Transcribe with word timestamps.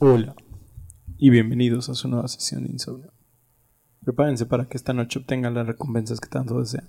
Hola 0.00 0.36
y 1.16 1.30
bienvenidos 1.30 1.88
a 1.88 1.94
su 1.96 2.06
nueva 2.06 2.28
sesión 2.28 2.62
de 2.62 2.70
insomnio. 2.70 3.12
Prepárense 4.04 4.46
para 4.46 4.66
que 4.66 4.76
esta 4.76 4.92
noche 4.92 5.18
obtengan 5.18 5.54
las 5.54 5.66
recompensas 5.66 6.20
que 6.20 6.28
tanto 6.28 6.60
desean. 6.60 6.88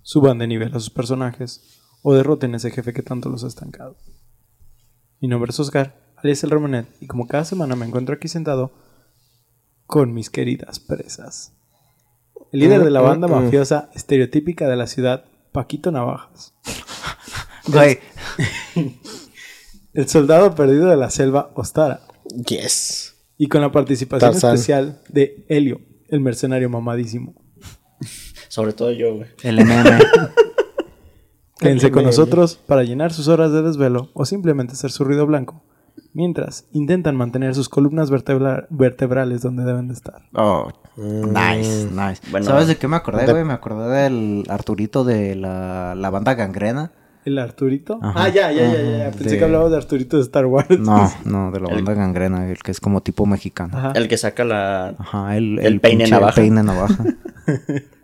Suban 0.00 0.38
de 0.38 0.46
nivel 0.46 0.74
a 0.74 0.80
sus 0.80 0.88
personajes 0.88 1.78
o 2.00 2.14
derroten 2.14 2.54
a 2.54 2.56
ese 2.56 2.70
jefe 2.70 2.94
que 2.94 3.02
tanto 3.02 3.28
los 3.28 3.44
ha 3.44 3.48
estancado. 3.48 3.98
Mi 5.20 5.28
nombre 5.28 5.50
es 5.50 5.60
Oscar, 5.60 6.14
alias 6.16 6.42
el 6.42 6.48
Romanet, 6.48 6.86
y 7.02 7.08
como 7.08 7.26
cada 7.26 7.44
semana 7.44 7.76
me 7.76 7.84
encuentro 7.84 8.14
aquí 8.14 8.26
sentado 8.26 8.72
con 9.84 10.14
mis 10.14 10.30
queridas 10.30 10.80
presas. 10.80 11.52
El 12.52 12.60
líder 12.60 12.84
de 12.84 12.90
la 12.90 13.02
banda 13.02 13.28
mafiosa 13.28 13.90
estereotípica 13.92 14.66
de 14.66 14.76
la 14.76 14.86
ciudad, 14.86 15.26
Paquito 15.52 15.90
Navajas. 15.90 16.54
Güey, 17.66 17.98
El 19.92 20.08
soldado 20.08 20.54
perdido 20.54 20.88
de 20.88 20.96
la 20.96 21.10
selva, 21.10 21.50
Ostara. 21.54 22.00
Yes. 22.46 23.14
Y 23.38 23.48
con 23.48 23.60
la 23.62 23.72
participación 23.72 24.32
Tarzán. 24.32 24.54
especial 24.54 25.00
de 25.08 25.44
Helio, 25.48 25.80
el 26.08 26.20
mercenario 26.20 26.68
mamadísimo. 26.68 27.34
Sobre 28.48 28.72
todo 28.72 28.90
yo, 28.92 29.14
güey. 29.16 29.28
el 29.42 29.60
MM. 29.64 29.84
Quédense 31.58 31.90
con 31.90 32.04
nosotros 32.04 32.56
para 32.66 32.84
llenar 32.84 33.12
sus 33.12 33.28
horas 33.28 33.52
de 33.52 33.62
desvelo 33.62 34.10
o 34.14 34.24
simplemente 34.24 34.72
hacer 34.72 34.90
su 34.90 35.04
ruido 35.04 35.26
blanco, 35.26 35.62
mientras 36.14 36.64
intentan 36.72 37.16
mantener 37.16 37.54
sus 37.54 37.68
columnas 37.68 38.10
vertebra- 38.10 38.66
vertebrales 38.70 39.42
donde 39.42 39.64
deben 39.64 39.88
de 39.88 39.94
estar. 39.94 40.22
Oh, 40.34 40.70
nice, 40.96 41.86
nice. 41.92 42.22
Bueno. 42.30 42.46
¿Sabes 42.46 42.66
de 42.66 42.76
qué 42.76 42.88
me 42.88 42.96
acordé, 42.96 43.26
De- 43.26 43.32
güey? 43.32 43.44
Me 43.44 43.52
acordé 43.52 44.04
del 44.04 44.44
Arturito 44.48 45.04
de 45.04 45.34
la, 45.36 45.94
la 45.94 46.08
banda 46.10 46.32
gangrena. 46.34 46.92
¿El 47.24 47.38
Arturito? 47.38 47.98
Ajá. 48.02 48.24
Ah, 48.24 48.28
ya, 48.30 48.50
ya, 48.50 48.72
ya, 48.72 48.98
ya. 48.98 49.10
Pensé 49.10 49.30
De- 49.30 49.38
que 49.38 49.44
hablabas 49.44 49.70
de 49.70 49.76
Arturito 49.76 50.16
de 50.16 50.22
Star 50.22 50.46
Wars. 50.46 50.78
No, 50.78 51.10
no, 51.24 51.50
de 51.50 51.60
la 51.60 51.68
banda 51.68 51.94
gangrena, 51.94 52.50
el 52.50 52.58
que 52.58 52.70
es 52.70 52.80
como 52.80 53.02
tipo 53.02 53.26
mexicano. 53.26 53.76
Ajá. 53.76 53.92
El 53.94 54.08
que 54.08 54.16
saca 54.16 54.44
la. 54.44 54.94
Ajá, 54.98 55.36
el, 55.36 55.58
El 55.58 55.80
peine 55.80 56.04
pinche 56.04 56.10
navaja. 56.12 56.34
peine 56.34 56.62
navaja. 56.62 57.04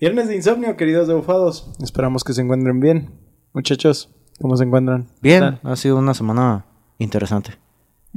Viernes 0.00 0.28
de 0.28 0.36
insomnio, 0.36 0.78
queridos 0.78 1.08
debufados. 1.08 1.70
Esperamos 1.82 2.24
que 2.24 2.32
se 2.32 2.40
encuentren 2.40 2.80
bien. 2.80 3.10
Muchachos, 3.52 4.08
¿cómo 4.40 4.56
se 4.56 4.64
encuentran? 4.64 5.08
¿Qué 5.20 5.28
Bien, 5.28 5.60
ha 5.62 5.76
sido 5.76 5.98
una 5.98 6.14
semana 6.14 6.64
interesante. 6.96 7.58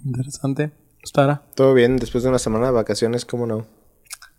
Interesante. 0.02 0.72
Ostara. 1.04 1.44
Todo 1.56 1.74
bien, 1.74 1.98
después 1.98 2.24
de 2.24 2.30
una 2.30 2.40
semana 2.40 2.68
de 2.68 2.72
vacaciones, 2.72 3.26
¿cómo 3.26 3.48
no? 3.48 3.68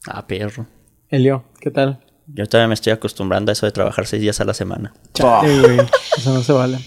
Ah, 0.07 0.27
perro. 0.27 0.65
Helio, 1.11 1.45
¿qué 1.61 1.71
tal? 1.71 2.03
Yo 2.29 2.47
todavía 2.47 2.69
me 2.69 2.75
estoy 2.75 2.95
acostumbrando 2.95 3.51
a 3.51 3.53
eso 3.53 3.67
de 3.67 3.73
trabajar 3.73 4.07
seis 4.07 4.23
días 4.23 4.41
a 4.41 4.47
la 4.47 4.55
semana. 4.55 4.95
Chale, 5.13 5.61
güey. 5.61 5.81
Eso 6.17 6.33
no 6.33 6.41
se 6.41 6.53
vale. 6.55 6.79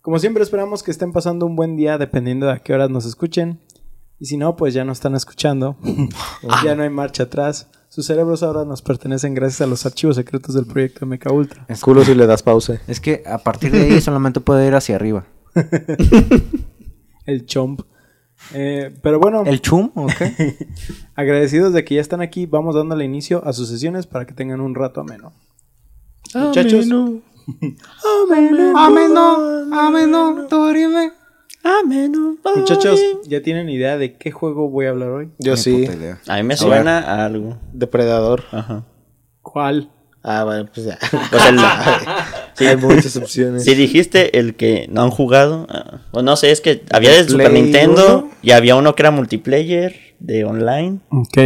Como 0.00 0.18
siempre, 0.18 0.42
esperamos 0.42 0.82
que 0.82 0.90
estén 0.90 1.12
pasando 1.12 1.46
un 1.46 1.54
buen 1.54 1.76
día 1.76 1.96
dependiendo 1.96 2.46
de 2.46 2.54
a 2.54 2.58
qué 2.58 2.74
horas 2.74 2.90
nos 2.90 3.06
escuchen. 3.06 3.60
Y 4.18 4.26
si 4.26 4.36
no, 4.36 4.56
pues 4.56 4.74
ya 4.74 4.84
nos 4.84 4.98
están 4.98 5.14
escuchando. 5.14 5.76
ya 6.64 6.74
no 6.74 6.82
hay 6.82 6.90
marcha 6.90 7.22
atrás. 7.22 7.68
Sus 7.92 8.06
cerebros 8.06 8.42
ahora 8.42 8.64
nos 8.64 8.80
pertenecen 8.80 9.34
gracias 9.34 9.60
a 9.60 9.66
los 9.66 9.84
archivos 9.84 10.16
secretos 10.16 10.54
del 10.54 10.64
proyecto 10.64 11.04
MK 11.04 11.30
Ultra. 11.30 11.66
Es, 11.68 11.82
Culo 11.82 12.02
si 12.02 12.14
le 12.14 12.26
das 12.26 12.42
pausa. 12.42 12.80
es 12.88 13.00
que 13.00 13.22
a 13.26 13.36
partir 13.36 13.70
de 13.70 13.82
ahí 13.82 14.00
solamente 14.00 14.40
puede 14.40 14.66
ir 14.66 14.74
hacia 14.74 14.96
arriba. 14.96 15.26
El 17.26 17.44
chomp. 17.44 17.82
Eh, 18.54 18.96
pero 19.02 19.20
bueno, 19.20 19.42
¿El 19.44 19.60
chum? 19.60 19.90
¿O 19.94 20.06
qué? 20.06 20.56
agradecidos 21.14 21.74
de 21.74 21.84
que 21.84 21.96
ya 21.96 22.00
están 22.00 22.22
aquí, 22.22 22.46
vamos 22.46 22.76
dándole 22.76 23.04
inicio 23.04 23.46
a 23.46 23.52
sus 23.52 23.68
sesiones 23.68 24.06
para 24.06 24.24
que 24.24 24.32
tengan 24.32 24.62
un 24.62 24.74
rato 24.74 25.02
ameno. 25.02 25.34
Muchachos, 26.34 26.86
Ameno, 28.74 28.78
ameno, 29.70 30.46
dorime. 30.48 31.12
Muchachos, 32.56 33.00
¿ya 33.26 33.42
tienen 33.42 33.68
idea 33.68 33.96
de 33.98 34.14
qué 34.16 34.30
juego 34.30 34.68
voy 34.68 34.86
a 34.86 34.90
hablar 34.90 35.10
hoy? 35.10 35.30
Yo 35.38 35.56
sí. 35.56 35.86
A 36.28 36.36
mí 36.36 36.42
me 36.42 36.56
suena 36.56 36.98
a 36.98 37.24
algo. 37.24 37.58
depredador. 37.72 38.44
Ajá. 38.50 38.84
¿Cuál? 39.42 39.90
Ah, 40.24 40.44
bueno, 40.44 40.68
pues 40.72 40.86
ya. 40.86 40.98
Pues 41.30 41.46
el- 41.46 41.58
sí, 42.54 42.66
Hay 42.66 42.76
muchas 42.76 43.16
opciones. 43.16 43.64
si 43.64 43.74
dijiste 43.74 44.38
el 44.38 44.54
que 44.54 44.86
no 44.90 45.02
han 45.02 45.10
jugado, 45.10 45.66
ah, 45.68 46.02
o 46.12 46.22
no 46.22 46.36
sé, 46.36 46.52
es 46.52 46.60
que 46.60 46.84
había 46.92 47.10
de 47.10 47.24
Super 47.28 47.50
Play 47.50 47.62
Nintendo 47.62 48.18
uno. 48.20 48.30
y 48.40 48.52
había 48.52 48.76
uno 48.76 48.94
que 48.94 49.02
era 49.02 49.10
multiplayer 49.10 49.96
de 50.20 50.44
online. 50.44 51.00
Ok. 51.10 51.38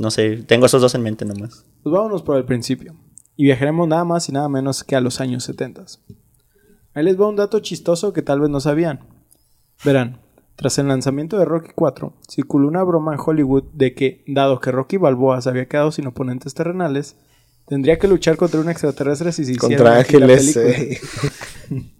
No 0.00 0.10
sé, 0.10 0.38
tengo 0.46 0.66
esos 0.66 0.80
dos 0.80 0.94
en 0.94 1.02
mente 1.02 1.24
nomás. 1.24 1.64
Pues 1.82 1.92
vámonos 1.92 2.22
por 2.22 2.36
el 2.38 2.44
principio. 2.44 2.94
Y 3.36 3.44
viajaremos 3.44 3.86
nada 3.86 4.04
más 4.04 4.28
y 4.30 4.32
nada 4.32 4.48
menos 4.48 4.82
que 4.82 4.96
a 4.96 5.00
los 5.00 5.20
años 5.20 5.44
70. 5.44 5.84
Ahí 6.94 7.04
les 7.04 7.20
va 7.20 7.28
un 7.28 7.36
dato 7.36 7.58
chistoso 7.60 8.14
que 8.14 8.22
tal 8.22 8.40
vez 8.40 8.48
no 8.48 8.60
sabían. 8.60 9.00
Verán, 9.84 10.20
tras 10.56 10.78
el 10.78 10.88
lanzamiento 10.88 11.38
de 11.38 11.44
Rocky 11.44 11.70
4, 11.74 12.14
circuló 12.28 12.66
una 12.68 12.82
broma 12.82 13.12
en 13.14 13.20
Hollywood 13.24 13.64
de 13.72 13.94
que, 13.94 14.24
dado 14.26 14.58
que 14.60 14.72
Rocky 14.72 14.96
Balboa 14.96 15.40
se 15.40 15.48
había 15.50 15.66
quedado 15.68 15.92
sin 15.92 16.06
oponentes 16.06 16.54
terrenales, 16.54 17.16
tendría 17.66 17.98
que 17.98 18.08
luchar 18.08 18.36
contra 18.36 18.60
un 18.60 18.68
extraterrestre 18.70 19.32
si 19.32 19.44
se 19.44 19.52
hiciera 19.52 19.76
Contra 19.76 19.98
ángeles. 19.98 20.56
eh. 20.56 20.98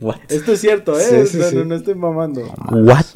What? 0.00 0.16
Esto 0.28 0.52
es 0.52 0.60
cierto, 0.60 0.98
¿eh? 0.98 1.26
Sí, 1.26 1.32
sí, 1.32 1.38
no, 1.38 1.44
sí. 1.44 1.56
no- 1.56 1.64
no 1.64 1.74
estoy 1.74 1.94
mamando. 1.94 2.42
What? 2.70 3.06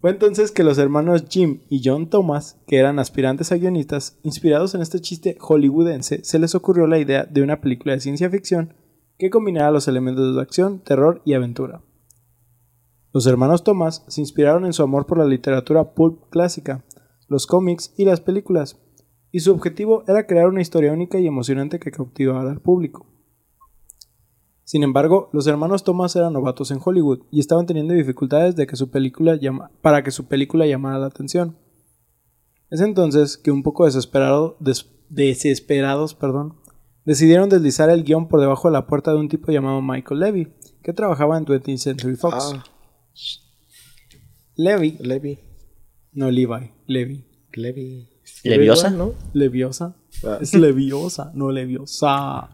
Fue 0.00 0.10
entonces 0.10 0.50
que 0.50 0.64
los 0.64 0.76
hermanos 0.76 1.24
Jim 1.30 1.60
y 1.70 1.80
John 1.82 2.10
Thomas, 2.10 2.58
que 2.66 2.76
eran 2.78 2.98
aspirantes 2.98 3.52
a 3.52 3.56
guionistas, 3.56 4.18
inspirados 4.22 4.74
en 4.74 4.82
este 4.82 5.00
chiste 5.00 5.36
hollywoodense, 5.40 6.22
se 6.24 6.38
les 6.38 6.54
ocurrió 6.54 6.86
la 6.86 6.98
idea 6.98 7.24
de 7.24 7.42
una 7.42 7.60
película 7.62 7.94
de 7.94 8.00
ciencia 8.00 8.28
ficción 8.28 8.74
que 9.18 9.30
combinara 9.30 9.70
los 9.70 9.88
elementos 9.88 10.34
de 10.36 10.42
acción, 10.42 10.80
terror 10.80 11.22
y 11.24 11.32
aventura. 11.32 11.80
Los 13.14 13.26
hermanos 13.26 13.62
Thomas 13.64 14.04
se 14.08 14.20
inspiraron 14.20 14.66
en 14.66 14.72
su 14.72 14.82
amor 14.82 15.06
por 15.06 15.18
la 15.18 15.24
literatura 15.24 15.94
pulp 15.94 16.28
clásica, 16.30 16.84
los 17.28 17.46
cómics 17.46 17.94
y 17.96 18.04
las 18.04 18.20
películas, 18.20 18.80
y 19.30 19.38
su 19.40 19.52
objetivo 19.52 20.02
era 20.08 20.26
crear 20.26 20.48
una 20.48 20.60
historia 20.60 20.92
única 20.92 21.18
y 21.20 21.26
emocionante 21.28 21.78
que 21.78 21.92
cautivara 21.92 22.50
al 22.50 22.60
público. 22.60 23.06
Sin 24.64 24.82
embargo, 24.82 25.30
los 25.32 25.46
hermanos 25.46 25.84
Thomas 25.84 26.16
eran 26.16 26.32
novatos 26.32 26.70
en 26.72 26.80
Hollywood 26.84 27.20
y 27.30 27.38
estaban 27.38 27.66
teniendo 27.66 27.94
dificultades 27.94 28.56
de 28.56 28.66
que 28.66 28.74
su 28.76 28.90
película 28.90 29.36
llama- 29.36 29.70
para 29.80 30.02
que 30.02 30.10
su 30.10 30.26
película 30.26 30.66
llamara 30.66 30.98
la 30.98 31.06
atención. 31.06 31.56
Es 32.70 32.80
entonces 32.80 33.36
que 33.38 33.52
un 33.52 33.62
poco 33.62 33.84
desesperado, 33.84 34.56
des- 34.58 34.90
desesperados 35.08 36.16
decidieron 37.04 37.48
deslizar 37.48 37.90
el 37.90 38.02
guion 38.02 38.26
por 38.26 38.40
debajo 38.40 38.66
de 38.68 38.72
la 38.72 38.86
puerta 38.88 39.12
de 39.12 39.18
un 39.18 39.28
tipo 39.28 39.52
llamado 39.52 39.80
Michael 39.82 40.18
Levy, 40.18 40.52
que 40.82 40.92
trabajaba 40.92 41.36
en 41.38 41.44
20th 41.44 41.76
Century 41.78 42.16
Fox. 42.16 42.54
Ah, 42.56 42.64
Levy, 44.56 44.96
Levi. 45.00 45.38
no 46.12 46.30
Levi, 46.30 46.70
Levy. 46.86 47.24
Levi. 47.52 48.08
¿Leviosa? 48.44 48.90
¿no? 48.90 49.12
Leviosa. 49.32 49.96
Ah. 50.24 50.38
Es 50.40 50.54
leviosa, 50.54 51.30
no 51.34 51.50
leviosa. 51.50 52.48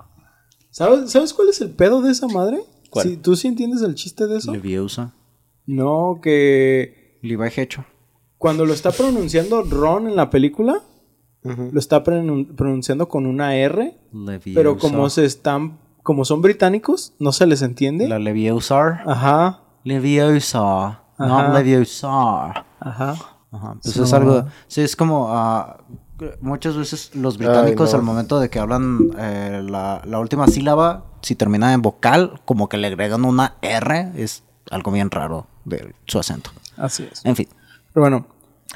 ¿Sabes, 0.71 1.11
¿Sabes 1.11 1.33
cuál 1.35 1.49
es 1.49 1.61
el 1.61 1.71
pedo 1.71 2.01
de 2.03 2.13
esa 2.13 2.27
madre? 2.29 2.59
¿Cuál? 2.91 3.19
¿Tú 3.19 3.37
sí 3.37 3.49
entiendes 3.49 3.83
el 3.83 3.95
chiste 3.95 4.27
de 4.27 4.39
eso? 4.39 4.53
Leviosa. 4.53 5.15
No, 5.67 6.21
que 6.23 7.19
Levi 7.23 7.49
Hecho. 7.57 7.85
cuando 8.39 8.65
lo 8.67 8.73
está 8.73 8.91
pronunciando 8.93 9.63
Ron 9.63 10.09
en 10.09 10.17
la 10.17 10.31
película, 10.31 10.83
lo 11.43 11.79
está 11.79 12.03
pronun- 12.05 12.55
pronunciando 12.55 13.09
con 13.09 13.27
una 13.27 13.57
R, 13.57 13.97
Leviosa. 14.13 14.51
pero 14.55 14.79
como 14.79 15.09
se 15.11 15.25
están, 15.25 15.79
como 16.03 16.25
son 16.25 16.41
británicos, 16.43 17.15
no 17.19 17.33
se 17.33 17.47
les 17.47 17.63
entiende. 17.63 18.09
La 18.09 18.19
Leviosa. 18.19 19.03
Ajá, 19.07 19.63
Leviosa. 19.85 21.01
No 21.19 21.39
Ajá. 21.39 21.53
Leviosa. 21.55 22.65
ajá. 22.81 23.17
Ajá. 23.53 23.77
Pues 23.83 23.97
es 23.97 24.13
algo. 24.13 24.47
Sí, 24.69 24.81
es 24.81 24.97
como. 24.97 25.29
ah, 25.31 25.79
muchas 26.41 26.77
veces 26.77 27.15
los 27.15 27.39
británicos, 27.39 27.93
no. 27.93 27.99
al 27.99 28.05
momento 28.05 28.41
de 28.41 28.51
que 28.51 28.59
hablan 28.59 29.11
eh, 29.19 29.63
la, 29.69 30.03
la 30.05 30.19
última 30.19 30.47
sílaba, 30.49 31.05
si 31.23 31.35
termina 31.35 31.73
en 31.73 31.83
vocal, 31.83 32.41
como 32.45 32.69
que 32.69 32.77
le 32.77 32.87
agregan 32.89 33.25
una 33.25 33.55
R, 33.63 34.13
es 34.17 34.45
algo 34.71 34.93
bien 34.93 35.11
raro 35.11 35.47
de 35.65 35.95
su 36.07 36.19
acento. 36.19 36.51
Así 36.77 37.09
es. 37.11 37.25
En 37.25 37.37
fin. 37.37 37.49
Pero 37.93 38.03
bueno. 38.03 38.27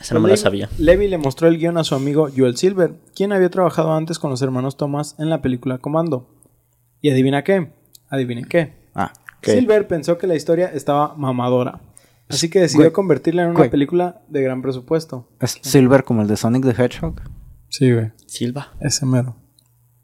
Esa 0.00 0.14
no 0.14 0.20
me 0.20 0.28
la 0.28 0.36
sabía. 0.36 0.68
Levi 0.78 1.06
le 1.06 1.18
mostró 1.18 1.46
el 1.46 1.56
guion 1.56 1.78
a 1.78 1.84
su 1.84 1.94
amigo 1.94 2.28
Joel 2.36 2.56
Silver, 2.56 2.98
quien 3.14 3.32
había 3.32 3.48
trabajado 3.48 3.94
antes 3.94 4.18
con 4.18 4.28
los 4.30 4.42
hermanos 4.42 4.76
Thomas 4.76 5.14
en 5.20 5.30
la 5.30 5.40
película 5.40 5.78
Comando. 5.78 6.28
Y 7.00 7.10
adivina 7.10 7.44
qué, 7.44 7.72
adivinen 8.10 8.46
qué. 8.46 8.88
Ah, 8.96 9.12
¿Qué? 9.44 9.52
Silver 9.58 9.86
pensó 9.86 10.18
que 10.18 10.26
la 10.26 10.34
historia 10.34 10.70
estaba 10.72 11.14
mamadora. 11.16 11.80
Así 12.28 12.48
que 12.48 12.60
decidió 12.60 12.84
Güey. 12.86 12.92
convertirla 12.92 13.42
en 13.42 13.48
una 13.50 13.58
Güey. 13.58 13.70
película 13.70 14.22
de 14.28 14.42
gran 14.42 14.62
presupuesto. 14.62 15.28
es 15.40 15.58
Silver 15.60 16.04
como 16.04 16.22
el 16.22 16.28
de 16.28 16.36
Sonic 16.36 16.64
the 16.64 16.82
Hedgehog. 16.82 17.20
Sí, 17.68 17.92
güey. 17.92 18.12
Silva. 18.26 18.72
Ese 18.80 19.04
mero. 19.06 19.36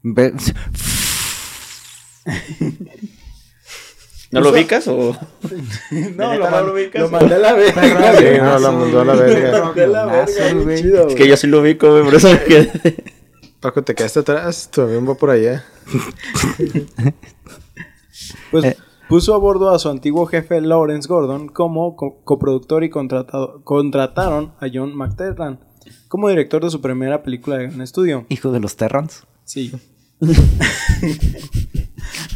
Ve- 0.03 0.33
¿No 4.31 4.39
lo 4.39 4.51
ubicas 4.51 4.87
o...? 4.87 5.15
No, 6.15 6.35
lo, 6.35 6.49
no 6.49 6.61
lo 6.61 6.73
ubicas? 6.73 7.01
lo 7.01 7.09
mandé 7.09 7.35
a 7.35 7.39
la 7.39 7.53
verga. 7.53 8.17
Sí, 8.17 8.25
no, 8.39 8.59
lo 8.59 8.71
mandó 8.71 9.01
a 9.01 9.05
la 9.05 9.13
verga. 9.15 9.57
Lo 9.57 9.65
mandé 9.65 9.83
a 9.83 9.87
la 9.87 10.05
verga, 10.05 10.75
chido, 10.77 11.07
Es 11.09 11.15
que 11.15 11.27
yo 11.27 11.35
sí 11.35 11.47
lo 11.47 11.59
ubico, 11.61 11.89
güey, 11.91 12.03
por 12.03 12.15
eso 12.15 12.29
me 12.31 12.39
quedé. 12.43 13.03
Paco, 13.59 13.83
te 13.83 13.93
quedaste 13.93 14.19
atrás. 14.21 14.69
Tu 14.71 14.81
avión 14.81 15.07
va 15.07 15.15
por 15.15 15.29
allá. 15.31 15.63
Pues 18.51 18.63
Eh. 18.65 18.77
Puso 19.11 19.35
a 19.35 19.37
bordo 19.37 19.69
a 19.69 19.77
su 19.79 19.89
antiguo 19.89 20.25
jefe 20.25 20.59
Lawrence 20.61 21.07
Gordon 21.07 21.47
como 21.49 21.95
co- 21.95 22.21
coproductor 22.23 22.83
y 22.83 22.89
contratado, 22.89 23.61
contrataron 23.63 24.53
a 24.59 24.67
John 24.73 24.95
McTernan 24.95 25.59
como 26.07 26.29
director 26.29 26.63
de 26.63 26.69
su 26.71 26.81
primera 26.81 27.21
película 27.23 27.57
de 27.57 27.67
gran 27.67 27.81
estudio. 27.81 28.25
Hijo 28.29 28.51
de 28.51 28.59
los 28.59 28.75
Terrans. 28.75 29.27
Sí. 29.43 29.71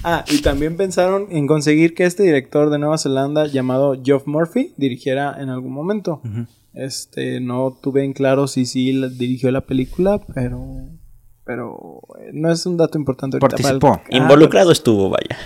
ah, 0.03 0.23
y 0.31 0.41
también 0.41 0.77
pensaron 0.77 1.27
en 1.29 1.47
conseguir 1.47 1.93
que 1.93 2.05
este 2.05 2.23
director 2.23 2.69
de 2.69 2.79
Nueva 2.79 2.97
Zelanda 2.97 3.47
llamado 3.47 3.95
Geoff 4.03 4.27
Murphy 4.27 4.73
dirigiera 4.77 5.35
en 5.41 5.49
algún 5.49 5.73
momento. 5.73 6.21
Este, 6.73 7.39
no 7.39 7.77
tuve 7.81 8.03
en 8.03 8.13
claro 8.13 8.47
si 8.47 8.65
sí 8.65 8.91
la- 8.91 9.07
dirigió 9.09 9.51
la 9.51 9.61
película, 9.65 10.19
pero 10.33 10.61
pero 11.45 12.01
eh, 12.19 12.31
no 12.33 12.51
es 12.51 12.65
un 12.65 12.75
dato 12.75 12.97
importante 12.97 13.37
para 13.39 13.55
el- 13.55 13.61
Participó. 13.79 14.01
Ah, 14.03 14.17
Involucrado 14.17 14.71
estuvo, 14.71 15.09
vaya. 15.09 15.37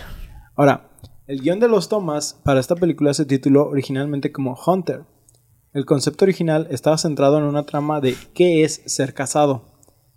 Ahora, 0.55 0.88
el 1.29 1.41
guion 1.41 1.59
de 1.59 1.67
los 1.67 1.89
tomas 1.89 2.41
para 2.43 2.59
esta 2.59 2.75
película 2.75 3.13
se 3.13 3.23
tituló 3.23 3.67
originalmente 3.67 4.31
como 4.31 4.57
Hunter. 4.65 5.03
El 5.73 5.85
concepto 5.85 6.25
original 6.25 6.65
estaba 6.71 6.97
centrado 6.97 7.37
en 7.37 7.43
una 7.43 7.67
trama 7.67 8.01
de 8.01 8.15
¿qué 8.33 8.63
es 8.63 8.81
ser 8.87 9.13
cazado? 9.13 9.61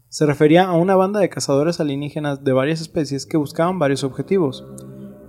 Se 0.09 0.25
refería 0.25 0.64
a 0.64 0.73
una 0.73 0.97
banda 0.97 1.20
de 1.20 1.29
cazadores 1.29 1.81
alienígenas 1.81 2.44
de 2.44 2.55
varias 2.55 2.81
especies 2.81 3.26
que 3.26 3.37
buscaban 3.37 3.79
varios 3.79 4.05
objetivos. 4.05 4.64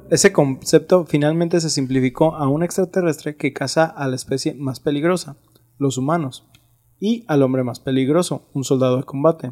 Ese 0.10 0.32
concepto 0.32 1.04
finalmente 1.04 1.60
se 1.60 1.70
simplificó 1.70 2.34
a 2.34 2.48
un 2.48 2.64
extraterrestre 2.64 3.36
que 3.36 3.52
caza 3.52 3.84
a 3.84 4.08
la 4.08 4.16
especie 4.16 4.54
más 4.54 4.80
peligrosa, 4.80 5.36
los 5.80 5.98
humanos, 5.98 6.48
y 6.98 7.26
al 7.28 7.44
hombre 7.44 7.66
más 7.66 7.82
peligroso, 7.82 8.48
un 8.54 8.64
soldado 8.64 8.96
de 8.96 9.04
combate. 9.04 9.52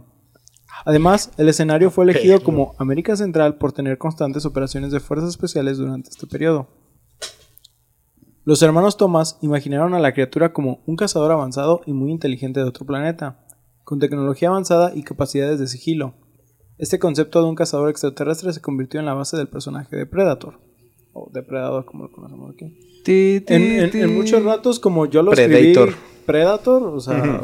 Además, 0.85 1.31
el 1.38 1.47
escenario 1.50 1.91
fue 1.91 2.06
elegido 2.06 2.41
como 2.41 2.73
América 2.79 3.15
Central 3.15 3.56
por 3.57 3.71
tener 3.71 3.97
constantes 3.97 4.45
operaciones 4.45 4.91
de 4.91 5.00
fuerzas 5.00 5.29
especiales 5.29 5.77
durante 5.77 6.09
este 6.09 6.25
periodo. 6.27 6.68
Los 8.44 8.62
hermanos 8.63 8.97
Thomas 8.97 9.38
imaginaron 9.41 9.94
a 9.94 10.00
la 10.00 10.13
criatura 10.13 10.51
como 10.51 10.81
un 10.88 10.95
cazador 10.95 11.31
avanzado 11.31 11.81
y 11.85 11.94
muy 11.94 12.12
inteligente 12.12 12.59
de 12.59 12.65
otro 12.65 12.85
planeta, 12.85 13.45
con 13.83 14.00
tecnología 14.00 14.50
avanzada 14.50 14.94
y 14.95 15.03
capacidades 15.03 15.59
de 15.59 15.68
sigilo. 15.68 16.15
Este 16.79 16.97
concepto 16.97 17.41
de 17.44 17.50
un 17.50 17.56
cazador 17.56 17.89
extraterrestre 17.89 18.51
se 18.53 18.62
convirtió 18.62 19.00
en 19.00 19.06
la 19.06 19.13
base 19.13 19.38
del 19.38 19.47
personaje 19.47 19.95
de 19.95 20.07
Predator, 20.07 20.59
o 21.13 21.29
Depredador 21.31 21.85
como 21.85 22.06
lo 22.06 22.12
conocemos 22.12 22.51
aquí. 22.56 22.79
Ti, 23.03 23.41
ti, 23.45 23.53
En, 23.53 23.62
en- 23.79 23.91
ti. 23.91 24.00
en 24.00 24.15
muchos 24.15 24.44
ratos, 24.44 24.79
como 24.79 25.06
yo 25.06 25.21
lo 25.21 25.31
Predator. 25.31 25.89
escribí, 25.89 26.25
Predator, 26.25 26.83
o 26.83 27.00
sea, 27.00 27.44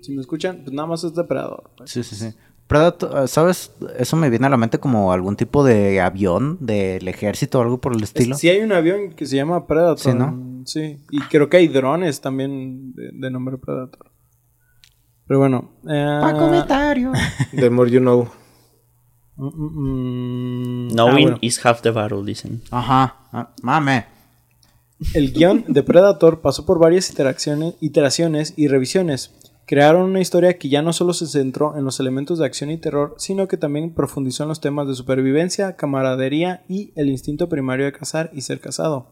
si 0.00 0.12
me 0.14 0.22
escuchan, 0.22 0.62
pues 0.64 0.72
nada 0.72 0.88
más 0.88 1.04
es 1.04 1.14
Depredador. 1.14 1.70
pues. 1.76 1.90
Sí, 1.90 2.02
sí, 2.02 2.14
sí. 2.16 2.30
Predator, 2.68 3.24
eh, 3.24 3.28
¿sabes? 3.28 3.72
Eso 3.98 4.16
me 4.16 4.28
viene 4.28 4.46
a 4.46 4.50
la 4.50 4.58
mente 4.58 4.78
como 4.78 5.12
algún 5.12 5.36
tipo 5.36 5.64
de 5.64 6.00
avión 6.02 6.58
del 6.60 7.08
ejército 7.08 7.58
o 7.58 7.62
algo 7.62 7.80
por 7.80 7.94
el 7.94 8.02
estilo. 8.02 8.36
Sí 8.36 8.48
hay 8.50 8.60
un 8.60 8.72
avión 8.72 9.14
que 9.14 9.26
se 9.26 9.36
llama 9.36 9.66
Predator. 9.66 9.98
Sí, 9.98 10.12
¿no? 10.12 10.62
Sí, 10.66 10.98
y 11.10 11.18
creo 11.30 11.48
que 11.48 11.56
hay 11.56 11.68
drones 11.68 12.20
también 12.20 12.92
de, 12.92 13.10
de 13.14 13.30
nombre 13.30 13.56
Predator. 13.56 14.12
Pero 15.26 15.40
bueno. 15.40 15.70
eh, 15.88 16.20
comentario. 16.38 17.12
The 17.56 17.70
more 17.70 17.90
you 17.90 18.00
know. 18.00 18.28
mm, 19.36 19.46
mm, 19.46 20.88
mm, 20.88 20.88
Knowing 20.90 21.16
ah, 21.16 21.20
bueno. 21.22 21.38
is 21.40 21.64
half 21.64 21.80
the 21.80 21.90
battle, 21.90 22.22
dicen. 22.24 22.62
Ajá. 22.70 23.16
Ah, 23.32 23.50
mame. 23.62 24.04
El 25.14 25.32
guion 25.32 25.64
de 25.68 25.82
Predator 25.82 26.40
pasó 26.40 26.66
por 26.66 26.78
varias 26.80 27.08
iteraciones, 27.10 27.74
iteraciones 27.80 28.54
y 28.56 28.68
revisiones. 28.68 29.37
Crearon 29.68 30.08
una 30.08 30.22
historia 30.22 30.56
que 30.56 30.70
ya 30.70 30.80
no 30.80 30.94
solo 30.94 31.12
se 31.12 31.26
centró 31.26 31.76
en 31.76 31.84
los 31.84 32.00
elementos 32.00 32.38
de 32.38 32.46
acción 32.46 32.70
y 32.70 32.78
terror, 32.78 33.14
sino 33.18 33.48
que 33.48 33.58
también 33.58 33.92
profundizó 33.92 34.44
en 34.44 34.48
los 34.48 34.62
temas 34.62 34.88
de 34.88 34.94
supervivencia, 34.94 35.76
camaradería 35.76 36.64
y 36.70 36.90
el 36.96 37.10
instinto 37.10 37.50
primario 37.50 37.84
de 37.84 37.92
cazar 37.92 38.30
y 38.32 38.40
ser 38.40 38.60
cazado. 38.60 39.08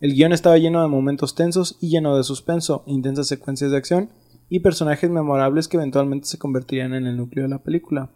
El 0.00 0.14
guion 0.14 0.32
estaba 0.32 0.56
lleno 0.56 0.80
de 0.80 0.88
momentos 0.88 1.34
tensos 1.34 1.76
y 1.78 1.90
lleno 1.90 2.16
de 2.16 2.24
suspenso, 2.24 2.84
intensas 2.86 3.26
secuencias 3.26 3.70
de 3.70 3.76
acción 3.76 4.08
y 4.48 4.60
personajes 4.60 5.10
memorables 5.10 5.68
que 5.68 5.76
eventualmente 5.76 6.26
se 6.26 6.38
convertirían 6.38 6.94
en 6.94 7.06
el 7.06 7.18
núcleo 7.18 7.44
de 7.44 7.50
la 7.50 7.62
película. 7.62 8.08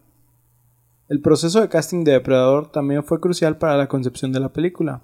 El 1.10 1.20
proceso 1.20 1.60
de 1.60 1.68
casting 1.68 2.04
de 2.04 2.12
Depredador 2.12 2.72
también 2.72 3.04
fue 3.04 3.20
crucial 3.20 3.58
para 3.58 3.76
la 3.76 3.86
concepción 3.86 4.32
de 4.32 4.40
la 4.40 4.50
película. 4.50 5.02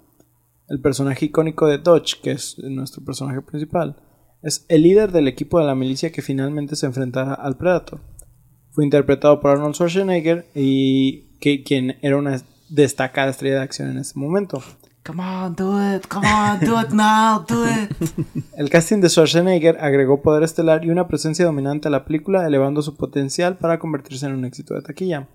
El 0.68 0.80
personaje 0.80 1.26
icónico 1.26 1.66
de 1.66 1.76
Dodge, 1.76 2.22
que 2.22 2.30
es 2.30 2.58
nuestro 2.60 3.04
personaje 3.04 3.42
principal, 3.42 3.94
es 4.42 4.66
el 4.68 4.82
líder 4.82 5.12
del 5.12 5.28
equipo 5.28 5.58
de 5.58 5.66
la 5.66 5.74
milicia 5.74 6.10
que 6.10 6.22
finalmente 6.22 6.76
se 6.76 6.86
enfrentará 6.86 7.34
al 7.34 7.56
Predator. 7.56 8.00
Fue 8.70 8.84
interpretado 8.84 9.40
por 9.40 9.52
Arnold 9.52 9.74
Schwarzenegger 9.74 10.46
y 10.54 11.28
que, 11.40 11.62
quien 11.62 11.98
era 12.02 12.16
una 12.16 12.40
destacada 12.68 13.30
estrella 13.30 13.56
de 13.56 13.62
acción 13.62 13.90
en 13.90 13.98
ese 13.98 14.18
momento. 14.18 14.62
Come 15.04 15.22
on, 15.22 15.54
do 15.56 15.94
it. 15.94 16.06
Come 16.06 16.26
on, 16.26 16.60
do 16.60 16.80
it 16.80 16.90
now. 16.90 17.44
Do 17.46 17.66
it. 17.66 17.90
El 18.56 18.70
casting 18.70 19.00
de 19.00 19.08
Schwarzenegger 19.08 19.78
agregó 19.80 20.22
poder 20.22 20.42
estelar 20.42 20.84
y 20.84 20.90
una 20.90 21.08
presencia 21.08 21.44
dominante 21.44 21.88
a 21.88 21.90
la 21.90 22.04
película, 22.04 22.46
elevando 22.46 22.82
su 22.82 22.96
potencial 22.96 23.58
para 23.58 23.78
convertirse 23.78 24.26
en 24.26 24.32
un 24.32 24.44
éxito 24.44 24.74
de 24.74 24.82
taquilla. 24.82 25.28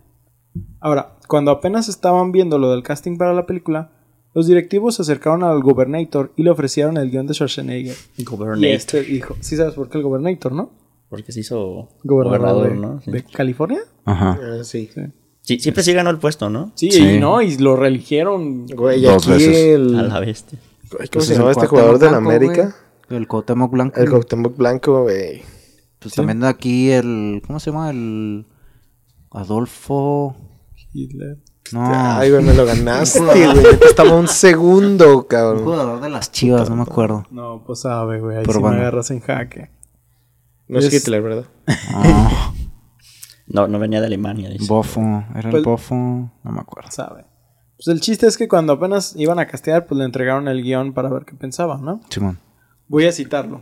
Ahora, 0.79 1.17
cuando 1.27 1.51
apenas 1.51 1.89
estaban 1.89 2.31
viendo 2.31 2.57
lo 2.57 2.71
del 2.71 2.81
casting 2.83 3.17
para 3.17 3.33
la 3.33 3.45
película, 3.45 3.91
los 4.37 4.45
directivos 4.45 4.95
se 4.95 5.01
acercaron 5.01 5.43
al 5.43 5.61
Gobernator 5.63 6.31
y 6.35 6.43
le 6.43 6.51
ofrecieron 6.51 6.95
el 6.97 7.09
guion 7.09 7.25
de 7.25 7.33
Schwarzenegger. 7.33 7.95
Y 8.17 8.23
Gobernator. 8.23 8.65
este 8.67 9.01
dijo, 9.01 9.35
sí 9.39 9.55
sabes 9.57 9.73
por 9.73 9.89
qué 9.89 9.97
el 9.97 10.03
Gobernator, 10.03 10.51
¿no? 10.51 10.69
Porque 11.09 11.31
se 11.31 11.39
hizo 11.39 11.89
Gobernador, 12.03 12.67
gobernador, 12.67 12.69
de, 12.69 12.75
¿no? 12.77 13.01
Sí. 13.01 13.11
de 13.11 13.23
California. 13.23 13.79
Ajá. 14.05 14.37
Ah, 14.39 14.63
sí. 14.63 14.89
Sí. 14.93 15.01
Sí, 15.41 15.59
siempre 15.59 15.81
sí 15.81 15.91
ganó 15.93 16.11
el 16.11 16.19
puesto, 16.19 16.49
¿no? 16.51 16.71
Sí, 16.75 16.91
Sí. 16.91 17.15
y 17.15 17.19
no, 17.19 17.41
y 17.41 17.57
lo 17.57 17.75
reeligieron. 17.77 18.67
Güey, 18.67 18.99
y 18.99 19.03
Dos 19.05 19.23
aquí 19.27 19.31
veces. 19.43 19.57
el... 19.75 19.95
A 19.97 20.03
la 20.03 20.19
bestia. 20.19 20.59
¿Cómo 20.91 21.03
Pues 21.13 21.25
se 21.25 21.33
llamaba 21.33 21.51
este 21.53 21.65
jugador 21.67 21.97
del 21.97 22.09
Blanco, 22.09 22.29
América? 22.29 22.75
güey. 23.09 23.19
El 23.19 23.27
Cuauhtémoc 23.27 23.71
Blanco. 23.71 23.99
El 23.99 24.09
Cuauhtémoc 24.09 24.55
Blanco, 24.55 25.01
güey. 25.03 25.41
Pues 25.99 26.13
también 26.13 26.41
de 26.41 26.47
aquí 26.47 26.91
el... 26.91 27.41
¿Cómo 27.47 27.59
se 27.59 27.71
llama? 27.71 27.89
El... 27.89 28.45
Adolfo... 29.31 30.35
Hitler. 30.93 31.37
No. 31.73 31.81
Ay, 31.85 32.31
güey, 32.31 32.43
me 32.43 32.53
lo 32.53 32.65
ganaste, 32.65 33.19
güey. 33.19 33.43
Estaba 33.85 34.15
un 34.15 34.27
segundo, 34.27 35.17
Un 35.17 35.23
cabrón. 35.23 35.63
jugador 35.63 36.01
de 36.01 36.09
las 36.09 36.31
chivas, 36.31 36.69
no 36.69 36.75
me 36.77 36.83
acuerdo. 36.83 37.25
No, 37.31 37.63
pues 37.65 37.81
sabe, 37.81 38.19
güey. 38.19 38.37
Ahí 38.37 38.43
Pero 38.45 38.57
sí 38.57 38.61
bueno. 38.61 38.75
me 38.77 38.81
agarras 38.83 39.11
en 39.11 39.19
jaque. 39.21 39.69
No 40.67 40.79
es 40.79 40.85
Es- 40.85 40.93
Hitler, 40.93 41.21
¿verdad? 41.21 41.45
Ah, 41.93 42.53
No, 43.47 43.67
no 43.67 43.79
venía 43.79 44.01
de 44.01 44.07
Alemania, 44.07 44.49
dice. 44.49 44.65
bofo. 44.67 45.01
Era 45.35 45.49
Pues- 45.49 45.55
el 45.55 45.63
bofo. 45.63 45.95
No 45.95 46.51
me 46.51 46.59
acuerdo. 46.59 46.91
Sabe. 46.91 47.25
Pues 47.77 47.87
el 47.89 48.01
chiste 48.01 48.27
es 48.27 48.37
que 48.37 48.47
cuando 48.47 48.73
apenas 48.73 49.13
iban 49.15 49.39
a 49.39 49.45
castear, 49.47 49.85
pues 49.85 49.97
le 49.99 50.05
entregaron 50.05 50.47
el 50.47 50.63
guion 50.63 50.93
para 50.93 51.09
ver 51.09 51.25
qué 51.25 51.35
pensaba, 51.35 51.77
¿no? 51.77 52.01
Simón. 52.09 52.39
Voy 52.87 53.05
a 53.05 53.11
citarlo. 53.11 53.61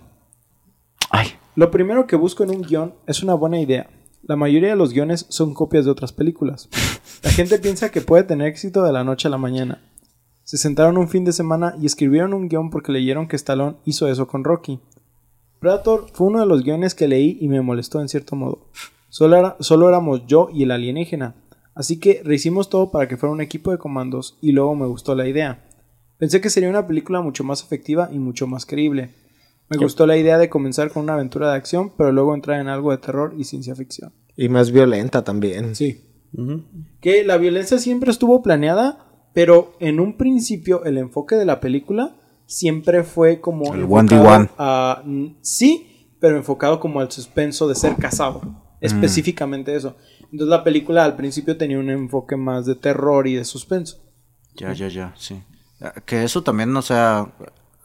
Ay. 1.12 1.27
Lo 1.55 1.69
primero 1.69 2.07
que 2.07 2.15
busco 2.15 2.43
en 2.43 2.50
un 2.51 2.62
guion 2.62 2.95
es 3.07 3.21
una 3.24 3.33
buena 3.33 3.59
idea. 3.59 3.88
La 4.27 4.36
mayoría 4.36 4.70
de 4.70 4.75
los 4.75 4.91
guiones 4.91 5.27
son 5.29 5.53
copias 5.53 5.86
de 5.86 5.91
otras 5.91 6.12
películas. 6.12 6.67
La 7.22 7.29
gente 7.29 7.60
piensa 7.60 7.91
que 7.91 8.01
puede 8.01 8.24
tener 8.24 8.48
éxito 8.48 8.84
de 8.84 8.91
la 8.91 9.03
noche 9.03 9.27
a 9.27 9.32
la 9.32 9.38
mañana. 9.38 9.84
Se 10.44 10.58
sentaron 10.58 10.98
un 10.98 11.10
fin 11.10 11.25
de 11.25 11.32
semana 11.32 11.75
y 11.79 11.86
escribieron 11.86 12.34
un 12.34 12.50
guion 12.50 12.72
porque 12.72 12.91
leyeron 12.91 13.27
que 13.27 13.36
Stallone 13.36 13.75
hizo 13.86 14.08
eso 14.08 14.25
con 14.25 14.44
Rocky. 14.44 14.79
Predator 15.60 16.08
fue 16.12 16.25
uno 16.25 16.39
de 16.39 16.48
los 16.48 16.63
guiones 16.63 16.96
que 16.96 17.08
leí 17.08 17.38
y 17.39 17.48
me 17.50 17.62
molestó 17.62 18.01
en 18.01 18.10
cierto 18.10 18.36
modo. 18.36 18.65
Solo, 19.10 19.58
solo 19.60 19.89
éramos 19.89 20.25
yo 20.25 20.50
y 20.51 20.63
el 20.63 20.72
alienígena. 20.72 21.36
Así 21.75 22.00
que 22.00 22.24
rehicimos 22.25 22.70
todo 22.70 22.89
para 22.89 23.08
que 23.08 23.17
fuera 23.17 23.32
un 23.32 23.41
equipo 23.41 23.70
de 23.70 23.77
comandos 23.77 24.39
y 24.41 24.53
luego 24.53 24.74
me 24.74 24.88
gustó 24.88 25.13
la 25.13 25.27
idea. 25.27 25.63
Pensé 26.17 26.41
que 26.41 26.50
sería 26.50 26.70
una 26.70 26.88
película 26.88 27.22
mucho 27.22 27.44
más 27.44 27.62
efectiva 27.62 28.10
y 28.12 28.17
mucho 28.17 28.48
más 28.48 28.65
creíble. 28.65 29.12
Me 29.69 29.77
gustó 29.77 30.05
la 30.05 30.15
idea 30.17 30.38
de 30.38 30.50
comenzar 30.50 30.91
con 30.91 31.03
una 31.03 31.13
aventura 31.15 31.50
de 31.51 31.55
acción, 31.57 31.91
pero 31.98 32.12
luego 32.12 32.36
entrar 32.36 32.60
en 32.62 32.67
algo 32.67 32.91
de 32.91 32.98
terror 32.98 33.34
y 33.38 33.43
ciencia 33.45 33.75
ficción. 33.75 34.13
Y 34.38 34.48
más 34.50 34.72
violenta 34.72 35.24
también. 35.24 35.75
Sí. 35.75 36.01
Que 37.01 37.24
la 37.24 37.38
violencia 37.38 37.79
siempre 37.79 38.12
estuvo 38.12 38.41
planeada, 38.43 39.05
pero 39.34 39.74
en 39.79 40.00
un 40.00 40.17
principio 40.17 40.84
el 40.84 40.98
enfoque 40.98 41.36
de 41.36 41.45
la 41.45 41.60
película 41.60 42.15
siempre 42.45 43.03
fue 43.03 43.39
como 43.41 43.74
El 43.74 43.81
enfocado 43.81 44.24
1D1. 44.24 44.50
a- 44.57 45.01
mm, 45.05 45.38
sí, 45.41 46.10
pero 46.19 46.38
enfocado 46.38 46.79
como 46.79 47.00
al 47.00 47.12
suspenso 47.12 47.67
de 47.67 47.75
ser 47.75 47.95
casado. 47.95 48.41
Específicamente 48.81 49.75
eso. 49.75 49.95
Entonces 50.24 50.48
la 50.50 50.63
película 50.63 51.05
al 51.05 51.15
principio 51.15 51.57
tenía 51.57 51.79
un 51.79 51.89
enfoque 51.89 52.36
más 52.36 52.65
de 52.65 52.75
terror 52.75 53.27
y 53.27 53.36
de 53.36 53.45
suspenso. 53.45 53.98
Ya, 54.55 54.74
ya, 54.74 54.89
ya, 54.89 55.13
sí. 55.17 55.41
Eh, 55.81 55.88
Que 56.05 56.24
eso 56.24 56.43
también, 56.43 56.75
o 56.75 56.81
sea, 56.81 57.34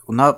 una 0.07 0.37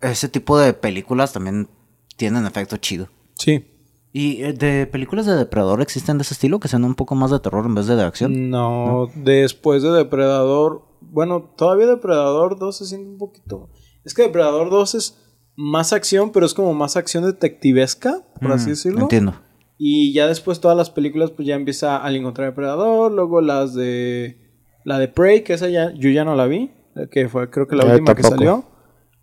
ese 0.00 0.28
tipo 0.28 0.58
de 0.58 0.72
películas 0.72 1.32
también 1.32 1.68
tienen 2.16 2.46
efecto 2.46 2.76
chido. 2.76 3.08
Sí. 3.34 3.64
¿Y 4.12 4.42
eh, 4.42 4.52
de 4.52 4.86
películas 4.86 5.26
de 5.26 5.36
depredador 5.36 5.80
existen 5.82 6.18
de 6.18 6.22
ese 6.22 6.34
estilo 6.34 6.58
que 6.58 6.68
sean 6.68 6.84
un 6.84 6.94
poco 6.94 7.14
más 7.14 7.30
de 7.30 7.38
terror 7.40 7.64
en 7.64 7.74
vez 7.74 7.86
de 7.86 7.96
de 7.96 8.02
acción? 8.02 8.50
No, 8.50 9.08
después 9.14 9.82
de 9.82 9.90
Depredador. 9.90 10.82
Bueno, 11.00 11.52
todavía 11.56 11.86
Depredador 11.86 12.58
2 12.58 12.76
se 12.76 12.86
siente 12.86 13.08
un 13.08 13.18
poquito. 13.18 13.70
Es 14.04 14.14
que 14.14 14.22
Depredador 14.22 14.70
2 14.70 14.94
es 14.96 15.18
más 15.56 15.92
acción, 15.92 16.32
pero 16.32 16.44
es 16.46 16.54
como 16.54 16.74
más 16.74 16.96
acción 16.96 17.24
detectivesca, 17.24 18.22
por 18.40 18.52
así 18.52 18.66
Mm, 18.66 18.70
decirlo. 18.70 19.00
Entiendo. 19.02 19.34
Y 19.78 20.12
ya 20.12 20.26
después 20.26 20.60
todas 20.60 20.76
las 20.76 20.90
películas, 20.90 21.30
pues 21.30 21.46
ya 21.46 21.54
empieza 21.54 21.96
al 21.96 22.16
encontrar 22.16 22.48
Depredador. 22.48 23.12
Luego 23.12 23.40
las 23.40 23.74
de. 23.74 24.38
La 24.84 24.98
de 24.98 25.08
Prey, 25.08 25.44
que 25.44 25.52
esa 25.54 25.68
ya, 25.68 25.92
yo 25.94 26.10
ya 26.10 26.24
no 26.24 26.34
la 26.34 26.46
vi. 26.46 26.70
Que 27.10 27.28
fue 27.28 27.48
creo 27.50 27.66
que 27.68 27.76
la 27.76 27.84
última 27.84 28.14
que 28.14 28.22
salió. 28.22 28.64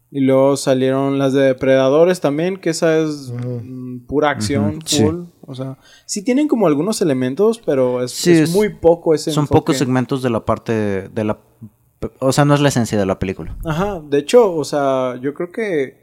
Y 0.09 0.21
luego 0.21 0.55
salieron 0.55 1.19
las 1.19 1.33
de 1.33 1.41
Depredadores 1.41 2.21
también, 2.21 2.57
que 2.57 2.69
esa 2.69 2.97
es 2.97 3.31
mm, 3.31 4.05
pura 4.07 4.29
acción, 4.29 4.79
sí. 4.85 5.03
full. 5.03 5.23
O 5.41 5.53
sea, 5.55 5.77
sí 6.05 6.23
tienen 6.23 6.47
como 6.47 6.67
algunos 6.67 7.01
elementos, 7.01 7.61
pero 7.65 8.01
es, 8.03 8.11
Sí, 8.11 8.31
es 8.31 8.39
es- 8.41 8.51
muy 8.51 8.69
poco 8.75 9.13
ese 9.13 9.31
Son 9.31 9.43
enfoque. 9.43 9.57
pocos 9.59 9.77
segmentos 9.77 10.21
de 10.21 10.29
la 10.29 10.45
parte 10.45 11.09
de 11.09 11.23
la... 11.23 11.39
O 12.19 12.31
sea, 12.31 12.45
no 12.45 12.53
es 12.53 12.61
la 12.61 12.69
esencia 12.69 12.97
de 12.97 13.05
la 13.05 13.19
película. 13.19 13.57
Ajá, 13.65 13.99
de 14.01 14.19
hecho, 14.19 14.53
o 14.55 14.63
sea, 14.63 15.15
yo 15.21 15.33
creo 15.33 15.51
que 15.51 15.97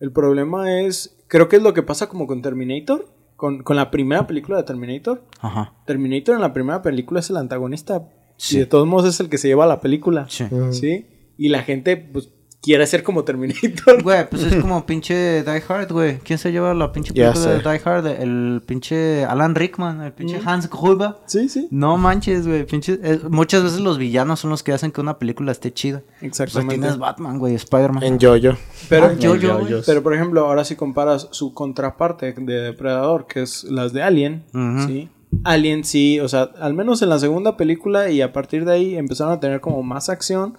el 0.00 0.12
problema 0.12 0.80
es, 0.80 1.18
creo 1.28 1.48
que 1.48 1.56
es 1.56 1.62
lo 1.62 1.74
que 1.74 1.82
pasa 1.82 2.08
como 2.08 2.26
con 2.26 2.40
Terminator, 2.40 3.08
con, 3.36 3.62
con 3.62 3.76
la 3.76 3.90
primera 3.90 4.26
película 4.26 4.58
de 4.58 4.62
Terminator. 4.64 5.24
Ajá. 5.40 5.74
Terminator 5.86 6.34
en 6.36 6.40
la 6.42 6.52
primera 6.52 6.80
película 6.82 7.20
es 7.20 7.28
el 7.30 7.36
antagonista 7.36 8.08
Sí. 8.36 8.56
y 8.56 8.60
de 8.60 8.66
todos 8.66 8.86
modos 8.86 9.06
es 9.06 9.20
el 9.20 9.28
que 9.28 9.36
se 9.38 9.48
lleva 9.48 9.66
la 9.66 9.80
película. 9.80 10.24
Sí. 10.30 10.44
¿Sí? 10.70 11.06
Y 11.36 11.48
la 11.50 11.62
gente, 11.62 11.96
pues, 11.98 12.30
quiere 12.62 12.86
ser 12.86 13.02
como 13.02 13.24
Terminator. 13.24 14.02
Güey, 14.02 14.28
pues 14.28 14.42
es 14.44 14.54
como 14.62 14.84
pinche 14.86 15.42
Die 15.42 15.62
Hard, 15.68 15.92
güey. 15.92 16.18
¿Quién 16.18 16.38
se 16.38 16.52
lleva 16.52 16.74
la 16.74 16.92
pinche 16.92 17.12
película 17.12 17.46
de. 17.46 17.58
Die 17.58 17.80
Hard? 17.84 18.06
El 18.06 18.62
pinche 18.66 19.24
Alan 19.24 19.54
Rickman, 19.54 20.02
el 20.02 20.12
pinche 20.12 20.40
Hans 20.44 20.68
Gruber. 20.68 21.14
Sí, 21.26 21.48
sí. 21.48 21.68
No 21.70 21.96
manches, 21.96 22.46
güey. 22.46 22.66
pinche- 22.66 23.00
eh, 23.02 23.20
muchas 23.30 23.62
veces 23.62 23.80
los 23.80 23.98
villanos 23.98 24.40
son 24.40 24.50
los 24.50 24.62
que 24.62 24.72
hacen 24.72 24.92
que 24.92 25.00
una 25.00 25.18
película 25.18 25.52
esté 25.52 25.72
chida. 25.72 26.02
Pues 26.20 26.22
Exactamente. 26.22 26.74
tienes 26.76 26.98
Batman, 26.98 27.38
güey, 27.38 27.54
Spider-Man. 27.54 28.02
En 28.02 28.18
Jojo. 28.20 28.58
Pero, 28.88 29.06
Ah, 29.06 29.12
yo, 29.18 29.36
yo, 29.36 29.66
yo- 29.66 29.80
pero, 29.86 30.02
por 30.02 30.14
ejemplo, 30.14 30.44
ahora 30.46 30.64
si 30.64 30.76
comparas 30.76 31.28
su 31.30 31.54
contraparte 31.54 32.32
de 32.32 32.54
Depredador, 32.60 33.26
que 33.26 33.42
es 33.42 33.64
las 33.64 33.92
de 33.92 34.02
Alien, 34.02 34.44
Ujú. 34.54 34.86
¿sí? 34.86 35.08
Alien 35.44 35.84
sí, 35.84 36.18
o 36.20 36.28
sea, 36.28 36.50
al 36.60 36.74
menos 36.74 37.02
en 37.02 37.08
la 37.08 37.18
segunda 37.18 37.56
película 37.56 38.10
y 38.10 38.20
a 38.20 38.32
partir 38.32 38.64
de 38.64 38.72
ahí 38.72 38.96
empezaron 38.96 39.32
a 39.32 39.38
tener 39.40 39.60
como 39.60 39.82
más 39.82 40.08
acción, 40.08 40.58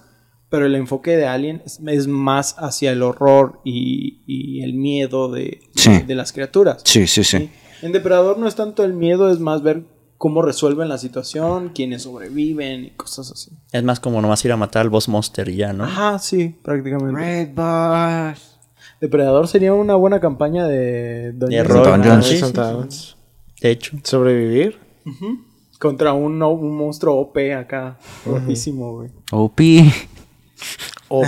pero 0.51 0.67
el 0.67 0.75
enfoque 0.75 1.17
de 1.17 1.25
Alien 1.25 1.63
es, 1.65 1.79
es 1.87 2.05
más 2.07 2.55
hacia 2.59 2.91
el 2.91 3.01
horror 3.01 3.59
y, 3.63 4.21
y 4.27 4.61
el 4.61 4.73
miedo 4.73 5.31
de, 5.31 5.61
Sí. 5.75 5.89
de, 5.91 6.03
de 6.03 6.15
las 6.15 6.33
criaturas. 6.33 6.81
Sí, 6.85 7.07
sí, 7.07 7.23
sí. 7.23 7.37
¿sí? 7.39 7.49
En 7.81 7.93
Depredador 7.93 8.37
no 8.37 8.47
es 8.47 8.53
tanto 8.55 8.83
el 8.83 8.93
miedo, 8.93 9.31
es 9.31 9.39
más 9.39 9.63
ver 9.63 9.85
cómo 10.19 10.43
resuelven 10.43 10.87
la 10.87 10.99
situación, 10.99 11.71
quiénes 11.73 12.03
sobreviven 12.03 12.85
y 12.85 12.89
cosas 12.91 13.31
así. 13.31 13.51
Es 13.71 13.81
más 13.81 13.99
como 13.99 14.21
nomás 14.21 14.45
ir 14.45 14.51
a 14.51 14.57
matar 14.57 14.83
al 14.83 14.89
boss 14.91 15.09
monster 15.09 15.49
y 15.49 15.55
ya, 15.55 15.73
¿no? 15.73 15.85
Ajá, 15.85 16.19
sí, 16.19 16.55
prácticamente. 16.61 17.19
Red 17.19 17.55
Bars. 17.55 18.59
Depredador 18.99 19.47
sería 19.47 19.73
una 19.73 19.95
buena 19.95 20.19
campaña 20.19 20.67
de 20.67 21.31
Dungeons. 21.31 21.69
Dungeons. 21.69 22.25
Sí, 22.27 22.33
sí, 22.35 22.39
Santa 22.39 22.69
sí. 22.69 22.77
Dance. 22.77 23.15
De 23.61 23.71
hecho. 23.71 23.97
Sobrevivir. 24.03 24.77
Contra 25.79 26.13
un, 26.13 26.37
monstruo 26.37 27.15
OP 27.15 27.37
acá. 27.57 27.97
Rotísimo, 28.23 28.97
güey. 28.97 29.09
OP. 29.31 29.59
OP. 31.07 31.25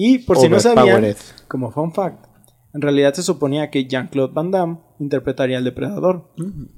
Y 0.00 0.18
por 0.18 0.36
si 0.38 0.48
no 0.48 0.60
sabían, 0.60 1.14
como 1.48 1.72
fun 1.72 1.92
fact, 1.92 2.24
en 2.72 2.82
realidad 2.82 3.14
se 3.14 3.22
suponía 3.22 3.70
que 3.70 3.86
Jean-Claude 3.86 4.32
Van 4.32 4.50
Damme 4.50 4.78
interpretaría 5.00 5.58
al 5.58 5.64
depredador. 5.64 6.30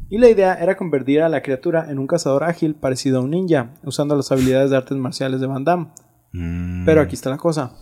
Y 0.08 0.18
la 0.18 0.30
idea 0.30 0.54
era 0.54 0.76
convertir 0.76 1.20
a 1.20 1.28
la 1.28 1.42
criatura 1.42 1.90
en 1.90 1.99
un 1.99 2.06
cazador 2.06 2.44
ágil 2.44 2.75
parecido 2.75 3.18
a 3.18 3.22
un 3.22 3.30
ninja, 3.30 3.75
usando 3.84 4.16
las 4.16 4.32
habilidades 4.32 4.70
de 4.70 4.76
artes 4.78 4.96
marciales 4.96 5.40
de 5.40 5.46
Van 5.46 5.64
Damme. 5.64 5.88
Mm. 6.32 6.87
Pero 6.87 7.02
aquí 7.02 7.14
está 7.14 7.28
la 7.28 7.37
cosa. 7.37 7.72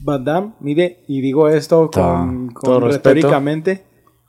Van 0.00 0.24
Damme 0.24 0.54
mide, 0.60 1.04
y 1.06 1.20
digo 1.20 1.48
esto 1.48 1.90
con, 1.92 2.48
con 2.48 2.82
retóricamente, 2.82 3.84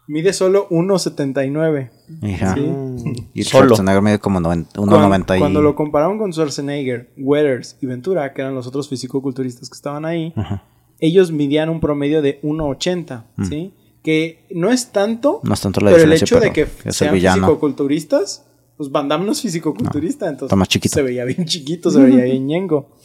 mide 0.09 0.33
solo 0.33 0.67
1,79. 0.69 1.89
Hija. 2.23 2.55
Sí. 2.55 3.27
Y 3.33 3.43
Solo. 3.43 3.67
Schwarzenegger 3.75 4.01
mide 4.01 4.19
como 4.19 4.39
noven- 4.39 4.65
Cuando, 4.75 4.97
1.90 4.97 5.35
y... 5.35 5.39
cuando 5.39 5.61
lo 5.61 5.75
compararon 5.75 6.17
con 6.17 6.33
Schwarzenegger, 6.33 7.11
Weathers 7.17 7.77
y 7.81 7.85
Ventura, 7.85 8.33
que 8.33 8.41
eran 8.41 8.55
los 8.55 8.65
otros 8.67 8.89
fisicoculturistas 8.89 9.69
que 9.69 9.75
estaban 9.75 10.05
ahí, 10.05 10.33
Ajá. 10.35 10.63
ellos 10.99 11.31
midían 11.31 11.69
un 11.69 11.79
promedio 11.79 12.21
de 12.21 12.41
1.80, 12.41 13.23
¿sí? 13.47 13.73
Que 14.03 14.45
no 14.51 14.71
es 14.71 14.91
tanto, 14.91 15.41
Mm. 15.43 15.47
No 15.47 15.53
es 15.53 15.61
tanto 15.61 15.81
la 15.81 15.91
pero 15.91 16.03
el 16.03 16.13
hecho 16.13 16.39
de 16.39 16.51
que 16.53 16.67
sean 16.91 17.13
fisicoculturistas, 17.13 18.45
pues 18.77 18.89
Van 18.91 19.07
Damme 19.09 19.25
no 19.25 19.33
es 19.33 19.41
fisicoculturista, 19.41 20.25
entonces 20.25 20.47
está 20.47 20.55
más 20.55 20.69
chiquito. 20.69 20.95
se 20.95 21.01
veía 21.03 21.25
bien 21.25 21.45
chiquito, 21.45 21.91
se 21.91 21.99
veía 22.01 22.23
bien 22.23 22.47
ñengo. 22.47 22.95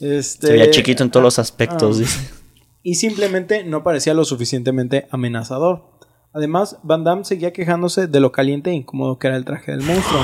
Este, 0.00 0.46
Se 0.48 0.52
veía 0.52 0.70
chiquito 0.70 1.02
en 1.02 1.10
todos 1.10 1.24
los 1.24 1.38
aspectos, 1.38 2.00
ah. 2.04 2.40
y 2.82 2.94
simplemente 2.96 3.64
no 3.64 3.82
parecía 3.82 4.14
lo 4.14 4.24
suficientemente 4.24 5.06
amenazador. 5.10 5.91
Además, 6.34 6.78
Van 6.82 7.04
Damme 7.04 7.24
seguía 7.24 7.52
quejándose 7.52 8.06
de 8.06 8.20
lo 8.20 8.32
caliente 8.32 8.70
e 8.70 8.74
incómodo 8.74 9.18
que 9.18 9.26
era 9.26 9.36
el 9.36 9.44
traje 9.44 9.72
del 9.72 9.82
monstruo, 9.82 10.20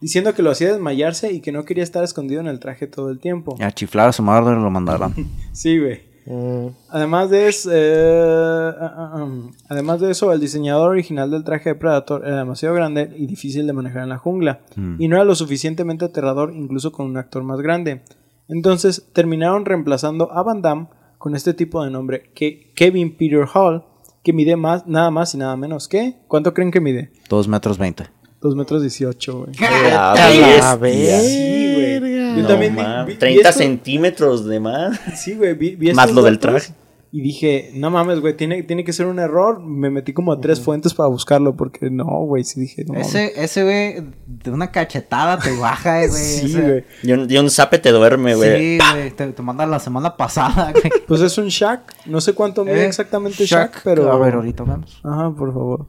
diciendo 0.00 0.34
que 0.34 0.42
lo 0.42 0.50
hacía 0.50 0.72
desmayarse 0.72 1.32
y 1.32 1.40
que 1.40 1.52
no 1.52 1.64
quería 1.64 1.84
estar 1.84 2.02
escondido 2.02 2.40
en 2.40 2.48
el 2.48 2.58
traje 2.60 2.86
todo 2.86 3.10
el 3.10 3.20
tiempo. 3.20 3.56
Y 3.58 3.62
a 3.62 3.70
chiflar 3.72 4.08
a 4.08 4.12
su 4.12 4.22
madre 4.22 4.54
lo 4.56 4.70
mandaron. 4.70 5.14
Sí, 5.52 5.78
güey. 5.78 6.12
Mm. 6.26 6.68
Además 6.88 7.28
de 7.30 7.48
eso, 7.48 7.70
eh, 7.72 8.72
ah, 8.80 8.94
ah, 8.96 9.10
ah. 9.14 9.28
además 9.68 10.00
de 10.00 10.10
eso, 10.10 10.32
el 10.32 10.40
diseñador 10.40 10.90
original 10.90 11.30
del 11.30 11.44
traje 11.44 11.68
de 11.70 11.74
Predator 11.74 12.26
era 12.26 12.38
demasiado 12.38 12.74
grande 12.74 13.12
y 13.16 13.26
difícil 13.26 13.66
de 13.66 13.72
manejar 13.74 14.02
en 14.04 14.08
la 14.08 14.16
jungla, 14.18 14.60
Mm. 14.74 14.96
y 15.00 15.08
no 15.08 15.16
era 15.16 15.24
lo 15.26 15.34
suficientemente 15.34 16.06
aterrador 16.06 16.52
incluso 16.54 16.92
con 16.92 17.06
un 17.06 17.18
actor 17.18 17.42
más 17.44 17.60
grande. 17.60 18.02
Entonces 18.48 19.06
terminaron 19.12 19.64
reemplazando 19.66 20.32
a 20.32 20.42
Van 20.42 20.62
Damme 20.62 20.86
con 21.18 21.34
este 21.36 21.54
tipo 21.54 21.84
de 21.84 21.90
nombre, 21.90 22.30
que 22.34 22.72
Kevin 22.74 23.16
Peter 23.16 23.44
Hall, 23.54 23.84
que 24.24 24.32
mide 24.32 24.56
más, 24.56 24.86
nada 24.88 25.10
más 25.12 25.32
y 25.34 25.38
nada 25.38 25.54
menos 25.56 25.86
que, 25.86 26.16
¿cuánto 26.26 26.52
creen 26.54 26.72
que 26.72 26.80
mide? 26.80 27.12
2 27.28 27.46
metros 27.46 27.78
20. 27.78 28.06
2 28.40 28.56
metros 28.56 28.82
18, 28.82 29.38
güey. 29.38 29.52
A 29.96 30.76
ver. 30.76 31.20
Sí, 31.20 31.72
güey. 31.74 32.00
Yo 32.36 32.42
No, 32.42 32.48
también 32.48 32.74
vi- 32.74 32.82
vi- 32.82 33.12
vi 33.12 33.18
30 33.18 33.48
esto- 33.50 33.58
centímetros 33.62 34.44
de 34.46 34.58
más. 34.60 34.98
Sí, 35.16 35.34
güey, 35.34 35.54
vi, 35.54 35.76
vi 35.76 35.92
Más 35.92 36.10
lo 36.12 36.22
del 36.22 36.38
traje. 36.40 36.72
Y 37.16 37.20
dije, 37.20 37.70
no 37.74 37.92
mames, 37.92 38.18
güey, 38.18 38.36
tiene, 38.36 38.64
tiene 38.64 38.82
que 38.82 38.92
ser 38.92 39.06
un 39.06 39.20
error. 39.20 39.62
Me 39.62 39.88
metí 39.88 40.12
como 40.12 40.32
a 40.32 40.40
tres 40.40 40.60
fuentes 40.60 40.94
para 40.94 41.08
buscarlo 41.08 41.54
porque 41.54 41.88
no, 41.88 42.04
güey, 42.24 42.42
sí 42.42 42.58
dije, 42.58 42.84
no. 42.84 42.94
mames. 42.94 43.06
Ese, 43.06 43.44
ese 43.44 43.62
güey, 43.62 44.12
de 44.26 44.50
una 44.50 44.72
cachetada 44.72 45.38
te 45.38 45.56
baja, 45.56 46.02
eh, 46.02 46.08
güey. 46.08 46.20
Sí, 46.20 46.60
güey. 46.60 46.84
Y 47.04 47.12
un, 47.12 47.30
y 47.30 47.36
un 47.36 47.50
zape 47.50 47.78
te 47.78 47.92
duerme, 47.92 48.34
güey. 48.34 48.80
Sí, 48.80 48.84
güey. 48.94 49.10
Te, 49.12 49.28
te 49.28 49.42
manda 49.42 49.64
la 49.64 49.78
semana 49.78 50.16
pasada, 50.16 50.72
güey. 50.72 50.90
Pues 51.06 51.20
es 51.20 51.38
un 51.38 51.46
Shaq. 51.46 51.82
No 52.06 52.20
sé 52.20 52.32
cuánto 52.32 52.64
mide 52.64 52.82
Eh, 52.82 52.86
exactamente 52.86 53.46
Shaq, 53.46 53.82
pero. 53.84 54.10
A 54.10 54.18
ver, 54.18 54.34
ahorita 54.34 54.64
vemos. 54.64 55.00
Ajá, 55.04 55.30
por 55.30 55.52
favor. 55.52 55.86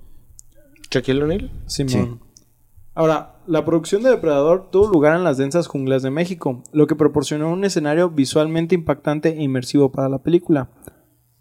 Shaquille 0.91 1.23
O'Neal. 1.23 1.51
Simón. 1.65 2.21
Ahora, 2.93 3.39
la 3.47 3.65
producción 3.65 4.03
de 4.03 4.11
Depredador 4.11 4.69
tuvo 4.69 4.89
lugar 4.89 5.17
en 5.17 5.23
las 5.23 5.37
densas 5.37 5.65
junglas 5.65 6.03
de 6.03 6.11
México, 6.11 6.61
lo 6.71 6.85
que 6.85 6.95
proporcionó 6.95 7.51
un 7.51 7.65
escenario 7.65 8.11
visualmente 8.11 8.75
impactante 8.75 9.29
e 9.29 9.41
inmersivo 9.41 9.91
para 9.91 10.07
la 10.07 10.19
película. 10.19 10.69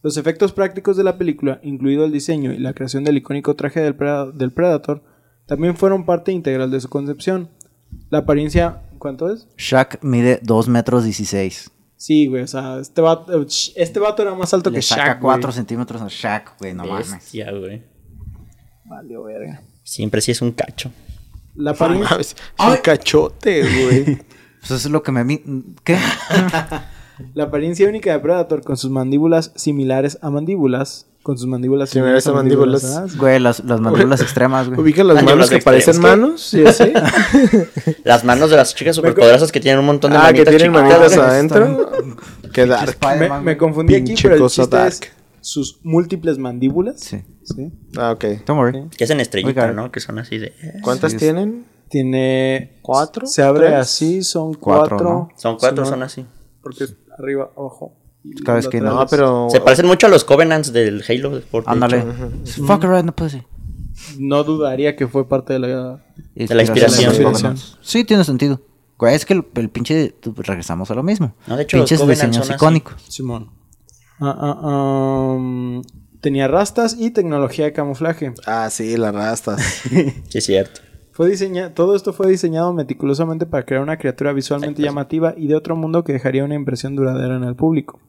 Los 0.04 0.16
efectos 0.18 0.52
prácticos 0.52 0.96
de 0.96 1.02
la 1.02 1.18
película, 1.18 1.58
incluido 1.64 2.04
el 2.04 2.12
diseño 2.12 2.52
y 2.52 2.58
la 2.58 2.74
creación 2.74 3.02
del 3.04 3.16
icónico 3.16 3.56
traje 3.56 3.80
del, 3.80 3.96
Preda- 3.96 4.30
del 4.32 4.52
Predator, 4.52 5.02
también 5.46 5.76
fueron 5.76 6.04
parte 6.06 6.30
integral 6.30 6.70
de 6.70 6.80
su 6.80 6.88
concepción. 6.88 7.48
La 8.10 8.18
apariencia... 8.18 8.82
¿Cuánto 8.98 9.32
es? 9.32 9.48
Shaq 9.58 10.02
mide 10.02 10.38
2 10.42 10.68
metros 10.68 11.04
16. 11.04 11.70
Sí, 11.96 12.26
güey, 12.26 12.42
o 12.42 12.46
sea, 12.46 12.78
este 12.80 13.00
vato, 13.00 13.46
este 13.76 13.98
vato 13.98 14.22
era 14.22 14.34
más 14.34 14.52
alto 14.54 14.68
Le 14.70 14.76
que 14.76 14.82
saca 14.82 15.04
Shaq, 15.06 15.20
4 15.20 15.40
güey. 15.42 15.52
centímetros 15.54 16.02
a 16.02 16.06
Shaq, 16.08 16.58
güey, 16.58 16.74
no 16.74 16.84
mames. 16.84 17.10
Bestia, 17.10 17.50
güey. 17.52 17.82
Valió 18.84 19.24
verga. 19.24 19.62
Siempre 19.82 20.20
sí 20.20 20.30
es 20.32 20.40
un 20.42 20.52
cacho. 20.52 20.90
La 21.54 21.70
apariencia... 21.72 22.10
Mames, 22.12 22.36
Un 22.58 22.76
cachote, 22.82 23.62
güey. 23.62 24.04
Pues 24.66 24.70
eso 24.80 24.88
es 24.88 24.92
lo 24.92 25.02
que 25.02 25.12
me... 25.12 25.42
¿Qué? 25.84 25.98
La 27.34 27.44
apariencia 27.44 27.88
única 27.88 28.12
de 28.12 28.18
Predator 28.18 28.62
con 28.62 28.76
sus 28.76 28.90
mandíbulas 28.90 29.52
similares 29.54 30.18
a 30.22 30.30
mandíbulas. 30.30 31.06
Con 31.22 31.38
sus 31.38 31.46
mandíbulas 31.46 31.88
Similares 31.90 32.26
a 32.26 32.32
mandíbulas. 32.32 32.82
¿verdad? 32.82 33.08
Güey, 33.16 33.40
las, 33.40 33.64
las 33.64 33.80
mandíbulas 33.80 34.20
extremas, 34.20 34.68
güey. 34.68 34.78
Ubica 34.80 35.02
las 35.04 35.18
Ah, 35.18 35.22
manos 35.22 35.48
que 35.48 35.56
extremas. 35.56 35.84
parecen 35.84 36.02
manos. 36.02 36.52
Yo 36.52 36.70
sé. 36.72 36.92
Las 38.04 38.24
manos 38.24 38.50
de 38.50 38.56
las 38.56 38.74
chicas 38.74 38.94
superpoderosas 38.96 39.50
que 39.50 39.58
tienen 39.60 39.80
un 39.80 39.86
montón 39.86 40.10
de 40.12 40.18
Ah, 40.18 40.32
que 40.34 40.44
tienen 40.44 40.72
chiquitas. 40.74 40.82
manitas 40.82 41.16
adentro. 41.18 41.90
Qué 42.52 42.66
dark. 42.66 42.98
Me, 43.42 43.56
confundí 43.56 43.94
aquí, 43.94 44.04
Pinche 44.08 44.22
pero 44.24 44.34
el 44.34 44.40
cosa 44.42 44.62
chiste 44.62 44.76
dark. 44.76 44.92
es 44.92 45.12
sus 45.40 45.80
múltiples 45.82 46.36
mandíbulas. 46.38 47.00
Sí. 47.00 47.22
¿sí? 47.42 47.72
Ah, 47.96 48.12
ok. 48.12 48.24
Don't 48.46 48.58
worry. 48.60 48.88
Que 48.96 49.04
hacen 49.04 49.20
estrellita, 49.20 49.62
Oiga. 49.62 49.72
¿no? 49.72 49.90
Que 49.90 50.00
son 50.00 50.18
así 50.18 50.36
de... 50.38 50.52
¿Cuántas 50.82 51.12
Sí, 51.12 51.16
es- 51.16 51.22
tienen? 51.22 51.64
Tiene... 51.88 52.78
¿Cuatro? 52.82 53.26
Se 53.26 53.42
abre 53.42 53.68
¿Tres? 53.68 53.78
así, 53.78 54.22
son 54.24 54.52
Cuatro, 54.54 54.96
cuatro. 54.98 55.08
¿no? 55.08 55.28
Son 55.36 55.56
cuatro, 55.58 55.84
Simón. 55.84 56.00
son 56.00 56.02
así. 56.02 56.26
porque 56.62 56.84
arriba, 57.18 57.50
abajo. 57.56 57.94
Cada 58.44 58.56
vez 58.56 58.68
que. 58.68 58.80
No, 58.80 59.06
pero. 59.08 59.48
Se 59.50 59.60
parecen 59.60 59.86
mucho 59.86 60.06
a 60.06 60.10
los 60.10 60.24
Covenants 60.24 60.72
del 60.72 61.04
Halo. 61.08 61.42
Ándale. 61.66 62.04
Fuck 62.66 62.84
around 62.84 63.06
the 63.06 63.12
pussy. 63.12 63.42
No 64.18 64.42
dudaría 64.44 64.96
que 64.96 65.06
fue 65.06 65.28
parte 65.28 65.52
de 65.52 65.58
la... 65.60 66.04
De 66.34 66.52
la 66.54 66.62
inspiración. 66.62 67.12
de. 67.12 67.56
Sí, 67.80 68.04
tiene 68.04 68.24
sentido. 68.24 68.60
Güey, 68.98 69.14
es 69.14 69.24
que 69.26 69.34
el, 69.34 69.44
el 69.56 69.70
pinche. 69.70 70.10
tú- 70.20 70.34
Regresamos 70.36 70.90
a 70.90 70.94
lo 70.94 71.02
mismo. 71.02 71.34
No, 71.46 71.56
de 71.56 71.62
hecho, 71.64 71.76
los 71.76 71.88
Pinches 71.90 72.06
diseños 72.08 72.36
son 72.36 72.42
así. 72.44 72.52
icónicos. 72.54 72.94
Simón. 73.08 73.50
Ah, 74.20 74.36
ah, 74.62 75.34
um, 75.36 75.82
tenía 76.20 76.48
rastas 76.48 76.96
y 76.98 77.10
tecnología 77.10 77.66
de 77.66 77.72
camuflaje. 77.72 78.32
Ah, 78.46 78.68
sí, 78.70 78.96
las 78.96 79.14
rastas. 79.14 79.60
Sí, 80.28 80.38
es 80.38 80.44
cierto. 80.46 80.80
Fue 81.14 81.30
diseña 81.30 81.72
todo 81.74 81.94
esto 81.94 82.12
fue 82.12 82.28
diseñado 82.28 82.72
meticulosamente 82.72 83.46
para 83.46 83.64
crear 83.64 83.80
una 83.80 83.98
criatura 83.98 84.32
visualmente 84.32 84.82
llamativa 84.82 85.32
y 85.36 85.46
de 85.46 85.54
otro 85.54 85.76
mundo 85.76 86.02
que 86.02 86.12
dejaría 86.12 86.44
una 86.44 86.56
impresión 86.56 86.96
duradera 86.96 87.36
en 87.36 87.44
el 87.44 87.54
público. 87.54 88.00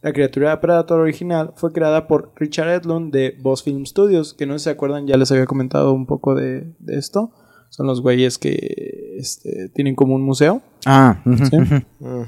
La 0.00 0.14
criatura 0.14 0.58
Predator 0.58 1.00
original 1.00 1.52
fue 1.54 1.70
creada 1.74 2.06
por 2.08 2.32
Richard 2.36 2.70
Edlund 2.70 3.12
de 3.12 3.36
Boss 3.42 3.62
Film 3.62 3.84
Studios, 3.84 4.32
que 4.32 4.46
no 4.46 4.54
sé 4.54 4.58
si 4.58 4.64
se 4.64 4.70
acuerdan, 4.70 5.06
ya 5.06 5.18
les 5.18 5.30
había 5.32 5.44
comentado 5.44 5.92
un 5.92 6.06
poco 6.06 6.34
de, 6.34 6.72
de 6.78 6.96
esto. 6.96 7.30
Son 7.68 7.86
los 7.86 8.00
güeyes 8.00 8.38
que 8.38 9.16
este, 9.18 9.68
tienen 9.74 9.94
como 9.94 10.14
un 10.14 10.22
museo. 10.22 10.62
Ah, 10.86 11.22
¿sí? 11.24 11.58
Mm. 11.98 12.22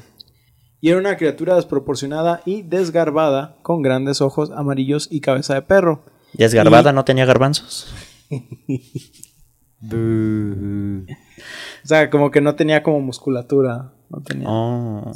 Y 0.82 0.90
era 0.90 0.98
una 0.98 1.16
criatura 1.16 1.56
desproporcionada 1.56 2.42
y 2.44 2.60
desgarbada, 2.60 3.56
con 3.62 3.80
grandes 3.80 4.20
ojos 4.20 4.50
amarillos 4.50 5.08
y 5.10 5.20
cabeza 5.20 5.54
de 5.54 5.62
perro. 5.62 6.04
Desgarbada 6.34 6.92
no 6.92 7.06
tenía 7.06 7.24
garbanzos. 7.24 7.94
O 9.82 11.06
sea, 11.84 12.10
como 12.10 12.30
que 12.30 12.40
no 12.40 12.54
tenía 12.54 12.82
como 12.82 13.00
musculatura. 13.00 13.92
No 14.10 14.22
tenía. 14.22 14.46
Oh. 14.48 15.12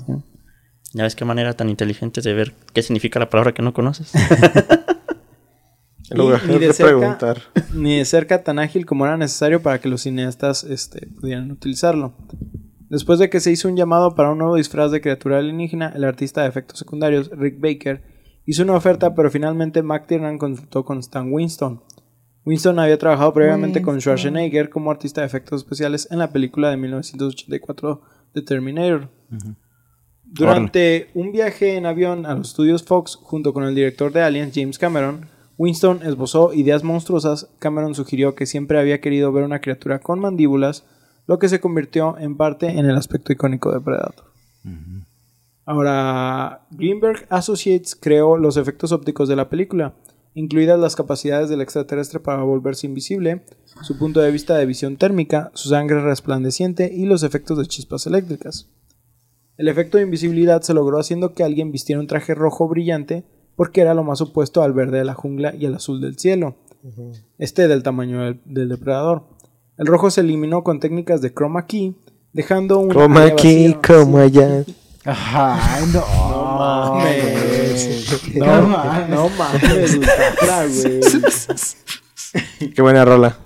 Ya 0.93 1.05
ves 1.05 1.15
qué 1.15 1.25
manera 1.25 1.55
tan 1.55 1.69
inteligente 1.69 2.21
de 2.21 2.35
ver 2.35 2.55
qué 2.73 2.83
significa 2.83 3.21
la 3.21 3.31
palabra 3.31 3.53
que 3.53 3.63
no 3.63 3.73
conoces. 3.73 4.13
Ni, 6.13 6.25
ni 6.25 6.59
de, 6.59 6.73
cerca, 6.73 6.99
preguntar. 6.99 7.39
ni 7.73 7.99
de 7.99 8.05
cerca 8.05 8.43
tan 8.43 8.59
ágil 8.59 8.85
como 8.85 9.07
era 9.07 9.17
necesario 9.17 9.63
para 9.63 9.81
que 9.81 9.89
los 9.89 10.03
cineastas 10.03 10.65
este, 10.65 11.07
pudieran 11.07 11.53
utilizarlo. 11.53 12.15
Después 12.89 13.21
de 13.21 13.31
que 13.31 13.39
se 13.39 13.53
hizo 13.53 13.69
un 13.69 13.77
llamado 13.77 14.17
para 14.17 14.33
un 14.33 14.39
nuevo 14.39 14.57
disfraz 14.57 14.91
de 14.91 15.01
criatura 15.01 15.39
alienígena, 15.39 15.93
el 15.95 16.03
artista 16.03 16.43
de 16.43 16.49
efectos 16.49 16.81
secundarios, 16.81 17.31
Rick 17.31 17.61
Baker, 17.61 18.03
hizo 18.45 18.65
una 18.65 18.75
oferta, 18.75 19.15
pero 19.15 19.31
finalmente 19.31 19.85
McTiernan 19.85 20.39
consultó 20.39 20.85
con 20.85 20.99
Stan 20.99 21.33
Winston. 21.33 21.81
Winston 22.51 22.81
había 22.81 22.99
trabajado 22.99 23.33
previamente 23.33 23.81
con 23.81 24.01
Schwarzenegger 24.01 24.71
como 24.71 24.91
artista 24.91 25.21
de 25.21 25.29
efectos 25.29 25.63
especiales 25.63 26.09
en 26.11 26.19
la 26.19 26.33
película 26.33 26.69
de 26.69 26.77
1984 26.79 28.03
The 28.33 28.43
Terminator. 28.43 29.09
Durante 30.25 31.11
un 31.15 31.31
viaje 31.31 31.77
en 31.77 31.87
avión 31.87 32.27
a 32.27 32.35
los 32.35 32.49
estudios 32.49 32.83
Fox 32.83 33.15
junto 33.15 33.53
con 33.53 33.63
el 33.63 33.77
director 33.77 34.13
de 34.13 34.23
Aliens 34.23 34.53
James 34.53 34.81
Cameron, 34.81 35.29
Winston 35.59 36.01
esbozó 36.03 36.53
ideas 36.53 36.83
monstruosas. 36.83 37.49
Cameron 37.61 37.95
sugirió 37.95 38.35
que 38.35 38.47
siempre 38.47 38.81
había 38.81 39.01
querido 39.01 39.31
ver 39.31 39.45
una 39.45 39.61
criatura 39.61 40.01
con 40.01 40.19
mandíbulas, 40.19 40.85
lo 41.29 41.39
que 41.39 41.49
se 41.49 41.61
convirtió 41.61 42.19
en 42.19 42.37
parte 42.37 42.67
en 42.67 42.85
el 42.85 42.97
aspecto 42.97 43.33
icónico 43.33 43.71
de 43.71 43.81
Predator. 43.81 44.25
Ahora, 45.67 46.63
Greenberg 46.73 47.27
Associates 47.29 47.95
creó 47.95 48.37
los 48.37 48.57
efectos 48.57 48.91
ópticos 48.91 49.29
de 49.29 49.37
la 49.37 49.49
película, 49.49 49.95
incluidas 50.35 50.79
las 50.79 50.97
capacidades 50.97 51.49
del 51.49 51.61
extraterrestre 51.61 52.21
para 52.21 52.43
volverse 52.43 52.87
invisible, 52.87 53.43
su 53.83 53.99
punto 53.99 54.21
de 54.21 54.31
vista 54.31 54.57
de 54.57 54.67
visión 54.67 54.97
térmica, 54.97 55.51
su 55.55 55.69
sangre 55.69 56.01
resplandeciente 56.03 56.91
y 56.93 57.07
los 57.07 57.23
efectos 57.23 57.59
de 57.59 57.67
chispas 57.67 58.07
eléctricas. 58.07 58.69
El 59.57 59.69
efecto 59.69 59.99
de 59.99 60.05
invisibilidad 60.05 60.63
se 60.63 60.75
logró 60.75 60.99
haciendo 60.99 61.35
que 61.35 61.45
alguien 61.45 61.73
vistiera 61.73 62.01
un 62.01 62.07
traje 62.07 62.35
rojo 62.35 62.69
brillante 62.69 63.25
porque 63.57 63.83
era 63.83 63.93
lo 63.93 64.05
más 64.05 64.21
opuesto 64.21 64.63
al 64.63 64.73
verde 64.73 64.99
de 64.99 65.05
la 65.05 65.15
jungla 65.15 65.55
y 65.55 65.67
al 65.67 65.75
azul 65.75 66.01
del 66.01 66.19
cielo, 66.19 66.57
este 67.39 67.69
del 67.69 67.83
tamaño 67.83 68.25
del, 68.25 68.41
del 68.47 68.69
depredador. 68.71 69.25
El 69.77 69.87
rojo 69.87 70.11
se 70.11 70.23
eliminó 70.23 70.65
con 70.65 70.81
técnicas 70.81 71.21
de 71.21 71.35
chroma 71.35 71.67
key, 71.67 71.95
dejando 72.33 72.79
un 72.79 72.91
como 73.83 74.19
allá. 74.19 74.65
Ay, 75.05 75.85
no. 75.93 76.01
No 76.01 76.59
mames. 76.59 78.21
No, 78.35 78.63
mames, 78.69 79.09
no 79.09 79.29
mames, 79.31 79.95
Ultra, 79.97 80.67
güey. 80.67 81.01
Qué 82.75 82.83
buena 82.83 83.05
rola. 83.05 83.37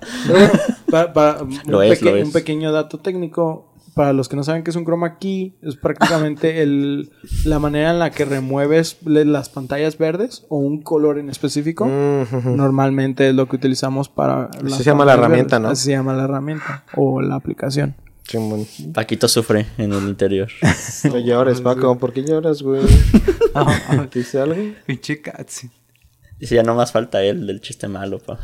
Pa- 0.91 1.13
pa- 1.13 1.37
un, 1.41 1.59
Lo 1.65 1.81
es, 1.81 2.01
lo 2.01 2.15
es. 2.15 2.25
un 2.25 2.31
pequeño 2.33 2.71
dato 2.71 2.99
técnico. 2.99 3.71
Para 3.95 4.11
los 4.11 4.27
que 4.27 4.35
no 4.35 4.43
saben 4.43 4.63
qué 4.65 4.71
es 4.71 4.75
un 4.75 4.83
chroma 4.83 5.17
key, 5.19 5.55
es 5.61 5.77
prácticamente 5.77 6.61
el, 6.61 7.13
la 7.45 7.59
manera 7.59 7.91
en 7.91 7.99
la 7.99 8.09
que 8.09 8.25
remueves 8.25 8.97
las 9.05 9.47
pantallas 9.47 9.97
verdes 9.97 10.45
o 10.49 10.57
un 10.57 10.81
color 10.81 11.17
en 11.17 11.29
específico. 11.29 11.85
Mm, 11.85 12.57
Normalmente 12.57 13.29
es 13.29 13.35
lo 13.35 13.47
que 13.47 13.55
utilizamos 13.55 14.09
para... 14.09 14.49
Así 14.65 14.79
se 14.79 14.83
llama 14.83 15.05
la 15.05 15.13
herramienta, 15.13 15.59
verdes. 15.59 15.61
¿no? 15.61 15.69
Así 15.71 15.83
se 15.85 15.91
llama 15.91 16.11
la 16.13 16.25
herramienta 16.25 16.83
o 16.97 17.21
la 17.21 17.35
aplicación. 17.35 17.95
Paquito 18.93 19.27
sufre 19.27 19.67
en 19.77 19.93
el 19.93 20.03
interior. 20.03 20.49
No 21.03 21.19
llores, 21.19 21.61
Paco. 21.61 21.97
¿Por 21.97 22.13
qué 22.13 22.23
lloras, 22.23 22.61
güey? 22.61 22.81
¿Te 24.09 24.19
hice 24.19 24.39
algo? 24.39 24.55
Pinche 24.85 25.21
Katsi. 25.21 25.69
Dice, 26.39 26.55
ya 26.55 26.63
no 26.63 26.75
más 26.75 26.91
falta 26.91 27.23
él 27.23 27.47
del 27.47 27.61
chiste 27.61 27.87
malo, 27.87 28.19
pa. 28.19 28.39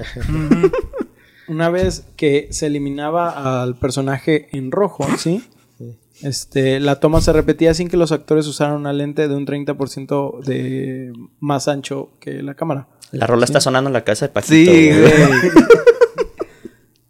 Una 1.47 1.69
vez 1.69 2.05
que 2.15 2.47
se 2.51 2.67
eliminaba 2.67 3.61
al 3.61 3.75
personaje 3.75 4.47
en 4.55 4.71
rojo, 4.71 5.05
¿sí? 5.17 5.43
Este, 6.21 6.79
la 6.79 6.99
toma 6.99 7.19
se 7.19 7.33
repetía 7.33 7.73
sin 7.73 7.89
que 7.89 7.97
los 7.97 8.11
actores 8.11 8.45
usaran 8.47 8.75
una 8.75 8.93
lente 8.93 9.27
de 9.27 9.35
un 9.35 9.45
30% 9.45 10.43
de 10.43 11.11
más 11.39 11.67
ancho 11.67 12.11
que 12.19 12.43
la 12.43 12.53
cámara. 12.53 12.87
La 13.11 13.27
rola 13.27 13.45
está 13.45 13.59
sonando 13.59 13.89
en 13.89 13.93
la 13.93 14.03
casa 14.03 14.27
de 14.27 14.33
Paquito. 14.33 14.53
Sí, 14.53 14.89
güey. 14.91 15.11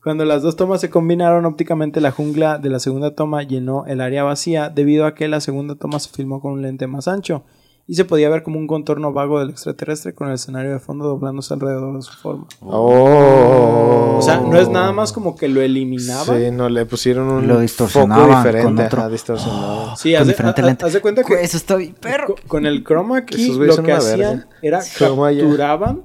Cuando 0.03 0.25
las 0.25 0.41
dos 0.41 0.55
tomas 0.55 0.81
se 0.81 0.89
combinaron 0.89 1.45
ópticamente, 1.45 2.01
la 2.01 2.11
jungla 2.11 2.57
de 2.57 2.69
la 2.69 2.79
segunda 2.79 3.13
toma 3.13 3.43
llenó 3.43 3.85
el 3.85 4.01
área 4.01 4.23
vacía 4.23 4.69
debido 4.69 5.05
a 5.05 5.13
que 5.13 5.27
la 5.27 5.41
segunda 5.41 5.75
toma 5.75 5.99
se 5.99 6.09
filmó 6.09 6.41
con 6.41 6.53
un 6.53 6.61
lente 6.63 6.87
más 6.87 7.07
ancho 7.07 7.43
y 7.87 7.95
se 7.95 8.05
podía 8.05 8.29
ver 8.29 8.41
como 8.41 8.57
un 8.57 8.67
contorno 8.67 9.11
vago 9.13 9.39
del 9.39 9.49
extraterrestre 9.49 10.13
con 10.15 10.29
el 10.29 10.35
escenario 10.35 10.71
de 10.71 10.79
fondo 10.79 11.05
doblándose 11.05 11.53
alrededor 11.53 11.95
de 11.97 12.01
su 12.03 12.13
forma. 12.13 12.47
Oh. 12.61 14.15
O 14.17 14.21
sea, 14.21 14.37
no 14.39 14.57
es 14.57 14.69
nada 14.69 14.91
más 14.91 15.11
como 15.11 15.35
que 15.35 15.47
lo 15.47 15.61
eliminaba. 15.61 16.23
Sí, 16.37 16.51
no, 16.51 16.69
le 16.69 16.85
pusieron 16.85 17.27
un 17.29 17.47
Lo 17.47 17.53
foco 17.55 17.61
distorsionaban 17.61 18.37
diferente. 18.43 18.63
con 18.75 18.85
otro. 18.85 18.99
Ajá, 19.01 19.09
distorsionado. 19.09 19.95
Sí, 19.97 20.11
Con 20.13 20.21
haz 20.21 20.27
de, 20.27 20.33
diferente 20.33 20.61
haz- 20.61 20.65
lente. 20.65 20.85
haz 20.85 20.93
de 20.93 21.01
cuenta 21.01 21.23
que 21.23 21.33
Eso 21.41 21.57
está 21.57 21.75
bien 21.75 21.95
perro. 21.99 22.27
Co- 22.27 22.35
Con 22.47 22.65
el 22.65 22.83
chroma 22.83 23.25
key 23.25 23.51
lo 23.53 23.83
que 23.83 23.91
hacían 23.93 24.47
era 24.61 24.79
capturaban 24.97 26.03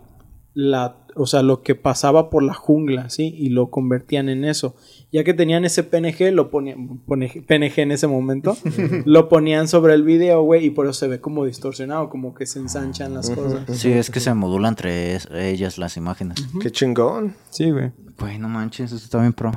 la, 0.55 0.97
o 1.17 1.27
sea, 1.27 1.43
lo 1.43 1.63
que 1.63 1.75
pasaba 1.75 2.31
por 2.31 2.43
la 2.43 2.55
jungla, 2.55 3.11
¿sí? 3.11 3.35
Y 3.37 3.49
lo 3.49 3.71
convertían 3.71 4.29
en 4.29 4.45
eso. 4.45 4.75
Ya 5.13 5.25
que 5.25 5.35
tenían 5.35 5.65
ese 5.65 5.83
PNG, 5.83 6.33
lo 6.33 6.51
ponían, 6.51 6.99
pone- 7.07 7.43
PNG 7.47 7.79
en 7.81 7.93
ese 7.93 8.07
momento, 8.07 8.57
lo 9.05 9.29
ponían 9.29 9.67
sobre 9.69 9.95
el 9.95 10.03
video, 10.03 10.43
güey, 10.43 10.67
y 10.67 10.71
por 10.71 10.87
eso 10.87 10.93
se 10.95 11.09
ve 11.09 11.21
como 11.21 11.45
distorsionado, 11.45 12.09
como 12.11 12.35
que 12.35 12.47
se 12.47 12.59
ensanchan 12.59 13.15
las 13.15 13.31
cosas. 13.31 13.79
Sí, 13.79 13.91
es 13.93 14.11
que 14.11 14.21
se 14.21 14.33
modula 14.35 14.69
entre 14.69 15.15
es- 15.15 15.29
ellas 15.33 15.79
las 15.79 15.97
imágenes. 15.97 16.37
Qué 16.61 16.71
chingón. 16.71 17.35
Sí, 17.51 17.71
güey. 17.71 17.93
Güey, 18.19 18.39
no 18.39 18.49
manches, 18.49 18.93
eso 18.93 18.97
está 19.05 19.21
bien 19.21 19.33
pro. 19.33 19.53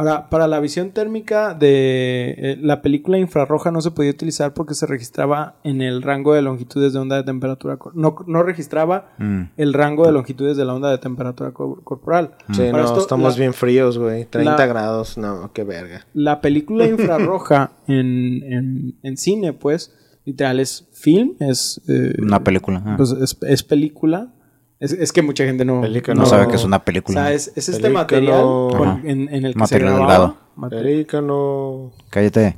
Ahora, 0.00 0.28
para 0.30 0.46
la 0.46 0.60
visión 0.60 0.90
térmica 0.90 1.54
de 1.54 2.34
eh, 2.38 2.58
la 2.60 2.82
película 2.82 3.18
infrarroja 3.18 3.70
no 3.70 3.80
se 3.80 3.90
podía 3.90 4.10
utilizar 4.10 4.54
porque 4.54 4.74
se 4.74 4.86
registraba 4.86 5.56
en 5.64 5.82
el 5.82 6.02
rango 6.02 6.34
de 6.34 6.42
longitudes 6.42 6.92
de 6.92 6.98
onda 6.98 7.16
de 7.16 7.22
temperatura. 7.24 7.78
No, 7.94 8.16
no 8.26 8.42
registraba 8.42 9.12
Mm. 9.18 9.42
el 9.56 9.72
rango 9.74 10.06
de 10.06 10.12
longitudes 10.12 10.56
de 10.56 10.64
la 10.64 10.74
onda 10.74 10.90
de 10.90 10.98
temperatura 10.98 11.52
co- 11.52 11.80
corporal. 11.84 12.32
Sí, 12.52 12.62
Para 12.70 12.82
no, 12.82 12.84
esto, 12.84 13.00
estamos 13.00 13.34
la- 13.34 13.38
bien 13.40 13.52
fríos, 13.54 13.98
güey. 13.98 14.24
30 14.24 14.56
la- 14.56 14.66
grados. 14.66 15.18
No, 15.18 15.52
qué 15.52 15.64
verga. 15.64 16.06
La 16.14 16.40
película 16.40 16.86
infrarroja 16.86 17.72
en, 17.86 18.42
en- 18.44 18.98
en 19.02 19.16
cine, 19.16 19.52
pues, 19.52 19.94
literal 20.24 20.60
es 20.60 20.88
film, 20.92 21.32
es, 21.40 21.80
eh, 21.88 22.14
Una 22.22 22.42
película. 22.44 22.82
ah. 22.84 22.94
pues, 22.96 23.12
es, 23.12 23.36
es 23.42 23.62
película. 23.62 24.32
Es, 24.80 24.92
es 24.92 25.12
que 25.12 25.20
mucha 25.22 25.44
gente 25.44 25.64
no, 25.64 25.82
no, 25.82 26.14
no. 26.14 26.26
sabe 26.26 26.48
que 26.48 26.56
es 26.56 26.64
una 26.64 26.78
O 26.78 26.84
película. 26.84 27.26
sea, 27.26 27.32
es, 27.34 27.52
es 27.54 27.68
este 27.68 27.90
material 27.90 28.40
con- 28.42 29.02
en, 29.06 29.28
en 29.32 29.44
el 29.44 29.52
que 29.52 29.58
Material 29.58 29.90
se 29.90 29.96
grababa. 29.96 30.50
Pelícano. 30.70 31.92
Cállate. 32.08 32.56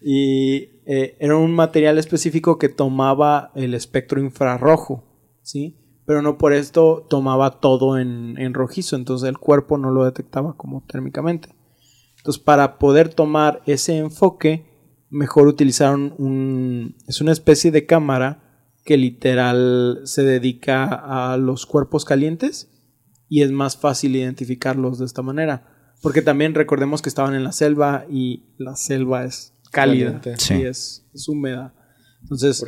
Y 0.00 0.80
eh, 0.86 1.16
era 1.20 1.36
un 1.36 1.54
material 1.54 1.98
específico 1.98 2.58
que 2.58 2.68
tomaba 2.68 3.52
el 3.54 3.74
espectro 3.74 4.20
infrarrojo, 4.20 5.04
¿sí? 5.42 5.78
Pero 6.06 6.22
no 6.22 6.38
por 6.38 6.52
esto 6.52 7.06
tomaba 7.08 7.60
todo 7.60 7.98
en, 7.98 8.36
en 8.38 8.54
rojizo, 8.54 8.96
entonces 8.96 9.28
el 9.28 9.38
cuerpo 9.38 9.78
no 9.78 9.90
lo 9.90 10.04
detectaba 10.04 10.56
como 10.56 10.82
térmicamente. 10.86 11.48
Entonces, 12.18 12.42
para 12.42 12.78
poder 12.78 13.08
tomar 13.14 13.62
ese 13.66 13.98
enfoque, 13.98 14.66
mejor 15.10 15.46
utilizaron 15.46 16.14
un... 16.18 16.96
Es 17.06 17.20
una 17.20 17.32
especie 17.32 17.70
de 17.70 17.86
cámara 17.86 18.41
que 18.84 18.96
literal 18.96 20.00
se 20.04 20.22
dedica 20.22 20.84
a 21.32 21.36
los 21.36 21.66
cuerpos 21.66 22.04
calientes 22.04 22.68
y 23.28 23.42
es 23.42 23.50
más 23.52 23.76
fácil 23.76 24.16
identificarlos 24.16 24.98
de 24.98 25.06
esta 25.06 25.22
manera. 25.22 25.68
Porque 26.02 26.20
también 26.22 26.54
recordemos 26.54 27.00
que 27.00 27.08
estaban 27.08 27.34
en 27.34 27.44
la 27.44 27.52
selva 27.52 28.04
y 28.10 28.44
la 28.58 28.74
selva 28.76 29.24
es 29.24 29.52
cálida. 29.70 30.20
Caliente. 30.20 30.36
Sí, 30.38 30.54
Sí. 30.56 30.62
es, 30.62 31.06
es 31.14 31.28
húmeda. 31.28 31.74
Entonces, 32.22 32.64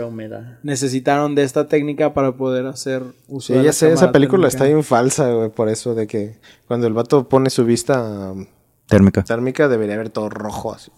necesitaron 0.65 1.35
de 1.37 1.45
esta 1.45 1.69
técnica 1.69 2.13
para 2.13 2.37
poder 2.37 2.67
hacer 2.67 3.03
uso 3.29 3.49
Sí, 3.49 3.53
de 3.55 3.61
ya 3.61 3.67
la 3.67 3.73
sé, 3.73 3.93
esa 3.93 4.11
película 4.11 4.49
térmica. 4.49 4.49
está 4.49 4.65
bien 4.67 4.83
falsa, 4.83 5.31
güey, 5.33 5.51
por 5.51 5.69
eso 5.69 5.95
de 5.95 6.07
que 6.09 6.41
cuando 6.67 6.87
el 6.89 6.93
vato 6.93 7.29
pone 7.29 7.51
su 7.51 7.65
vista 7.65 8.33
um, 8.33 8.47
Térmica. 8.89 9.23
térmica 9.23 9.69
debería 9.69 9.95
haber 9.95 10.11
todo 10.11 10.29
rojo 10.29 10.73
así. 10.75 10.91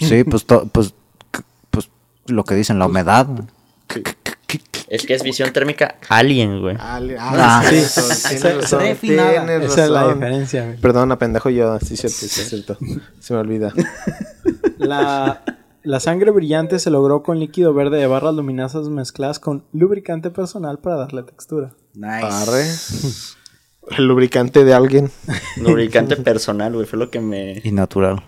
Sí, 0.00 0.22
pues, 0.24 0.44
to- 0.44 0.66
pues, 0.72 0.94
pues 1.70 1.90
lo 2.26 2.44
que 2.44 2.54
dicen, 2.54 2.78
la 2.78 2.86
humedad. 2.86 3.26
Es 4.88 5.06
que 5.06 5.14
es 5.14 5.22
visión 5.22 5.52
térmica 5.52 5.96
alien, 6.08 6.60
güey. 6.60 6.76
Ale- 6.78 7.16
Ah, 7.18 7.60
ah, 7.60 7.64
sí. 7.68 7.80
sí, 7.80 8.36
tienes 8.40 8.62
razón, 8.62 8.80
Refinada. 8.80 9.46
tienes 9.46 9.70
Esa 9.72 9.84
es 9.84 9.90
la 9.90 10.12
diferencia. 10.14 10.66
güey. 10.66 10.80
Perdona, 10.80 11.18
pendejo 11.18 11.50
yo, 11.50 11.78
sí, 11.80 11.96
cierto, 11.96 12.16
sí, 12.18 12.26
es 12.26 12.48
cierto. 12.48 12.76
Se 13.20 13.32
me 13.34 13.40
olvida. 13.40 13.72
La, 14.78 15.42
la 15.82 16.00
sangre 16.00 16.30
brillante 16.30 16.78
se 16.78 16.90
logró 16.90 17.22
con 17.22 17.38
líquido 17.38 17.72
verde 17.74 17.98
de 17.98 18.06
barras 18.06 18.34
luminosas 18.34 18.88
mezcladas 18.88 19.38
con 19.38 19.64
lubricante 19.72 20.30
personal 20.30 20.78
para 20.78 20.96
darle 20.96 21.22
textura. 21.22 21.74
Arre. 22.02 22.64
El 23.98 24.06
lubricante 24.06 24.64
de 24.64 24.72
alguien. 24.74 25.10
Lubricante 25.58 26.16
personal, 26.16 26.72
güey. 26.74 26.86
Fue 26.86 26.98
lo 26.98 27.10
que 27.10 27.20
me. 27.20 27.60
Y 27.62 27.70
natural. 27.72 28.22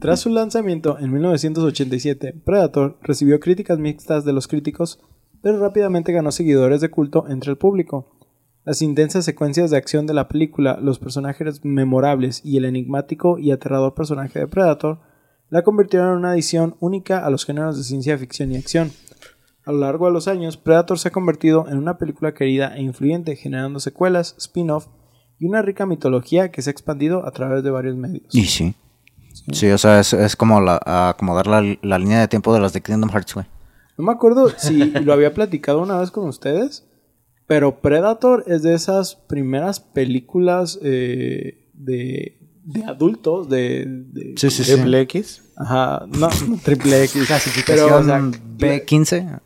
Tras 0.00 0.20
su 0.20 0.30
lanzamiento 0.30 0.96
en 1.00 1.12
1987, 1.12 2.34
Predator 2.44 2.98
recibió 3.02 3.40
críticas 3.40 3.78
mixtas 3.78 4.24
de 4.24 4.32
los 4.32 4.46
críticos, 4.48 5.00
pero 5.42 5.58
rápidamente 5.58 6.12
ganó 6.12 6.32
seguidores 6.32 6.80
de 6.80 6.90
culto 6.90 7.26
entre 7.28 7.50
el 7.50 7.58
público. 7.58 8.08
Las 8.64 8.80
intensas 8.80 9.24
secuencias 9.24 9.70
de 9.70 9.76
acción 9.76 10.06
de 10.06 10.14
la 10.14 10.28
película, 10.28 10.78
los 10.80 11.00
personajes 11.00 11.64
memorables 11.64 12.40
y 12.44 12.56
el 12.56 12.64
enigmático 12.64 13.38
y 13.38 13.50
aterrador 13.50 13.94
personaje 13.94 14.38
de 14.38 14.46
Predator 14.46 15.00
la 15.50 15.62
convirtieron 15.62 16.12
en 16.12 16.18
una 16.18 16.30
adición 16.30 16.76
única 16.78 17.26
a 17.26 17.30
los 17.30 17.44
géneros 17.44 17.76
de 17.76 17.82
ciencia 17.82 18.16
ficción 18.16 18.52
y 18.52 18.56
acción. 18.56 18.92
A 19.64 19.72
lo 19.72 19.78
largo 19.78 20.06
de 20.06 20.12
los 20.12 20.28
años, 20.28 20.56
Predator 20.56 20.98
se 20.98 21.08
ha 21.08 21.12
convertido 21.12 21.66
en 21.68 21.76
una 21.76 21.98
película 21.98 22.34
querida 22.34 22.76
e 22.76 22.82
influyente, 22.82 23.36
generando 23.36 23.80
secuelas, 23.80 24.36
spin-off 24.38 24.86
y 25.38 25.46
una 25.46 25.60
rica 25.60 25.84
mitología 25.84 26.50
que 26.50 26.62
se 26.62 26.70
ha 26.70 26.72
expandido 26.72 27.26
a 27.26 27.32
través 27.32 27.64
de 27.64 27.70
varios 27.70 27.96
medios. 27.96 28.32
Y 28.32 28.44
sí. 28.44 28.74
Sí, 29.52 29.70
o 29.70 29.78
sea, 29.78 29.98
es, 29.98 30.12
es 30.12 30.36
como 30.36 30.60
la, 30.60 30.80
la 31.82 31.98
línea 31.98 32.20
de 32.20 32.28
tiempo 32.28 32.54
de 32.54 32.60
las 32.60 32.72
de 32.72 32.80
Kingdom 32.80 33.10
Hearts, 33.10 33.34
güey. 33.34 33.46
No 33.98 34.04
me 34.04 34.12
acuerdo 34.12 34.48
si 34.56 34.90
lo 34.90 35.12
había 35.12 35.34
platicado 35.34 35.80
una 35.82 35.98
vez 35.98 36.10
con 36.10 36.26
ustedes, 36.28 36.86
pero 37.46 37.80
Predator 37.80 38.44
es 38.46 38.62
de 38.62 38.74
esas 38.74 39.14
primeras 39.16 39.80
películas 39.80 40.78
eh, 40.82 41.68
de, 41.74 42.38
de 42.64 42.84
adultos, 42.84 43.48
de... 43.48 43.84
de- 43.86 44.34
Sí, 44.36 44.50
sí, 44.50 44.64
sí. 44.64 44.72
Triple 44.74 45.00
X. 45.02 45.42
Ajá, 45.56 46.06
no, 46.08 46.28
no, 46.48 46.58
triple 46.62 47.04
X. 47.04 47.28
pero, 47.66 47.98
o 47.98 48.02
sea, 48.04 48.20
B15. 48.20 49.40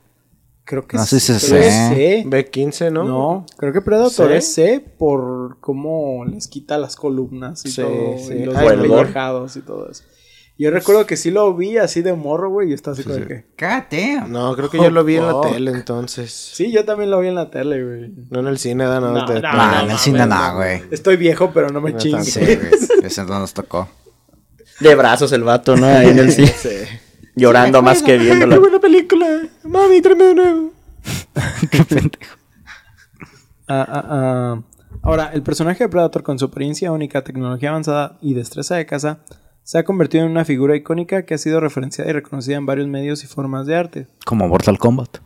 creo 0.64 0.86
que 0.86 0.96
No 0.96 1.04
sé 1.06 1.18
si 1.20 1.32
es 1.32 1.42
C. 1.42 1.58
es 1.58 1.74
C. 1.74 2.24
B15, 2.26 2.92
¿no? 2.92 3.04
¿no? 3.04 3.46
creo 3.56 3.72
que 3.72 3.80
Predator 3.80 4.28
¿C? 4.30 4.36
es 4.36 4.52
C 4.54 4.80
por 4.80 5.58
cómo 5.60 6.24
les 6.24 6.46
quita 6.48 6.78
las 6.78 6.94
columnas 6.96 7.64
y 7.66 7.70
Sí, 7.70 7.80
todo, 7.82 8.18
sí. 8.18 8.34
y 8.34 8.44
los 8.44 8.54
Ah, 8.56 8.64
y 9.56 9.60
todo 9.62 9.90
eso. 9.90 10.04
Yo 10.58 10.70
recuerdo 10.70 11.04
que 11.06 11.18
sí 11.18 11.30
lo 11.30 11.54
vi 11.54 11.76
así 11.76 12.00
de 12.00 12.14
morro, 12.14 12.48
güey, 12.48 12.70
y 12.70 12.72
estaba 12.72 12.94
así 12.94 13.02
como 13.04 13.16
que... 13.26 13.44
Cállate. 13.56 14.22
No, 14.26 14.56
creo 14.56 14.70
que 14.70 14.78
yo 14.78 14.88
lo 14.90 15.04
vi 15.04 15.16
en 15.16 15.26
la 15.26 15.40
tele 15.42 15.70
entonces. 15.70 16.32
Sí, 16.32 16.72
yo 16.72 16.86
también 16.86 17.10
lo 17.10 17.20
vi 17.20 17.28
en 17.28 17.34
la 17.34 17.50
tele, 17.50 17.84
güey. 17.84 18.12
No 18.30 18.40
en 18.40 18.46
el 18.46 18.58
cine, 18.58 18.84
da 18.86 18.98
No, 18.98 19.12
nada. 19.12 19.34
de- 19.34 19.42
no, 19.42 19.52
Nah, 19.52 19.66
no, 19.72 19.74
en 19.74 19.80
el 19.82 19.88
no, 19.92 19.98
cine 19.98 20.18
nada, 20.26 20.48
no. 20.52 20.56
güey. 20.56 20.82
Estoy 20.90 21.16
viejo, 21.18 21.50
pero 21.52 21.68
no 21.68 21.82
me 21.82 21.92
No 21.92 21.98
chingues. 21.98 22.32
Sí, 22.32 22.40
güey. 22.40 22.58
Ese 23.02 23.22
no 23.24 23.38
nos 23.38 23.52
tocó. 23.52 23.86
De 24.80 24.94
brazos 24.94 25.30
el 25.32 25.42
vato, 25.44 25.76
¿no? 25.76 25.86
Ahí 25.86 26.08
en 26.08 26.18
el 26.20 26.32
cine. 26.32 26.48
Sí. 26.48 26.68
Llorando 27.34 27.82
más 27.82 28.02
que 28.02 28.12
¡Qué 28.16 28.18
viéndolo. 28.18 28.58
buena 28.58 28.78
película! 28.80 29.26
¡Mami, 29.62 30.00
tráeme 30.00 30.24
de 30.24 30.34
nuevo! 30.36 30.72
Qué 31.70 31.84
pendejo. 31.84 32.36
Ah, 33.68 33.86
ah, 33.88 34.04
ah. 34.08 34.62
Ahora, 35.02 35.30
el 35.34 35.42
personaje 35.42 35.84
de 35.84 35.88
Predator 35.90 36.22
con 36.22 36.38
su 36.38 36.46
apariencia 36.46 36.90
única, 36.92 37.22
tecnología 37.22 37.68
avanzada 37.70 38.16
y 38.22 38.32
destreza 38.34 38.76
de 38.76 38.86
caza 38.86 39.18
se 39.66 39.78
ha 39.78 39.84
convertido 39.84 40.24
en 40.24 40.30
una 40.30 40.44
figura 40.44 40.76
icónica 40.76 41.24
que 41.24 41.34
ha 41.34 41.38
sido 41.38 41.58
referenciada 41.58 42.08
y 42.08 42.12
reconocida 42.12 42.56
en 42.56 42.66
varios 42.66 42.86
medios 42.86 43.24
y 43.24 43.26
formas 43.26 43.66
de 43.66 43.74
arte. 43.76 44.06
Como 44.24 44.46
Mortal 44.46 44.78
Kombat. 44.78 45.18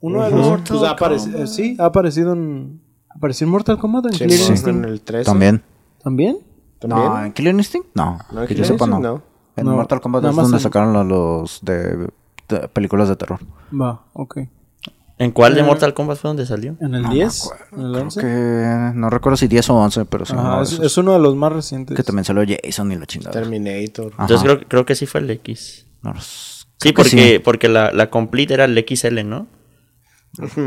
Uno 0.00 0.22
de 0.22 0.30
los 0.30 0.60
pues, 0.68 0.82
ha 0.84 0.90
aparecido, 0.90 1.44
sí, 1.48 1.76
ha 1.80 1.86
aparecido 1.86 2.32
en 2.32 2.80
apareció 3.10 3.46
en 3.46 3.50
Mortal 3.50 3.78
Kombat 3.78 4.06
en 4.06 4.12
Sí, 4.12 4.18
Killer 4.24 4.38
sí. 4.38 4.52
Instinct. 4.52 4.78
en 4.78 4.84
el 4.84 5.00
3. 5.00 5.26
También. 5.26 5.62
¿También? 6.04 6.38
¿También? 6.78 7.04
No, 7.08 7.24
¿en 7.24 7.32
Killer 7.32 7.54
Instinct? 7.56 7.88
No. 7.94 8.18
No, 8.30 8.42
en 8.42 8.46
que 8.46 8.54
yo 8.54 8.64
sepa, 8.64 8.86
no. 8.86 9.22
En 9.56 9.64
No, 9.66 9.72
Mortal 9.74 10.00
Kombat 10.00 10.24
es 10.26 10.36
donde 10.36 10.56
en- 10.58 10.62
sacaron 10.62 10.92
los, 10.92 11.04
los 11.04 11.58
de, 11.64 12.08
de 12.48 12.68
películas 12.68 13.08
de 13.08 13.16
terror. 13.16 13.40
Va, 13.74 14.04
ok. 14.12 14.38
¿En 15.18 15.32
cuál 15.32 15.54
de 15.54 15.60
Eh, 15.60 15.64
Mortal 15.64 15.94
Kombat 15.94 16.18
fue 16.18 16.28
donde 16.28 16.46
salió? 16.46 16.76
¿En 16.80 16.94
el 16.94 17.02
No 17.02 17.08
me 17.08 17.14
10? 17.14 17.44
acuerdo. 17.44 17.64
¿En 17.72 17.80
el 17.86 17.92
Creo 17.92 18.02
11? 18.04 18.20
que... 18.20 18.92
No 18.98 19.10
recuerdo 19.10 19.36
si 19.36 19.48
10 19.48 19.70
o 19.70 19.74
11, 19.74 20.04
pero 20.04 20.24
sí. 20.24 20.32
Ajá, 20.32 20.42
uno 20.60 20.64
de 20.64 20.86
es, 20.86 20.96
uno 20.98 21.12
de 21.12 21.18
los 21.18 21.34
más 21.34 21.52
recientes. 21.52 21.96
Que 21.96 22.02
también 22.04 22.24
salió 22.24 22.44
Jason 22.46 22.92
y 22.92 22.96
la 22.96 23.06
chingada. 23.06 23.32
Terminator. 23.32 24.12
Ajá. 24.14 24.22
Entonces 24.22 24.44
creo, 24.44 24.60
creo 24.68 24.86
que 24.86 24.94
sí 24.94 25.06
fue 25.06 25.20
el 25.20 25.30
X. 25.30 25.86
No, 26.02 26.14
Sí, 26.80 26.92
porque, 26.92 27.40
porque 27.42 27.68
la, 27.68 27.90
la 27.92 28.08
complete 28.08 28.54
era 28.54 28.64
el 28.66 28.78
XL, 28.88 29.24
¿no? 29.28 29.48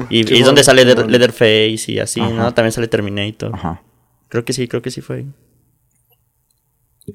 Y, 0.10 0.30
y 0.34 0.40
es 0.40 0.46
donde 0.46 0.64
sale 0.64 0.84
bueno. 0.84 1.08
Leatherface 1.10 1.86
y 1.90 2.00
así, 2.00 2.20
¿no? 2.20 2.54
También 2.54 2.74
sale 2.74 2.90
Terminator. 2.90 3.52
Ajá. 3.54 3.82
Creo 4.28 4.44
que 4.44 4.52
sí, 4.52 4.68
creo 4.68 4.82
que 4.82 4.92
sí 4.92 5.00
fue. 5.00 5.18
ahí. 5.18 5.28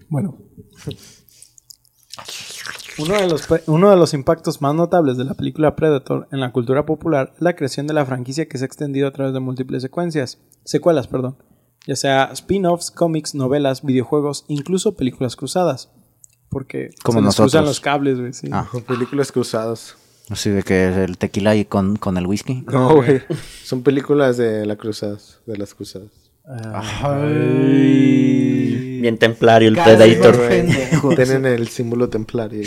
Bueno. 0.08 0.38
Uno 2.98 3.14
de, 3.14 3.28
los, 3.28 3.46
pe- 3.46 3.62
uno 3.66 3.90
de 3.90 3.96
los 3.96 4.14
impactos 4.14 4.62
más 4.62 4.74
notables 4.74 5.16
de 5.18 5.24
la 5.24 5.34
película 5.34 5.76
Predator 5.76 6.28
en 6.32 6.40
la 6.40 6.52
cultura 6.52 6.86
popular 6.86 7.32
es 7.36 7.42
la 7.42 7.54
creación 7.54 7.86
de 7.86 7.92
la 7.94 8.06
franquicia 8.06 8.48
que 8.48 8.56
se 8.56 8.64
ha 8.64 8.66
extendido 8.66 9.06
a 9.06 9.12
través 9.12 9.34
de 9.34 9.40
múltiples 9.40 9.82
secuencias, 9.82 10.38
secuelas, 10.64 11.06
perdón, 11.06 11.36
ya 11.86 11.94
sea 11.94 12.30
spin-offs, 12.32 12.90
cómics, 12.90 13.34
novelas, 13.34 13.82
videojuegos, 13.84 14.44
incluso 14.48 14.96
películas 14.96 15.36
cruzadas. 15.36 15.90
Porque 16.48 16.90
Como 17.02 17.18
se 17.18 17.24
nosotros. 17.24 17.52
cruzan 17.52 17.64
los 17.66 17.80
cables, 17.80 18.18
güey, 18.20 18.32
sí. 18.32 18.48
Ah. 18.52 18.66
Películas 18.86 19.30
cruzadas. 19.32 19.96
Así 20.30 20.48
de 20.50 20.62
que 20.62 20.86
el 21.04 21.18
tequila 21.18 21.54
y 21.54 21.64
con, 21.64 21.96
con 21.96 22.16
el 22.16 22.26
whisky. 22.26 22.64
No, 22.72 22.94
güey. 22.96 23.20
Son 23.64 23.82
películas 23.82 24.36
de 24.36 24.64
la 24.64 24.76
cruzadas. 24.76 25.40
De 25.46 25.56
las 25.56 25.74
cruzadas. 25.74 26.10
Bien 29.00 29.18
templario 29.18 29.68
el 29.68 29.74
Predator. 29.74 30.36
Tienen 31.16 31.46
el 31.46 31.68
símbolo 31.68 32.08
templario. 32.08 32.62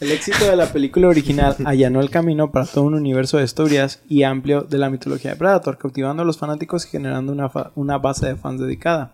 El 0.00 0.10
éxito 0.12 0.44
de 0.50 0.56
la 0.56 0.66
película 0.72 1.08
original 1.08 1.56
allanó 1.64 2.00
el 2.00 2.10
camino 2.10 2.50
para 2.52 2.66
todo 2.66 2.84
un 2.84 2.94
universo 2.94 3.38
de 3.38 3.44
historias 3.44 4.02
y 4.08 4.24
amplio 4.24 4.62
de 4.62 4.76
la 4.78 4.90
mitología 4.90 5.30
de 5.32 5.36
Predator, 5.36 5.78
cautivando 5.78 6.22
a 6.22 6.26
los 6.26 6.36
fanáticos 6.38 6.84
y 6.84 6.88
generando 6.90 7.32
una, 7.32 7.48
fa- 7.48 7.72
una 7.76 7.96
base 7.98 8.26
de 8.26 8.36
fans 8.36 8.60
dedicada. 8.60 9.12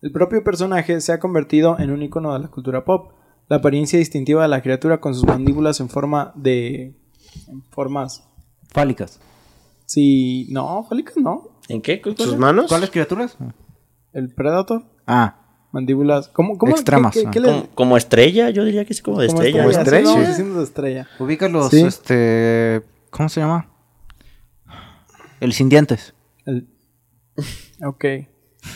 El 0.00 0.12
propio 0.12 0.42
personaje 0.44 1.00
se 1.00 1.12
ha 1.12 1.18
convertido 1.18 1.78
en 1.78 1.90
un 1.90 2.02
icono 2.02 2.32
de 2.34 2.40
la 2.40 2.48
cultura 2.48 2.84
pop. 2.84 3.12
La 3.48 3.56
apariencia 3.56 3.98
distintiva 3.98 4.42
de 4.42 4.48
la 4.48 4.62
criatura 4.62 5.00
con 5.00 5.14
sus 5.14 5.24
mandíbulas 5.26 5.80
en 5.80 5.88
forma 5.88 6.32
de... 6.36 6.94
en 7.48 7.62
formas... 7.70 8.24
Fálicas. 8.70 9.20
Sí, 9.86 10.46
no, 10.50 10.84
fálicas 10.88 11.16
no. 11.16 11.48
¿En 11.68 11.80
qué? 11.82 12.00
¿Qué 12.00 12.10
¿Sus 12.16 12.26
cosa? 12.26 12.36
manos? 12.38 12.66
¿Cuáles 12.68 12.90
criaturas? 12.90 13.36
El 14.12 14.28
Predator, 14.34 14.82
Ah, 15.06 15.36
mandíbulas... 15.72 16.28
¿Cómo? 16.28 16.58
cómo 16.58 16.72
Extremas, 16.72 17.12
¿Qué, 17.14 17.22
qué- 17.22 17.26
ah. 17.28 17.30
qué 17.30 17.40
le- 17.40 17.48
Como, 17.48 17.66
como 17.74 17.96
estrella, 17.96 18.50
yo 18.50 18.64
diría 18.64 18.84
que 18.84 18.94
sí, 18.94 19.02
como 19.02 19.20
de 19.20 19.28
como 19.28 19.40
estrella. 19.40 19.62
Como 19.62 19.72
sí, 19.72 19.78
estrella. 19.80 20.10
vamos 20.10 20.28
diciendo 20.28 20.58
de 20.58 20.64
estrella. 20.64 21.08
ubicas 21.18 21.50
los, 21.50 21.68
Sí. 21.70 21.80
este... 21.82 22.82
¿Cómo 23.10 23.28
se 23.28 23.40
llama? 23.40 23.68
El 25.40 25.52
sin 25.52 25.68
dientes. 25.68 26.14
El- 26.46 26.68
Ok. 27.84 28.04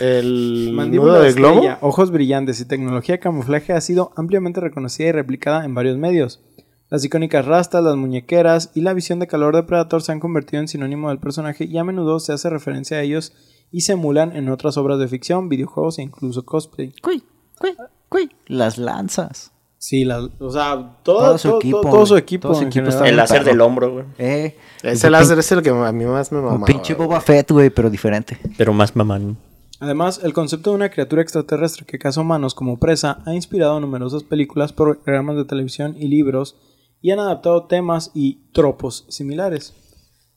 El 0.00 0.70
Mandíbula 0.72 1.20
de 1.20 1.32
globo. 1.32 1.62
ojos 1.80 2.10
brillantes 2.10 2.60
y 2.60 2.64
tecnología 2.64 3.16
de 3.16 3.20
camuflaje 3.20 3.72
ha 3.72 3.80
sido 3.80 4.12
ampliamente 4.16 4.60
reconocida 4.60 5.08
y 5.08 5.12
replicada 5.12 5.64
en 5.64 5.74
varios 5.74 5.96
medios. 5.96 6.42
Las 6.88 7.04
icónicas 7.04 7.44
rastas, 7.44 7.82
las 7.82 7.96
muñequeras 7.96 8.70
y 8.74 8.80
la 8.82 8.94
visión 8.94 9.18
de 9.18 9.26
calor 9.26 9.56
de 9.56 9.64
Predator 9.64 10.02
se 10.02 10.12
han 10.12 10.20
convertido 10.20 10.60
en 10.60 10.68
sinónimo 10.68 11.08
del 11.08 11.18
personaje 11.18 11.64
y 11.64 11.76
a 11.78 11.84
menudo 11.84 12.20
se 12.20 12.32
hace 12.32 12.48
referencia 12.48 12.98
a 12.98 13.02
ellos 13.02 13.32
y 13.72 13.80
se 13.80 13.92
emulan 13.94 14.36
en 14.36 14.48
otras 14.48 14.76
obras 14.76 14.98
de 15.00 15.08
ficción, 15.08 15.48
videojuegos 15.48 15.98
e 15.98 16.02
incluso 16.02 16.44
cosplay. 16.44 16.92
Cuy, 17.02 17.24
cuy, 17.58 17.72
cuy. 18.08 18.30
Las 18.46 18.78
lanzas. 18.78 19.50
Sí, 19.78 20.04
las, 20.04 20.28
o 20.38 20.50
sea, 20.50 20.96
todo, 21.02 21.18
Todo 21.18 21.38
su 21.38 21.48
todo- 21.48 21.58
equipo, 21.58 21.80
todo, 21.80 21.92
todo 21.92 22.06
su 22.06 22.16
equipo. 22.16 22.42
Todo 22.48 22.54
su 22.54 22.62
en 22.62 22.68
equipo 22.68 22.84
general. 22.86 22.98
está 23.04 23.08
El 23.10 23.16
láser 23.16 23.38
perro. 23.38 23.50
del 23.50 23.60
hombro, 23.60 23.92
güey. 23.92 24.04
Eh. 24.18 24.56
Ese 24.82 25.10
láser 25.10 25.38
es 25.40 25.52
el 25.52 25.62
que 25.62 25.70
a 25.70 25.92
mí 25.92 26.04
más 26.04 26.30
me 26.32 26.40
mamaba. 26.40 26.64
pinche 26.64 26.94
güey. 26.94 27.08
Boba 27.08 27.20
Fett, 27.20 27.50
güey, 27.50 27.70
pero 27.70 27.90
diferente. 27.90 28.38
Pero 28.56 28.72
más 28.72 28.94
mamán. 28.96 29.36
Además, 29.80 30.20
el 30.22 30.32
concepto 30.32 30.70
de 30.70 30.76
una 30.76 30.88
criatura 30.90 31.20
extraterrestre 31.20 31.84
que 31.84 31.98
caza 31.98 32.20
humanos 32.22 32.54
como 32.54 32.78
presa 32.78 33.18
ha 33.26 33.34
inspirado 33.34 33.78
numerosas 33.80 34.22
películas, 34.22 34.72
programas 34.72 35.36
de 35.36 35.44
televisión 35.44 35.94
y 35.98 36.08
libros 36.08 36.56
y 37.00 37.10
han 37.10 37.18
adaptado 37.18 37.66
temas 37.66 38.10
y 38.14 38.40
tropos 38.52 39.06
similares. 39.08 39.74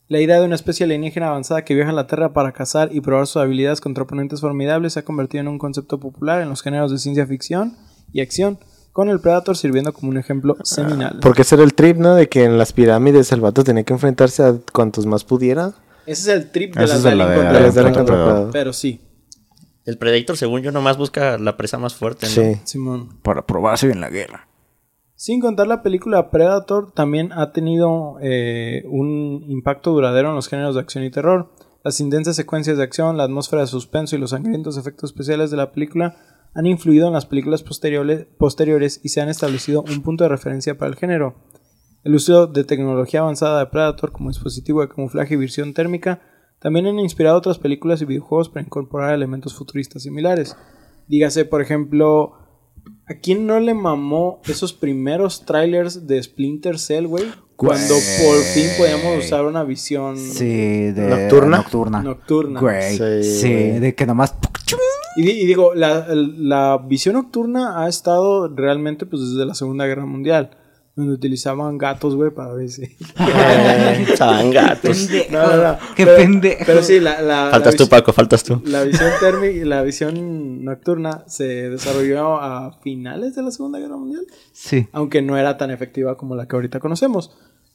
La 0.10 0.20
idea 0.20 0.40
de 0.40 0.46
una 0.46 0.56
especie 0.56 0.86
alienígena 0.86 1.28
avanzada 1.28 1.64
que 1.64 1.76
viaja 1.76 1.92
a 1.92 1.94
la 1.94 2.08
Tierra 2.08 2.34
para 2.34 2.52
cazar 2.52 2.90
y 2.92 3.00
probar 3.00 3.28
sus 3.28 3.38
habilidades 3.38 3.80
contra 3.80 4.06
oponentes 4.06 4.42
formidables 4.42 4.94
se 4.94 5.02
ha 5.02 5.06
convertido 5.06 5.42
en 5.42 5.48
un 5.48 5.60
concepto 5.60 6.00
popular 6.00 6.42
en 6.42 6.50
los 6.50 6.64
géneros 6.64 6.92
de 6.92 6.98
ciencia 6.98 7.28
ficción 7.28 7.78
y 8.12 8.22
acción, 8.22 8.58
con 8.92 9.10
el 9.10 9.20
Predator 9.20 9.56
sirviendo 9.56 9.94
como 9.94 10.10
un 10.10 10.18
ejemplo 10.18 10.58
seminal. 10.64 11.20
Porque 11.22 11.44
ese 11.44 11.54
era 11.56 11.64
el 11.64 11.76
trip, 11.76 11.98
¿no? 11.98 12.16
De 12.16 12.28
que 12.28 12.44
en 12.44 12.58
las 12.58 12.74
pirámides 12.74 13.32
el 13.32 13.42
vato 13.42 13.64
tenía 13.64 13.84
que 13.84 13.94
enfrentarse 13.94 14.42
a 14.42 14.56
cuantos 14.74 15.06
más 15.06 15.24
pudiera. 15.24 15.74
Ese 16.08 16.22
es 16.32 16.38
el 16.40 16.52
trip 16.52 16.76
de 16.76 16.88
las 16.88 17.04
la 17.04 18.48
Ah. 18.48 18.50
Pero 18.52 18.74
sí, 18.74 19.00
El 19.86 20.00
Predator, 20.00 20.38
según 20.38 20.62
yo, 20.62 20.72
nomás 20.72 20.98
busca 20.98 21.38
la 21.38 21.56
presa 21.56 21.78
más 21.78 21.94
fuerte, 21.94 22.26
¿no? 22.26 22.32
Sí. 22.32 22.60
Simón. 22.64 23.10
Para 23.22 23.46
probarse 23.46 23.92
en 23.92 24.02
la 24.02 24.10
guerra. 24.10 24.49
Sin 25.20 25.42
contar 25.42 25.68
la 25.68 25.84
película 25.84 26.32
Predator 26.32 26.94
también 26.94 27.34
ha 27.34 27.52
tenido 27.52 28.16
eh, 28.22 28.86
un 28.88 29.44
impacto 29.50 29.92
duradero 29.92 30.30
en 30.30 30.36
los 30.36 30.48
géneros 30.48 30.76
de 30.76 30.80
acción 30.80 31.04
y 31.04 31.12
terror. 31.12 31.52
Las 31.84 32.00
intensas 32.00 32.38
secuencias 32.38 32.78
de 32.78 32.86
acción, 32.86 33.18
la 33.18 33.26
atmósfera 33.26 33.64
de 33.64 33.68
suspenso 33.68 34.16
y 34.16 34.20
los 34.20 34.30
sangrientos 34.30 34.78
efectos 34.78 35.10
especiales 35.10 35.52
de 35.52 35.58
la 35.58 35.74
película 35.74 36.16
han 36.54 36.66
influido 36.68 37.08
en 37.08 37.12
las 37.12 37.26
películas 37.26 37.64
posteriores, 37.64 38.28
posteriores 38.38 39.02
y 39.04 39.10
se 39.10 39.20
han 39.20 39.28
establecido 39.28 39.84
un 39.94 40.04
punto 40.04 40.24
de 40.24 40.30
referencia 40.30 40.78
para 40.78 40.90
el 40.90 40.96
género. 40.96 41.36
El 42.06 42.16
uso 42.16 42.48
de 42.48 42.64
tecnología 42.64 43.20
avanzada 43.20 43.60
de 43.60 43.66
Predator 43.66 44.14
como 44.14 44.30
dispositivo 44.30 44.80
de 44.80 44.88
camuflaje 44.88 45.34
y 45.34 45.38
visión 45.38 45.74
térmica 45.74 46.22
también 46.60 46.88
han 46.88 46.98
inspirado 46.98 47.40
otras 47.40 47.60
películas 47.60 48.02
y 48.02 48.06
videojuegos 48.06 48.48
para 48.48 48.66
incorporar 48.66 49.14
elementos 49.14 49.54
futuristas 49.54 50.02
similares. 50.02 50.56
Dígase, 51.10 51.44
por 51.44 51.62
ejemplo, 51.62 52.49
¿a 53.10 53.14
quién 53.16 53.46
no 53.48 53.60
le 53.60 53.74
mamó 53.74 54.40
esos 54.48 54.74
primeros 54.74 55.46
trailers 55.46 56.08
de 56.08 56.22
Splinter 56.22 56.78
Cell, 56.80 57.06
güey? 57.08 57.26
Cuando 57.56 57.94
por 57.94 58.38
fin 58.54 58.68
podíamos 58.78 59.26
usar 59.26 59.44
una 59.46 59.64
visión 59.66 60.18
Sí, 60.18 60.46
de 60.92 61.08
¿Nocturna? 61.10 61.58
Nocturna. 61.58 62.02
nocturna. 62.04 62.60
Güey. 62.62 62.98
Sí, 62.98 63.24
Sí, 63.42 63.48
güey. 63.54 63.80
de 63.80 63.96
que 63.96 64.06
nomás. 64.06 64.34
Y, 65.18 65.24
di- 65.24 65.32
y 65.42 65.46
digo, 65.46 65.74
la, 65.76 66.08
la 66.14 66.78
visión 66.88 67.16
nocturna 67.16 67.84
ha 67.84 67.90
estado 67.90 68.48
realmente 68.48 69.06
pues 69.06 69.22
desde 69.34 69.46
la 69.46 69.56
Segunda 69.56 69.86
Guerra 69.88 70.06
Mundial, 70.06 70.52
donde 71.00 71.14
utilizaban 71.14 71.78
gatos, 71.78 72.16
güey, 72.16 72.30
para 72.32 72.54
ver 72.54 72.70
si... 72.70 72.84
Estaban 74.12 74.52
gatos. 74.52 75.10
No, 75.32 75.48
no, 75.48 75.64
no. 75.64 75.78
Qué 75.96 76.06
pero, 76.06 76.18
pendejo. 76.18 76.64
Pero 76.66 76.84
sí, 76.84 77.00
la, 77.00 77.22
la, 77.22 77.46
la 77.46 77.52
Faltas 77.52 77.76
tú, 77.76 77.88
Paco, 77.88 78.14
faltas 78.14 78.44
tú. 78.44 78.62
La 78.66 78.84
visión 78.84 79.10
térmica, 79.20 79.66
la 79.66 79.82
visión 79.82 80.64
nocturna 80.64 81.24
se 81.28 81.70
desarrolló 81.70 82.36
a 82.36 82.80
finales 82.82 83.36
de 83.36 83.42
la 83.44 83.52
Segunda 83.52 83.80
Guerra 83.80 83.98
Mundial, 83.98 84.26
Sí. 84.52 84.88
aunque 84.92 85.22
no 85.22 85.38
era 85.38 85.58
tan 85.58 85.72
efectiva 85.72 86.18
como 86.18 86.36
la 86.36 86.48
que 86.48 86.56
ahorita 86.56 86.80
conocemos. 86.80 87.32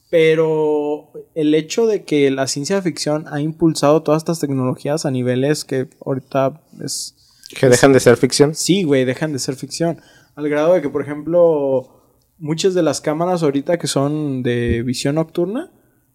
Pero 0.09 1.09
el 1.33 1.53
hecho 1.55 1.87
de 1.87 2.03
que 2.03 2.29
la 2.31 2.47
ciencia 2.47 2.81
ficción 2.81 3.25
ha 3.29 3.41
impulsado 3.41 4.03
todas 4.03 4.21
estas 4.21 4.39
tecnologías 4.39 5.05
a 5.05 5.11
niveles 5.11 5.65
que 5.65 5.87
ahorita 6.05 6.61
es 6.83 7.15
Que 7.59 7.69
dejan 7.69 7.91
de 7.91 7.99
ser 7.99 8.15
ficción. 8.17 8.53
Sí, 8.55 8.83
güey, 8.83 9.03
dejan 9.03 9.33
de 9.33 9.39
ser 9.39 9.55
ficción. 9.55 9.99
Al 10.35 10.47
grado 10.47 10.73
de 10.73 10.81
que, 10.81 10.89
por 10.89 11.01
ejemplo, 11.01 11.94
muchas 12.37 12.73
de 12.73 12.83
las 12.83 13.01
cámaras 13.01 13.43
ahorita 13.43 13.77
que 13.77 13.87
son 13.87 14.43
de 14.43 14.83
visión 14.83 15.15
nocturna, 15.15 15.71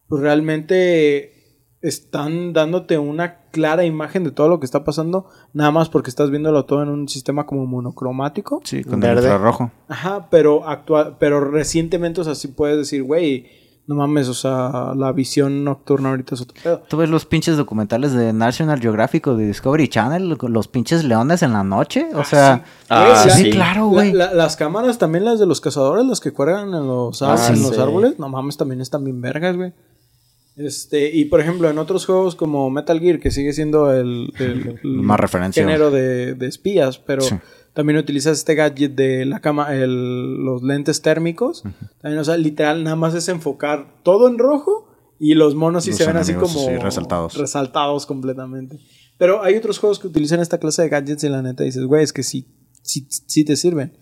pues 0.08 0.22
realmente 0.22 1.40
están 1.82 2.52
dándote 2.52 2.98
una 2.98 3.48
clara 3.50 3.84
imagen 3.84 4.24
de 4.24 4.30
todo 4.30 4.48
lo 4.48 4.60
que 4.60 4.66
está 4.66 4.84
pasando, 4.84 5.26
nada 5.52 5.70
más 5.70 5.88
porque 5.88 6.10
estás 6.10 6.30
viéndolo 6.30 6.66
todo 6.66 6.82
en 6.82 6.88
un 6.90 7.08
sistema 7.08 7.46
como 7.46 7.66
monocromático. 7.66 8.60
Sí, 8.64 8.84
con 8.84 9.00
Verde. 9.00 9.20
el 9.20 9.24
infrarrojo. 9.24 9.70
Ajá, 9.88 10.28
pero 10.30 10.68
actual, 10.68 11.16
pero 11.18 11.40
recientemente, 11.40 12.20
o 12.20 12.24
sea, 12.24 12.34
sí 12.34 12.48
puedes 12.48 12.76
decir, 12.76 13.02
güey, 13.02 13.46
no 13.90 13.96
mames, 13.96 14.28
o 14.28 14.34
sea, 14.34 14.92
la 14.96 15.10
visión 15.10 15.64
nocturna 15.64 16.10
ahorita 16.10 16.36
es 16.36 16.42
otro 16.42 16.54
pedo. 16.62 16.82
¿Tú 16.88 16.96
ves 16.96 17.10
los 17.10 17.26
pinches 17.26 17.56
documentales 17.56 18.12
de 18.12 18.32
National 18.32 18.78
Geographic 18.80 19.26
o 19.26 19.36
de 19.36 19.48
Discovery 19.48 19.88
Channel? 19.88 20.38
Los 20.48 20.68
pinches 20.68 21.02
leones 21.02 21.42
en 21.42 21.52
la 21.52 21.64
noche. 21.64 22.06
O 22.14 22.22
sea, 22.24 22.62
Ah, 22.88 23.22
Güey, 23.24 23.34
sí, 23.34 23.42
sí. 23.44 23.50
claro, 23.50 23.80
La- 23.86 23.86
güey. 23.88 24.12
la- 24.12 24.32
las 24.32 24.54
cámaras 24.56 24.98
también, 24.98 25.24
las 25.24 25.40
de 25.40 25.46
los 25.46 25.60
cazadores, 25.60 26.06
las 26.06 26.20
que 26.20 26.32
cuelgan 26.32 26.68
en 26.72 26.86
los, 26.86 27.20
Ah, 27.22 27.34
en 27.48 27.56
sí. 27.56 27.62
los 27.62 27.76
árboles, 27.78 28.18
no 28.20 28.28
mames, 28.28 28.56
también 28.56 28.80
están 28.80 29.02
bien 29.04 29.20
vergas, 29.20 29.56
güey. 29.56 29.72
Este, 30.56 31.10
y 31.16 31.24
por 31.26 31.40
ejemplo, 31.40 31.70
en 31.70 31.78
otros 31.78 32.04
juegos 32.06 32.34
como 32.34 32.68
Metal 32.70 32.98
Gear, 33.00 33.18
que 33.18 33.30
sigue 33.30 33.52
siendo 33.52 33.92
el, 33.92 34.32
el- 34.38 34.78
el 34.82 34.88
Más 35.02 35.18
referencia. 35.18 35.62
género 35.64 35.90
de, 35.90 36.34
de 36.34 36.46
espías, 36.46 36.98
pero 36.98 37.22
Sí. 37.22 37.34
También 37.74 37.98
utilizas 37.98 38.38
este 38.38 38.54
gadget 38.54 38.94
de 38.94 39.24
la 39.26 39.40
cama, 39.40 39.74
el- 39.74 40.42
los 40.44 40.62
lentes 40.62 41.02
térmicos. 41.02 41.62
También, 42.00 42.18
o 42.20 42.24
sea, 42.24 42.36
literal, 42.36 42.82
nada 42.84 42.96
más 42.96 43.14
es 43.14 43.28
enfocar 43.28 44.02
todo 44.02 44.28
en 44.28 44.38
rojo 44.38 44.88
y 45.18 45.34
los 45.34 45.54
monos 45.54 45.84
sí 45.84 45.90
Los 45.90 45.98
se 45.98 46.06
ven 46.06 46.16
así 46.16 46.34
como 46.34 46.48
sí, 46.58 46.76
resaltados. 46.78 47.36
resaltados 47.36 48.06
completamente. 48.06 48.78
Pero 49.18 49.42
hay 49.42 49.54
otros 49.56 49.78
juegos 49.78 49.98
que 49.98 50.06
utilizan 50.06 50.40
esta 50.40 50.58
clase 50.58 50.82
de 50.82 50.88
gadgets 50.88 51.24
y 51.24 51.28
la 51.28 51.42
neta 51.42 51.62
dices, 51.64 51.84
güey, 51.84 52.02
es 52.02 52.12
que 52.12 52.22
sí, 52.22 52.46
sí, 52.82 53.06
sí 53.08 53.44
te 53.44 53.54
sirven. 53.56 53.92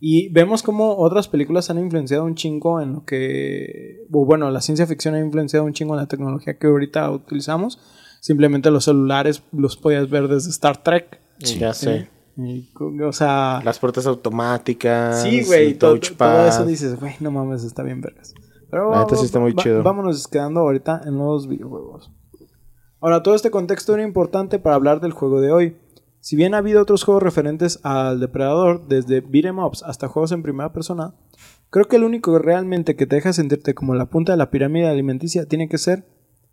Y 0.00 0.30
vemos 0.30 0.62
como 0.64 0.96
otras 0.96 1.28
películas 1.28 1.70
han 1.70 1.78
influenciado 1.78 2.24
un 2.24 2.34
chingo 2.34 2.80
en 2.80 2.94
lo 2.94 3.04
que, 3.04 3.98
o 4.10 4.24
bueno, 4.24 4.50
la 4.50 4.60
ciencia 4.60 4.86
ficción 4.86 5.14
ha 5.14 5.20
influenciado 5.20 5.64
un 5.64 5.74
chingo 5.74 5.94
en 5.94 6.00
la 6.00 6.08
tecnología 6.08 6.58
que 6.58 6.66
ahorita 6.66 7.08
utilizamos. 7.10 7.78
Simplemente 8.20 8.70
los 8.72 8.84
celulares 8.86 9.42
los 9.52 9.76
podías 9.76 10.08
ver 10.10 10.26
desde 10.26 10.50
Star 10.50 10.82
Trek. 10.82 11.20
Ya 11.38 11.72
sé. 11.74 12.08
O 12.36 13.12
sea, 13.12 13.60
Las 13.64 13.78
puertas 13.78 14.06
automáticas. 14.06 15.22
sí, 15.22 15.44
güey, 15.44 15.74
todo 15.74 15.96
eso 15.96 16.64
dices, 16.64 16.98
güey, 16.98 17.14
no 17.20 17.30
mames, 17.30 17.64
está 17.64 17.82
bien 17.82 18.00
vergas. 18.00 18.34
Pero 18.70 18.90
La 18.90 19.00
neta 19.00 19.16
sí 19.16 19.26
está 19.26 19.38
muy 19.38 19.52
va- 19.52 19.62
chido. 19.62 19.82
Vámonos 19.82 20.26
quedando 20.28 20.60
ahorita 20.60 21.02
en 21.04 21.18
los 21.18 21.46
videojuegos. 21.46 22.10
Ahora, 23.00 23.22
todo 23.22 23.34
este 23.34 23.50
contexto 23.50 23.92
era 23.94 24.02
importante 24.02 24.58
para 24.58 24.76
hablar 24.76 25.00
del 25.00 25.12
juego 25.12 25.40
de 25.40 25.52
hoy. 25.52 25.76
Si 26.20 26.36
bien 26.36 26.54
ha 26.54 26.58
habido 26.58 26.80
otros 26.80 27.02
juegos 27.04 27.22
referentes 27.22 27.80
al 27.82 28.20
Depredador, 28.20 28.86
desde 28.86 29.20
beat'em 29.20 29.58
ups 29.58 29.82
hasta 29.82 30.06
juegos 30.08 30.30
en 30.32 30.42
primera 30.44 30.72
persona, 30.72 31.14
creo 31.68 31.86
que 31.86 31.96
el 31.96 32.04
único 32.04 32.38
realmente 32.38 32.94
que 32.94 33.06
te 33.06 33.16
deja 33.16 33.32
sentirte 33.32 33.74
como 33.74 33.94
la 33.96 34.06
punta 34.06 34.32
de 34.32 34.38
la 34.38 34.50
pirámide 34.50 34.88
alimenticia 34.88 35.46
tiene 35.46 35.68
que 35.68 35.78
ser 35.78 36.06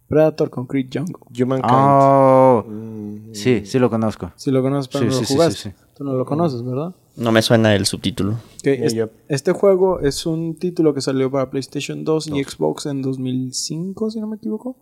Predator 0.09 0.49
Concrete 0.49 0.89
Jungle. 0.99 1.15
Humankind. 1.41 1.71
Oh, 1.71 2.65
Mm, 2.67 3.33
sí, 3.33 3.61
sí 3.65 3.79
lo 3.79 3.89
conozco. 3.89 4.31
Si 4.35 4.51
lo 4.51 4.61
conoces, 4.61 4.87
pero 4.91 5.03
Sí, 5.03 5.05
no 5.07 5.11
sí, 5.13 5.19
lo 5.21 5.25
sí, 5.27 5.33
jugaste. 5.33 5.55
sí, 5.55 5.69
sí. 5.69 5.75
Tú 5.97 6.03
no 6.03 6.13
lo 6.13 6.25
conoces, 6.25 6.63
¿verdad? 6.63 6.93
No 7.15 7.31
me 7.31 7.41
suena 7.41 7.75
el 7.75 7.85
subtítulo. 7.85 8.31
Ok, 8.33 8.63
Yeah, 8.63 8.73
es- 8.85 8.93
yep. 8.93 9.11
Este 9.27 9.51
juego 9.51 9.99
es 9.99 10.25
un 10.25 10.55
título 10.55 10.93
que 10.93 11.01
salió 11.01 11.29
para 11.29 11.49
PlayStation 11.49 12.03
2 12.03 12.27
y 12.27 12.43
Xbox 12.43 12.85
en 12.87 13.01
2005, 13.01 14.09
si 14.11 14.19
no 14.19 14.27
me 14.27 14.37
equivoco. 14.37 14.75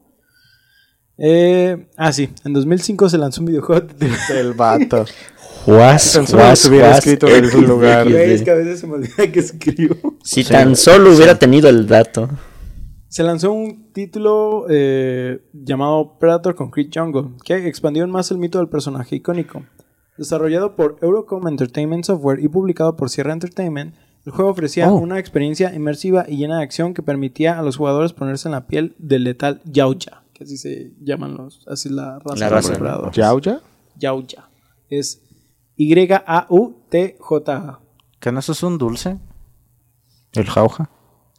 Eh, 1.18 1.88
ah, 1.98 2.12
sí, 2.14 2.30
en 2.46 2.54
2005 2.54 3.10
se 3.10 3.18
lanzó 3.18 3.42
un 3.42 3.48
videojuego. 3.48 3.88
El 4.36 4.54
vato. 4.54 5.06
Juas, 5.66 6.02
se 6.04 6.70
hubiera 6.70 6.98
escrito 6.98 7.28
en 7.28 7.44
algún 7.46 7.66
lugar. 7.66 8.08
Es 8.08 8.44
que 8.44 8.52
a 8.52 8.54
veces 8.54 8.80
se 8.80 8.88
me 8.88 8.94
olvida 8.94 9.30
que 9.32 9.40
escribo. 9.40 10.16
Si 10.24 10.44
tan 10.44 10.76
solo 10.76 11.14
hubiera 11.14 11.38
tenido 11.38 11.68
el 11.68 11.88
dato. 11.88 12.30
Se 13.18 13.24
lanzó 13.24 13.52
un 13.52 13.92
título 13.94 14.68
eh, 14.70 15.42
llamado 15.52 16.20
Predator 16.20 16.54
Concrete 16.54 16.92
Jungle, 17.00 17.32
que 17.44 17.68
expandió 17.68 18.08
más 18.08 18.30
el 18.30 18.38
mito 18.38 18.60
del 18.60 18.70
personaje 18.70 19.16
icónico. 19.16 19.64
Desarrollado 20.20 20.76
por 20.76 21.00
Eurocom 21.02 21.48
Entertainment 21.48 22.04
Software 22.06 22.40
y 22.40 22.48
publicado 22.48 22.96
por 22.96 23.10
Sierra 23.10 23.34
Entertainment, 23.34 23.96
el 24.24 24.32
juego 24.32 24.52
ofrecía 24.52 24.92
Oh. 24.92 24.98
una 24.98 25.18
experiencia 25.18 25.74
inmersiva 25.74 26.26
y 26.28 26.38
llena 26.38 26.60
de 26.60 26.64
acción 26.64 26.94
que 26.94 27.02
permitía 27.02 27.58
a 27.58 27.64
los 27.64 27.78
jugadores 27.78 28.14
ponerse 28.14 28.50
en 28.50 28.52
la 28.52 28.68
piel 28.68 28.94
del 29.00 29.24
letal 29.24 29.64
Yautja, 29.66 30.22
que 30.36 30.44
así 30.44 30.56
se 30.56 30.94
llaman 31.02 31.38
los, 31.38 31.68
así 31.68 31.90
es 31.90 31.96
la 31.96 32.20
raza 32.20 32.38
La 32.38 32.50
de 32.50 32.56
los 32.56 32.78
raza. 32.78 33.10
¿Yauya? 33.14 33.62
Yautja. 33.96 34.48
Es 34.90 35.24
Y-A-U-T-J-A. 35.76 36.20
¿Que 38.20 38.32
no 38.32 38.40
eso 38.42 38.52
es 38.52 38.62
un 38.62 38.78
dulce? 38.78 39.18
¿El 40.34 40.46
jauja? 40.46 40.92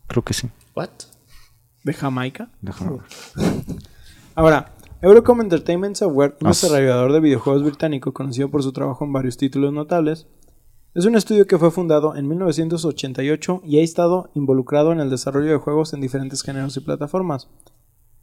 Creo 0.08 0.24
que 0.24 0.34
sí. 0.34 0.50
What? 0.74 0.88
De 1.84 1.92
Jamaica. 1.92 2.50
Ver. 2.60 2.74
Ahora, 4.34 4.74
Eurocom 5.00 5.40
Entertainment 5.40 5.96
Software, 5.96 6.36
un 6.40 6.48
Ah, 6.48 6.50
desarrollador 6.50 7.12
de 7.12 7.20
videojuegos 7.20 7.62
británico 7.62 8.12
conocido 8.12 8.50
por 8.50 8.62
su 8.62 8.72
trabajo 8.72 9.04
en 9.04 9.12
varios 9.12 9.36
títulos 9.36 9.72
notables, 9.72 10.26
es 10.94 11.04
un 11.04 11.14
estudio 11.14 11.46
que 11.46 11.58
fue 11.58 11.70
fundado 11.70 12.16
en 12.16 12.26
1988 12.26 13.60
y 13.64 13.78
ha 13.78 13.82
estado 13.82 14.30
involucrado 14.34 14.90
en 14.90 15.00
el 15.00 15.10
desarrollo 15.10 15.50
de 15.50 15.58
juegos 15.58 15.92
en 15.92 16.00
diferentes 16.00 16.42
géneros 16.42 16.76
y 16.76 16.80
plataformas. 16.80 17.48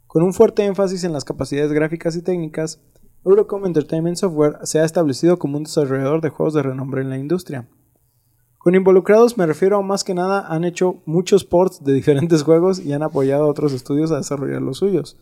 Con 0.06 0.22
un 0.22 0.34
fuerte 0.34 0.64
énfasis 0.64 1.04
en 1.04 1.12
las 1.12 1.24
capacidades 1.24 1.72
gráficas 1.72 2.16
y 2.16 2.22
técnicas, 2.22 2.82
Eurocom 3.24 3.64
Entertainment 3.66 4.16
Software 4.16 4.58
se 4.64 4.80
ha 4.80 4.84
establecido 4.84 5.38
como 5.38 5.56
un 5.56 5.64
desarrollador 5.64 6.20
de 6.20 6.28
juegos 6.28 6.54
de 6.54 6.62
renombre 6.62 7.02
en 7.02 7.10
la 7.10 7.18
industria. 7.18 7.68
Con 8.66 8.74
involucrados 8.74 9.38
me 9.38 9.46
refiero 9.46 9.78
a 9.78 9.82
más 9.82 10.02
que 10.02 10.12
nada 10.12 10.44
han 10.48 10.64
hecho 10.64 11.00
muchos 11.06 11.44
ports 11.44 11.84
de 11.84 11.92
diferentes 11.92 12.42
juegos 12.42 12.80
y 12.84 12.92
han 12.92 13.04
apoyado 13.04 13.44
a 13.44 13.48
otros 13.48 13.72
estudios 13.72 14.10
a 14.10 14.16
desarrollar 14.16 14.60
los 14.60 14.78
suyos. 14.78 15.16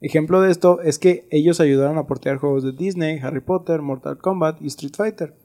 Ejemplo 0.00 0.40
de 0.40 0.50
esto 0.50 0.80
es 0.80 0.98
que 0.98 1.28
ellos 1.30 1.60
ayudaron 1.60 1.98
a 1.98 2.08
portear 2.08 2.38
juegos 2.38 2.64
de 2.64 2.72
Disney, 2.72 3.20
Harry 3.20 3.42
Potter, 3.42 3.80
Mortal 3.80 4.18
Kombat 4.18 4.60
y 4.60 4.66
Street 4.66 4.94
Fighter, 4.96 5.36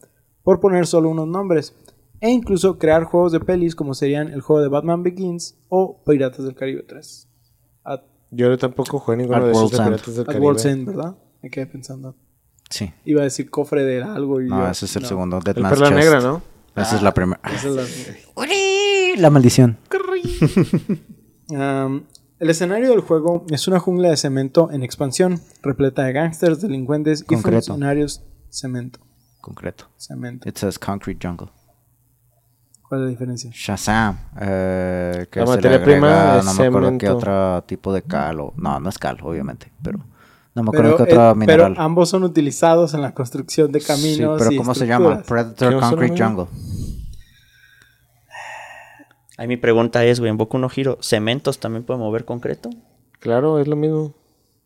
por 0.42 0.60
poner 0.60 0.88
solo 0.88 1.08
unos 1.10 1.28
nombres, 1.28 1.76
e 2.20 2.32
incluso 2.32 2.80
crear 2.80 3.04
juegos 3.04 3.32
de 3.32 3.40
pelis 3.40 3.76
como 3.76 3.94
serían 3.94 4.30
el 4.34 4.42
juego 4.42 4.64
de 4.64 4.70
Batman 4.70 5.04
Begins 5.04 5.56
o 5.70 6.02
Piratas 6.04 6.46
del 6.46 6.56
Caribe 6.56 6.82
3. 6.82 7.30
At, 7.84 8.02
Yo 8.32 8.58
tampoco 8.58 8.98
jugué 8.98 9.18
ninguno 9.18 9.38
At 9.38 9.46
de 9.46 9.52
esos 9.52 9.70
de 9.70 9.78
End. 9.78 9.86
Piratas 9.86 10.16
del 10.16 10.22
at 10.22 10.26
Caribe. 10.26 10.46
World's 10.48 10.66
End, 10.66 10.88
¿verdad? 10.88 11.16
Me 11.44 11.52
quedé 11.52 11.68
pensando. 11.68 12.16
Sí. 12.72 12.92
Iba 13.04 13.22
a 13.22 13.26
decir 13.26 13.52
cofre 13.52 13.84
de 13.84 14.02
algo 14.02 14.42
y 14.42 14.48
No, 14.48 14.62
yo- 14.66 14.72
ese 14.72 14.86
es 14.86 14.96
el 14.96 15.04
no. 15.04 15.08
segundo. 15.10 15.40
Dead 15.42 15.56
El 15.60 15.64
Perla 15.64 15.90
Chest. 15.90 16.00
Negra, 16.00 16.22
¿no? 16.22 16.55
Esa 16.76 16.96
es 16.98 17.02
la 17.02 17.14
primera. 17.14 17.40
Es 17.54 17.64
la- 17.64 17.84
¡Uri! 18.36 19.16
La 19.18 19.30
maldición. 19.30 19.78
El 22.38 22.50
escenario 22.50 22.90
del 22.90 23.00
juego 23.00 23.46
es 23.50 23.68
una 23.68 23.80
jungla 23.80 24.10
de 24.10 24.18
cemento 24.18 24.70
en 24.72 24.84
expansión, 24.84 25.40
repleta 25.62 26.04
de 26.04 26.12
gángsters, 26.14 26.62
delincuentes 26.62 27.24
y 27.30 27.36
funcionarios. 27.38 28.24
Cemento. 28.50 29.00
Concreto. 29.42 29.90
Cemento. 29.98 30.48
It 30.50 30.58
says 30.58 30.78
concrete 30.78 31.26
jungle. 31.26 31.48
¿Cuál 32.88 33.02
es 33.02 33.06
la 33.06 33.10
diferencia? 33.12 33.52
Shazam. 33.54 34.18
Eh, 34.40 35.28
que 35.32 35.40
La 35.40 35.46
se 35.48 35.52
le 35.52 35.56
materia 35.56 35.78
agrega, 35.78 35.84
prima 36.00 36.38
es 36.40 36.46
no 36.46 36.54
me 36.54 36.66
acuerdo 36.68 36.98
qué 36.98 37.10
otro 37.10 37.64
tipo 37.64 37.94
de 37.94 38.02
cal. 38.04 38.40
o- 38.42 38.54
no, 38.58 38.80
no 38.80 38.90
es 38.90 38.98
cal, 39.00 39.18
obviamente. 39.24 39.72
Pero 39.82 40.00
no 40.56 40.64
me 40.64 40.72
Pero, 40.72 40.90
acuerdo 40.90 40.98
qué 40.98 41.04
eh, 41.12 41.14
otro 41.18 41.24
pero 41.26 41.36
mineral. 41.36 41.76
ambos 41.78 42.10
son 42.10 42.24
utilizados 42.24 42.94
en 42.94 43.02
la 43.02 43.14
construcción 43.14 43.72
de 43.72 43.82
caminos. 43.82 44.38
sí, 44.38 44.40
pero 44.40 44.52
y 44.52 44.58
¿cómo 44.58 44.74
se 44.74 44.88
llama? 44.88 45.22
Predator 45.22 45.74
¿Qué 45.74 45.80
Concrete 45.80 46.24
Jungle. 46.24 46.46
Ahí 49.38 49.48
mi 49.48 49.58
pregunta 49.58 50.04
es, 50.06 50.20
güey, 50.20 50.30
en 50.30 50.38
Boku 50.38 50.58
no 50.58 50.70
Hero, 50.74 50.98
¿cementos 51.02 51.60
también 51.60 51.84
puede 51.84 52.00
mover 52.00 52.24
concreto? 52.24 52.70
Claro, 53.20 53.60
es 53.60 53.68
lo 53.68 53.76
mismo. 53.76 54.14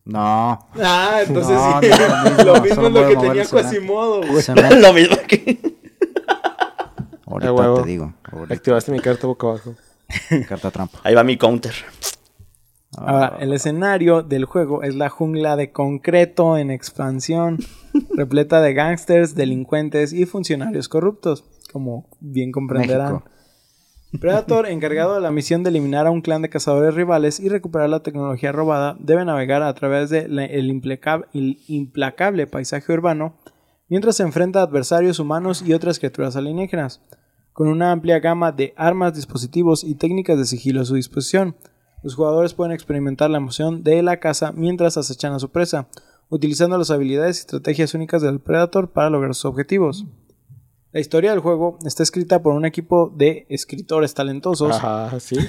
No. 0.06 0.60
Ah, 0.82 1.21
entonces 1.25 1.56
No, 1.56 1.80
sí. 1.82 1.89
no, 1.89 2.43
lo 2.43 2.62
mismo, 2.62 2.62
lo 2.62 2.62
mismo 2.62 2.75
solo 2.75 2.88
es 2.88 2.93
lo 2.93 3.08
que 3.21 3.28
tenía. 3.28 3.45
Quasimodo, 3.45 4.21
güey. 4.21 4.43
Lo 4.82 4.93
mismo 4.93 5.15
que... 5.28 5.60
Ahorita 7.25 7.54
huevo. 7.54 7.82
te 7.82 7.88
digo. 7.89 8.13
Ahorita. 8.32 8.54
Activaste 8.56 8.91
mi 8.91 8.99
carta 8.99 9.28
boca 9.28 9.47
abajo. 9.47 9.75
Carta 10.47 10.71
trampa. 10.71 10.99
Ahí 11.04 11.13
va 11.13 11.23
mi 11.23 11.38
counter. 11.38 11.73
Ahora, 12.97 13.38
el 13.39 13.54
escenario 13.54 14.23
del 14.23 14.45
juego 14.45 14.82
es 14.84 14.95
la 14.95 15.10
jungla 15.10 15.56
de 15.56 15.71
concreto 15.71 16.58
en 16.58 16.71
expansión, 16.71 17.60
repleta 18.15 18.62
de 18.62 18.73
gángsters, 18.73 19.36
delincuentes 19.36 20.12
y 20.12 20.25
funcionarios 20.25 20.89
corruptos, 20.89 21.45
como 21.71 22.10
bien 22.19 22.52
comprenderán. 22.52 23.13
México. 23.13 23.30
Predator, 24.19 24.65
encargado 24.69 25.15
de 25.15 25.21
la 25.21 25.32
misión 25.32 25.63
de 25.63 25.69
eliminar 25.69 26.08
a 26.08 26.12
un 26.12 26.21
clan 26.21 26.41
de 26.41 26.49
cazadores 26.49 26.95
rivales 26.95 27.39
y 27.39 27.47
recuperar 27.49 27.89
la 27.89 28.02
tecnología 28.02 28.52
robada, 28.52 28.97
debe 28.99 29.23
navegar 29.23 29.62
a 29.62 29.73
través 29.75 30.10
del 30.10 30.69
implacable 31.67 32.47
paisaje 32.47 32.91
urbano 32.91 33.36
mientras 33.88 34.15
se 34.17 34.23
enfrenta 34.23 34.60
a 34.60 34.63
adversarios 34.63 35.19
humanos 35.19 35.63
y 35.65 35.73
otras 35.73 35.99
criaturas 35.99 36.36
alienígenas. 36.36 37.02
Con 37.54 37.67
una 37.67 37.91
amplia 37.91 38.19
gama 38.19 38.52
de 38.52 38.73
armas, 38.78 39.15
dispositivos 39.15 39.84
y 39.84 39.95
técnicas 39.95 40.38
de 40.38 40.45
sigilo 40.45 40.82
a 40.82 40.86
su 40.86 40.95
disposición, 40.95 41.56
los 42.03 42.15
jugadores 42.15 42.53
pueden 42.53 42.73
experimentar 42.73 43.29
la 43.29 43.38
emoción 43.38 43.83
de 43.83 44.01
la 44.01 44.19
caza 44.19 44.51
mientras 44.51 44.97
acechan 44.97 45.33
a 45.33 45.39
su 45.39 45.49
presa, 45.49 45.88
utilizando 46.29 46.77
las 46.77 46.91
habilidades 46.91 47.38
y 47.38 47.39
estrategias 47.41 47.93
únicas 47.93 48.21
del 48.21 48.39
Predator 48.39 48.91
para 48.91 49.09
lograr 49.09 49.35
sus 49.35 49.45
objetivos. 49.45 50.05
La 50.91 50.99
historia 50.99 51.31
del 51.31 51.39
juego 51.39 51.77
está 51.85 52.01
escrita 52.03 52.41
por 52.41 52.53
un 52.53 52.65
equipo 52.65 53.13
de 53.15 53.45
escritores 53.49 54.13
talentosos. 54.13 54.75
Ajá, 54.75 55.19
sí. 55.19 55.35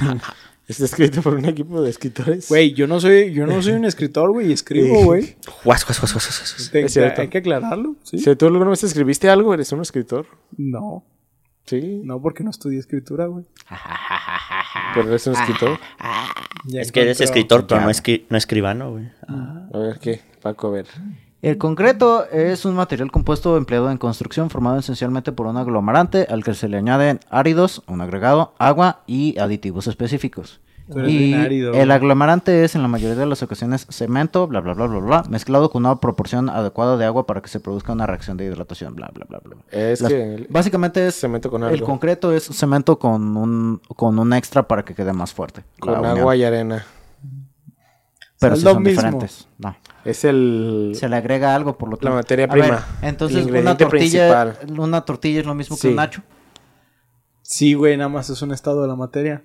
Está 0.68 0.84
escrito 0.84 1.20
por 1.20 1.34
un 1.34 1.46
equipo 1.46 1.82
de 1.82 1.90
escritores. 1.90 2.48
Güey, 2.48 2.72
yo 2.74 2.86
no 2.86 3.00
soy, 3.00 3.32
yo 3.32 3.44
no 3.44 3.60
soy 3.60 3.72
un 3.72 3.84
escritor, 3.84 4.30
güey, 4.30 4.52
escribo, 4.52 5.02
güey. 5.02 5.36
Guas, 5.64 5.84
guas, 5.84 6.00
guas, 6.00 6.12
guas, 6.12 6.70
Es 6.72 6.92
cierto. 6.92 7.22
Hay 7.22 7.26
que 7.28 7.38
aclararlo, 7.38 7.96
¿sí? 8.04 8.18
Si 8.18 8.36
tú 8.36 8.46
alguna 8.46 8.70
vez 8.70 8.84
escribiste 8.84 9.28
algo, 9.28 9.52
eres 9.52 9.72
un 9.72 9.80
escritor. 9.80 10.26
No, 10.56 11.02
Sí, 11.66 12.00
no 12.04 12.20
porque 12.20 12.42
no 12.42 12.50
estudié 12.50 12.78
escritura, 12.78 13.26
güey. 13.26 13.44
pero 14.94 15.08
eres 15.08 15.26
un 15.28 15.34
escritor. 15.34 15.78
Ya 16.64 16.80
Es 16.80 16.92
que 16.92 17.02
eres 17.02 17.20
escritor, 17.20 17.66
pero 17.66 17.80
no, 17.80 17.90
escri- 17.90 18.24
no 18.28 18.36
escribano, 18.36 18.90
güey. 18.92 19.10
A 19.72 19.78
ver, 19.78 19.98
¿qué? 19.98 20.20
Paco, 20.42 20.68
a 20.68 20.70
ver. 20.70 20.86
El 21.42 21.56
concreto 21.56 22.26
es 22.30 22.66
un 22.66 22.74
material 22.74 23.10
compuesto 23.10 23.56
empleado 23.56 23.90
en 23.90 23.96
construcción 23.96 24.50
formado 24.50 24.78
esencialmente 24.78 25.32
por 25.32 25.46
un 25.46 25.56
aglomerante 25.56 26.26
al 26.28 26.44
que 26.44 26.52
se 26.52 26.68
le 26.68 26.76
añaden 26.76 27.20
áridos, 27.30 27.82
un 27.86 28.02
agregado, 28.02 28.52
agua 28.58 29.00
y 29.06 29.38
aditivos 29.38 29.86
específicos. 29.86 30.60
Y 31.06 31.32
el 31.74 31.90
aglomerante 31.90 32.64
es 32.64 32.74
en 32.74 32.82
la 32.82 32.88
mayoría 32.88 33.16
de 33.16 33.26
las 33.26 33.42
ocasiones 33.42 33.86
cemento, 33.90 34.46
bla 34.46 34.60
bla 34.60 34.74
bla 34.74 34.86
bla 34.86 34.98
bla, 35.00 35.22
mezclado 35.28 35.70
con 35.70 35.84
una 35.86 36.00
proporción 36.00 36.48
adecuada 36.48 36.96
de 36.96 37.04
agua 37.04 37.26
para 37.26 37.40
que 37.42 37.48
se 37.48 37.60
produzca 37.60 37.92
una 37.92 38.06
reacción 38.06 38.36
de 38.36 38.46
hidratación, 38.46 38.94
bla 38.94 39.10
bla 39.14 39.26
bla 39.28 39.40
bla. 39.42 39.56
Es 39.70 40.00
Las- 40.00 40.12
que 40.12 40.34
el- 40.34 40.46
básicamente 40.50 41.06
es 41.06 41.14
cemento 41.18 41.50
con 41.50 41.62
el 41.64 41.70
algo. 41.74 41.86
concreto 41.86 42.32
es 42.32 42.44
cemento 42.44 42.98
con 42.98 43.36
un 43.36 43.80
con 43.96 44.18
un 44.18 44.32
extra 44.32 44.62
para 44.66 44.84
que 44.84 44.94
quede 44.94 45.12
más 45.12 45.32
fuerte. 45.32 45.62
la 45.78 45.86
con 45.86 45.98
unión. 46.00 46.18
agua 46.18 46.36
y 46.36 46.44
arena. 46.44 46.84
pero 48.38 48.54
Es 48.54 48.60
sí 48.60 48.64
lo 48.64 48.72
son 48.72 48.82
mismo. 48.82 49.02
diferentes. 49.02 49.48
No. 49.58 49.76
Es 50.02 50.24
el... 50.24 50.92
Se 50.94 51.10
le 51.10 51.16
agrega 51.16 51.54
algo 51.54 51.76
por 51.76 51.90
lo 51.90 51.96
La 51.96 52.00
tanto. 52.00 52.16
materia 52.16 52.46
A 52.46 52.54
ver, 52.54 52.62
prima, 52.64 52.86
entonces 53.02 53.46
el 53.46 53.54
una 53.54 53.76
tortilla, 53.76 54.46
principal. 54.56 54.78
una 54.80 55.00
tortilla 55.02 55.40
es 55.40 55.46
lo 55.46 55.54
mismo 55.54 55.76
que 55.78 55.88
un 55.88 55.96
nacho. 55.96 56.22
Sí, 57.42 57.74
güey, 57.74 57.98
nada 57.98 58.08
más 58.08 58.30
es 58.30 58.40
un 58.40 58.52
estado 58.52 58.80
de 58.80 58.88
la 58.88 58.96
materia. 58.96 59.42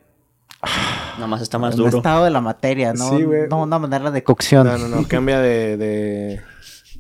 Nada 1.16 1.28
más 1.28 1.42
está 1.42 1.58
más 1.58 1.74
El 1.76 1.78
duro. 1.82 1.98
estado 1.98 2.26
de 2.26 2.32
la 2.32 2.42
materia, 2.42 2.94
no, 2.94 3.18
Sí, 3.18 3.24
güey. 3.24 3.48
no 3.50 3.62
una 3.64 3.80
manera 3.80 4.12
de 4.12 4.24
cocción. 4.24 4.68
No, 4.68 4.78
no, 4.78 4.88
no. 4.88 5.08
Cambia 5.08 5.40
de... 5.40 5.78
de... 5.78 6.42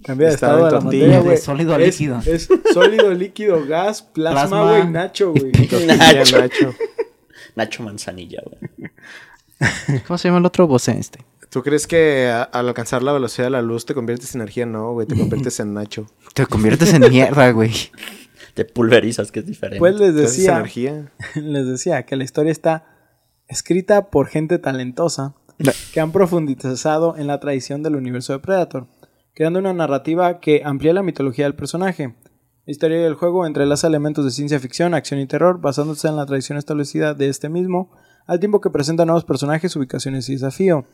Cambia 0.05 0.27
de 0.27 0.33
Estado 0.35 0.53
estado 0.57 0.65
de 0.67 0.71
la 0.71 0.79
tortilla, 0.81 1.01
materia, 1.03 1.17
de 1.17 1.23
güey. 1.25 1.37
sólido 1.37 1.73
a 1.75 1.81
Es- 1.81 1.99
líquido. 1.99 2.21
Es 2.25 2.47
sólido, 2.73 3.11
líquido, 3.13 3.65
gas, 3.65 4.03
plasma, 4.03 4.41
Plasma. 4.41 4.61
güey, 4.69 4.87
nacho, 4.87 5.31
güey. 5.31 5.51
Nacho. 5.87 6.37
Nacho. 6.39 6.75
Nacho 7.55 7.83
Manzanilla, 7.83 8.41
güey. 8.45 8.91
¿Cómo 10.07 10.17
se 10.17 10.27
llama 10.27 10.39
el 10.39 10.45
otro 10.45 10.67
voz 10.67 10.87
este? 10.89 11.25
¿Tú 11.49 11.63
crees 11.63 11.87
que 11.87 12.27
a- 12.31 12.43
al 12.43 12.67
alcanzar 12.67 13.01
la 13.01 13.13
velocidad 13.13 13.45
de 13.47 13.51
la 13.51 13.61
luz 13.61 13.85
te 13.85 13.93
conviertes 13.95 14.35
en 14.35 14.41
energía? 14.41 14.65
No, 14.65 14.91
güey. 14.93 15.07
Te 15.07 15.15
conviertes 15.17 15.59
en 15.59 15.73
Nacho. 15.73 16.05
Te 16.33 16.45
conviertes 16.45 16.93
en 16.93 17.09
mierda, 17.09 17.49
güey. 17.51 17.71
Te 18.53 18.63
pulverizas, 18.65 19.31
que 19.31 19.39
es 19.39 19.45
diferente. 19.47 19.79
Pues 19.79 19.95
les 19.95 20.13
decía, 20.13 20.57
energía. 20.57 21.11
les 21.35 21.65
decía 21.67 22.03
que 22.05 22.15
la 22.15 22.23
historia 22.25 22.51
está 22.51 22.85
escrita 23.47 24.09
por 24.09 24.27
gente 24.27 24.59
talentosa 24.59 25.35
que 25.93 25.99
han 25.99 26.11
profundizado 26.11 27.15
en 27.17 27.27
la 27.27 27.39
tradición 27.39 27.83
del 27.83 27.95
universo 27.95 28.33
de 28.33 28.39
Predator, 28.39 28.87
creando 29.33 29.59
una 29.59 29.73
narrativa 29.73 30.39
que 30.39 30.63
amplía 30.63 30.93
la 30.93 31.03
mitología 31.03 31.45
del 31.45 31.55
personaje. 31.55 32.15
La 32.65 32.71
historia 32.71 32.99
del 32.99 33.13
juego 33.13 33.45
entrelaza 33.45 33.87
elementos 33.87 34.25
de 34.25 34.31
ciencia 34.31 34.59
ficción, 34.59 34.93
acción 34.93 35.19
y 35.19 35.27
terror, 35.27 35.61
basándose 35.61 36.07
en 36.07 36.15
la 36.15 36.25
tradición 36.25 36.57
establecida 36.57 37.13
de 37.13 37.29
este 37.29 37.47
mismo, 37.47 37.91
al 38.25 38.39
tiempo 38.39 38.59
que 38.59 38.71
presenta 38.71 39.05
nuevos 39.05 39.23
personajes, 39.23 39.75
ubicaciones 39.75 40.27
y 40.29 40.33
desafío. 40.33 40.85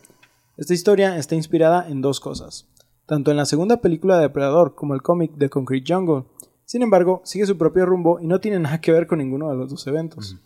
Esta 0.58 0.74
historia 0.74 1.18
está 1.18 1.36
inspirada 1.36 1.88
en 1.88 2.02
dos 2.02 2.20
cosas, 2.20 2.68
tanto 3.06 3.32
en 3.32 3.38
la 3.38 3.46
segunda 3.46 3.78
película 3.78 4.18
de 4.18 4.24
Depredador 4.24 4.76
como 4.76 4.96
el 4.96 5.02
cómic 5.02 5.32
de 5.36 5.50
Concrete 5.50 5.94
Jungle. 5.94 6.26
Sin 6.66 6.82
embargo, 6.84 7.22
sigue 7.24 7.46
su 7.46 7.58
propio 7.58 7.86
rumbo 7.86 8.20
y 8.20 8.28
no 8.28 8.40
tiene 8.40 8.60
nada 8.60 8.82
que 8.82 8.92
ver 8.92 9.08
con 9.08 9.20
ninguno 9.20 9.50
de 9.50 9.56
los 9.56 9.70
dos 9.70 9.88
eventos. 9.88 10.38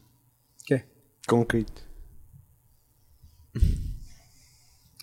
¿Qué? 0.65 0.85
Concrete. 1.27 1.94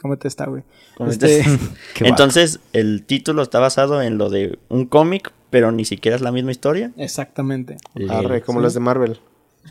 ¿Cómo 0.01 0.17
te 0.17 0.27
está, 0.29 0.47
güey? 0.47 0.65
Entonces, 0.99 1.47
Este, 1.47 1.59
entonces, 2.09 2.61
el 2.73 3.05
título 3.05 3.43
está 3.43 3.61
basado 3.61 4.03
en 4.03 4.19
lo 4.19 4.31
de 4.31 4.59
un 4.69 4.87
cómic, 4.87 5.33
pero 5.51 5.71
ni 5.71 5.85
siquiera 5.85 6.17
es 6.17 6.23
la 6.23 6.33
misma 6.33 6.51
historia. 6.51 6.91
exactamente. 6.97 7.77
Arre, 8.09 8.43
como 8.43 8.61
las 8.61 8.75
de 8.75 8.81
Marvel. 8.81 9.21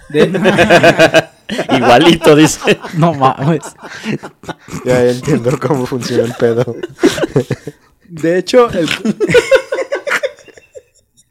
De- 0.10 0.32
Igualito, 1.78 2.34
dice. 2.36 2.80
No 2.98 3.14
mames. 3.14 3.62
Ya, 4.86 5.04
ya 5.04 5.12
entiendo 5.12 5.52
cómo 5.60 5.86
funciona 5.86 6.24
el 6.24 6.34
pedo. 6.36 6.78
de 8.08 8.38
hecho, 8.38 8.70
el, 8.70 8.88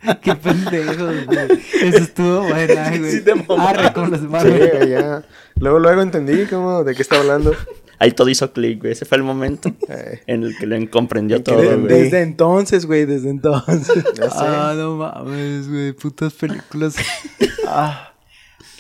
Qué 0.23 0.35
pendejos, 0.35 1.27
güey. 1.27 1.39
Eso 1.83 1.99
estuvo 1.99 2.43
buena, 2.43 2.97
güey. 2.97 3.11
Sí 3.13 3.21
te. 3.21 3.33
Arre 3.59 3.93
con 3.93 4.11
los 4.11 4.21
Sí, 4.21 4.89
ya. 4.89 5.23
Luego, 5.57 5.79
luego 5.79 6.01
entendí 6.03 6.47
cómo, 6.47 6.85
de 6.85 6.95
qué 6.95 7.03
está 7.03 7.19
hablando. 7.19 7.55
Ahí 7.99 8.13
todo 8.13 8.31
hizo 8.31 8.51
clic, 8.51 8.81
güey. 8.81 8.93
Ese 8.93 9.05
fue 9.05 9.19
el 9.19 9.25
momento 9.25 9.71
en 10.27 10.43
el 10.45 10.57
que 10.57 10.67
lo 10.67 10.91
comprendió 10.91 11.37
En 11.37 11.45
todo, 11.45 11.61
de- 11.61 11.77
güey. 11.77 12.03
desde 12.03 12.23
entonces, 12.23 12.87
güey, 12.87 13.05
desde 13.05 13.29
entonces. 13.29 13.89
ya 14.15 14.31
sé. 14.31 14.39
Ah, 14.41 14.73
no 14.75 14.97
mames, 14.97 15.69
güey. 15.69 15.93
Putas 15.93 16.33
películas. 16.33 16.97
Ah. 17.73 18.10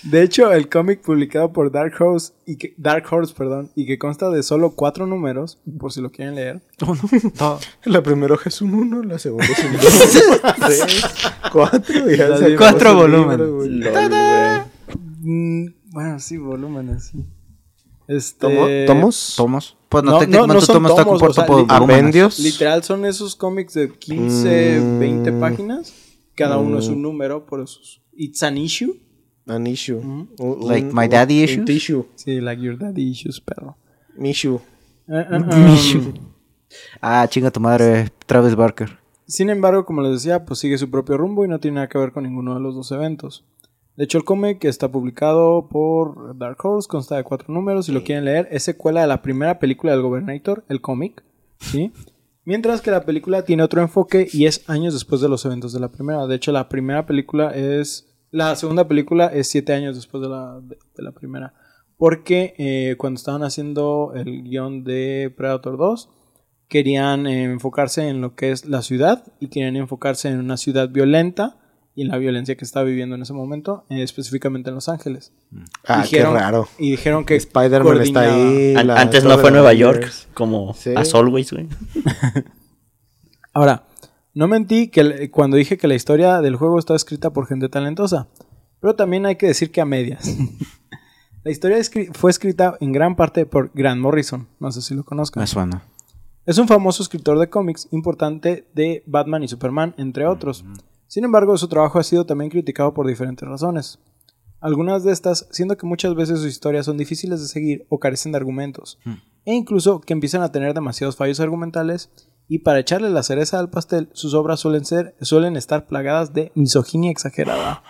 De 0.02 0.22
hecho, 0.22 0.50
el 0.52 0.68
cómic 0.70 1.02
publicado 1.02 1.52
por 1.52 1.70
Dark 1.70 1.92
Horse, 2.00 2.32
y 2.46 2.56
que, 2.56 2.74
Dark 2.78 3.04
Horse 3.10 3.34
perdón, 3.36 3.70
y 3.74 3.84
que 3.86 3.98
consta 3.98 4.30
de 4.30 4.42
solo 4.42 4.70
cuatro 4.74 5.06
números, 5.06 5.58
por 5.78 5.92
si 5.92 6.00
lo 6.00 6.10
quieren 6.10 6.34
leer, 6.36 6.62
Oh, 6.86 6.94
no. 6.94 7.02
No. 7.38 7.58
La 7.84 8.02
primera 8.02 8.32
hoja 8.34 8.48
es 8.48 8.62
un 8.62 8.72
1, 8.74 9.02
la 9.02 9.18
segunda 9.18 9.44
es 9.46 9.64
un 9.64 9.72
2, 9.72 10.42
3, 10.66 11.04
4 11.52 12.10
y 12.12 12.16
ya 12.16 12.36
se 12.38 12.56
cuatro 12.56 12.94
volúmenes. 12.94 13.46
Mm, 15.22 15.66
bueno, 15.92 16.18
sí, 16.18 16.36
volúmenes, 16.38 17.08
sí. 17.12 17.24
Este... 18.08 18.46
¿Tomo- 18.46 18.86
¿Tomos? 18.86 19.34
¿Tomos? 19.36 19.76
Pues 19.88 20.04
no, 20.04 20.20
No, 20.22 20.26
no, 20.26 20.46
no 20.54 20.60
son 20.60 20.74
tomos, 20.82 21.04
compuesto 21.04 21.42
o 21.42 21.46
sea, 21.46 21.56
li-. 21.56 21.66
Apendios. 21.68 22.38
Literal 22.38 22.82
son 22.82 23.04
esos 23.04 23.36
cómics 23.36 23.74
de 23.74 23.92
15, 23.92 24.80
Mm. 24.80 24.98
20 24.98 25.32
páginas. 25.32 25.92
Cada 26.34 26.58
uno 26.58 26.78
es 26.78 26.88
un 26.88 27.02
número, 27.02 27.44
por 27.44 27.60
eso. 27.60 27.78
es- 27.82 28.00
It's 28.12 28.42
an 28.42 28.56
issue. 28.58 28.96
An 29.46 29.66
issue. 29.66 29.98
Un- 29.98 30.28
Like 30.68 30.90
my 30.92 31.08
daddy 31.08 31.38
un 31.38 31.44
issues? 31.44 31.64
tissue. 31.64 32.04
Sí, 32.14 32.40
like 32.40 32.62
your 32.62 32.76
daddy 32.78 33.10
issues, 33.10 33.40
perro. 33.40 33.76
Mishu. 34.16 34.60
Eh, 35.08 35.26
eh, 35.30 35.36
um, 35.96 36.14
Ah, 37.00 37.26
chinga 37.28 37.50
tu 37.50 37.58
madre, 37.60 38.10
Travis 38.26 38.54
Barker. 38.54 38.98
Sin 39.26 39.50
embargo, 39.50 39.84
como 39.84 40.02
les 40.02 40.12
decía, 40.12 40.44
pues 40.44 40.60
sigue 40.60 40.78
su 40.78 40.90
propio 40.90 41.16
rumbo 41.16 41.44
y 41.44 41.48
no 41.48 41.58
tiene 41.58 41.76
nada 41.76 41.88
que 41.88 41.98
ver 41.98 42.12
con 42.12 42.24
ninguno 42.24 42.54
de 42.54 42.60
los 42.60 42.74
dos 42.74 42.90
eventos. 42.92 43.44
De 43.96 44.04
hecho, 44.04 44.18
el 44.18 44.24
cómic 44.24 44.64
está 44.64 44.90
publicado 44.90 45.68
por 45.68 46.36
Dark 46.38 46.56
Horse, 46.64 46.88
consta 46.88 47.16
de 47.16 47.24
cuatro 47.24 47.52
números. 47.52 47.86
Si 47.86 47.92
lo 47.92 48.02
quieren 48.04 48.24
leer, 48.24 48.48
es 48.50 48.62
secuela 48.62 49.02
de 49.02 49.06
la 49.08 49.20
primera 49.20 49.58
película 49.58 49.92
del 49.92 50.02
Gobernator, 50.02 50.64
el 50.68 50.80
cómic. 50.80 51.22
¿sí? 51.58 51.92
Mientras 52.44 52.80
que 52.80 52.90
la 52.90 53.04
película 53.04 53.44
tiene 53.44 53.62
otro 53.62 53.82
enfoque 53.82 54.26
y 54.32 54.46
es 54.46 54.68
años 54.68 54.94
después 54.94 55.20
de 55.20 55.28
los 55.28 55.44
eventos 55.44 55.72
de 55.72 55.80
la 55.80 55.88
primera. 55.90 56.26
De 56.26 56.36
hecho, 56.36 56.52
la 56.52 56.68
primera 56.68 57.04
película 57.06 57.50
es. 57.50 58.06
La 58.30 58.54
segunda 58.56 58.86
película 58.86 59.26
es 59.26 59.48
siete 59.48 59.72
años 59.72 59.96
después 59.96 60.22
de 60.22 60.28
la, 60.28 60.60
de, 60.62 60.76
de 60.96 61.02
la 61.02 61.12
primera. 61.12 61.54
Porque 61.96 62.54
eh, 62.58 62.96
cuando 62.96 63.18
estaban 63.18 63.42
haciendo 63.42 64.12
el 64.14 64.42
guion 64.44 64.84
de 64.84 65.32
Predator 65.36 65.76
2, 65.76 66.08
querían 66.68 67.26
eh, 67.26 67.44
enfocarse 67.44 68.08
en 68.08 68.20
lo 68.20 68.34
que 68.36 68.52
es 68.52 68.64
la 68.66 68.82
ciudad 68.82 69.24
y 69.40 69.48
querían 69.48 69.76
enfocarse 69.76 70.28
en 70.28 70.38
una 70.38 70.56
ciudad 70.56 70.88
violenta 70.88 71.56
y 71.96 72.02
en 72.02 72.08
la 72.08 72.16
violencia 72.18 72.54
que 72.56 72.64
estaba 72.64 72.84
viviendo 72.86 73.16
en 73.16 73.22
ese 73.22 73.32
momento, 73.32 73.84
eh, 73.90 74.02
específicamente 74.02 74.70
en 74.70 74.76
Los 74.76 74.88
Ángeles. 74.88 75.32
Ah, 75.86 76.02
Dijeron- 76.02 76.32
qué 76.34 76.38
raro. 76.40 76.68
Y 76.78 76.92
dijeron 76.92 77.24
que 77.26 77.34
Spider-Man 77.34 78.00
está 78.00 78.20
ahí. 78.32 78.74
An- 78.76 78.90
Antes 78.92 79.24
no 79.24 79.36
fue 79.38 79.50
Nueva. 79.50 79.74
York, 79.74 80.08
como 80.32 80.72
Sí. 80.74 80.92
As 80.96 81.12
Always, 81.14 81.52
güey. 81.52 81.68
Ahora, 83.52 83.84
no 84.40 84.48
mentí 84.48 84.88
que 84.88 85.30
cuando 85.30 85.58
dije 85.58 85.76
que 85.76 85.86
la 85.86 85.94
historia 85.94 86.40
del 86.40 86.56
juego 86.56 86.78
está 86.78 86.96
escrita 86.96 87.30
por 87.30 87.46
gente 87.46 87.68
talentosa, 87.68 88.26
pero 88.80 88.96
también 88.96 89.26
hay 89.26 89.36
que 89.36 89.46
decir 89.46 89.70
que 89.70 89.82
a 89.82 89.84
medias. 89.84 90.34
la 91.44 91.50
historia 91.50 91.76
fue 92.14 92.30
escrita 92.30 92.74
en 92.80 92.90
gran 92.90 93.16
parte 93.16 93.44
por 93.44 93.70
Grant 93.74 94.00
Morrison, 94.00 94.48
no 94.58 94.72
sé 94.72 94.80
si 94.80 94.94
lo 94.94 95.04
conozcan. 95.04 95.42
Me 95.42 95.46
suena. 95.46 95.82
Es 96.46 96.56
un 96.56 96.68
famoso 96.68 97.02
escritor 97.02 97.38
de 97.38 97.50
cómics 97.50 97.86
importante 97.90 98.66
de 98.72 99.02
Batman 99.04 99.42
y 99.42 99.48
Superman, 99.48 99.94
entre 99.98 100.26
otros. 100.26 100.64
Sin 101.06 101.24
embargo, 101.24 101.58
su 101.58 101.68
trabajo 101.68 101.98
ha 101.98 102.02
sido 102.02 102.24
también 102.24 102.50
criticado 102.50 102.94
por 102.94 103.06
diferentes 103.06 103.46
razones. 103.46 103.98
Algunas 104.58 105.04
de 105.04 105.12
estas, 105.12 105.48
siendo 105.50 105.76
que 105.76 105.86
muchas 105.86 106.14
veces 106.14 106.38
sus 106.38 106.48
historias 106.48 106.86
son 106.86 106.96
difíciles 106.96 107.42
de 107.42 107.46
seguir 107.46 107.84
o 107.90 107.98
carecen 107.98 108.32
de 108.32 108.38
argumentos, 108.38 108.98
e 109.44 109.52
incluso 109.52 110.00
que 110.00 110.14
empiezan 110.14 110.40
a 110.40 110.50
tener 110.50 110.72
demasiados 110.72 111.16
fallos 111.16 111.40
argumentales, 111.40 112.08
y 112.50 112.58
para 112.58 112.80
echarle 112.80 113.08
la 113.08 113.22
cereza 113.22 113.58
al 113.58 113.70
pastel, 113.70 114.10
sus 114.12 114.34
obras 114.34 114.60
suelen, 114.60 114.84
ser, 114.84 115.14
suelen 115.22 115.56
estar 115.56 115.86
plagadas 115.86 116.34
de 116.34 116.52
misoginia 116.54 117.10
exagerada. 117.10 117.82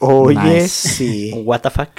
Oye, 0.00 0.38
Nice. 0.40 0.68
sí. 0.68 1.32
What 1.44 1.60
the 1.60 1.70
fuck. 1.70 1.90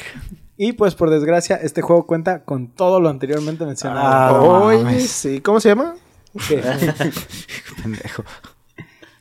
Y 0.57 0.71
pues 0.73 0.95
por 0.95 1.09
desgracia, 1.09 1.57
este 1.57 1.81
juego 1.81 2.07
cuenta 2.07 2.43
con 2.45 2.69
todo 2.69 2.99
lo 3.01 3.09
anteriormente 3.09 3.65
mencionado. 3.65 4.07
Ah, 4.07 4.41
Oye, 4.63 4.83
mames. 4.83 5.09
sí. 5.09 5.41
¿Cómo 5.41 5.59
se 5.59 5.69
llama? 5.69 5.95
Pendejo. 7.81 8.23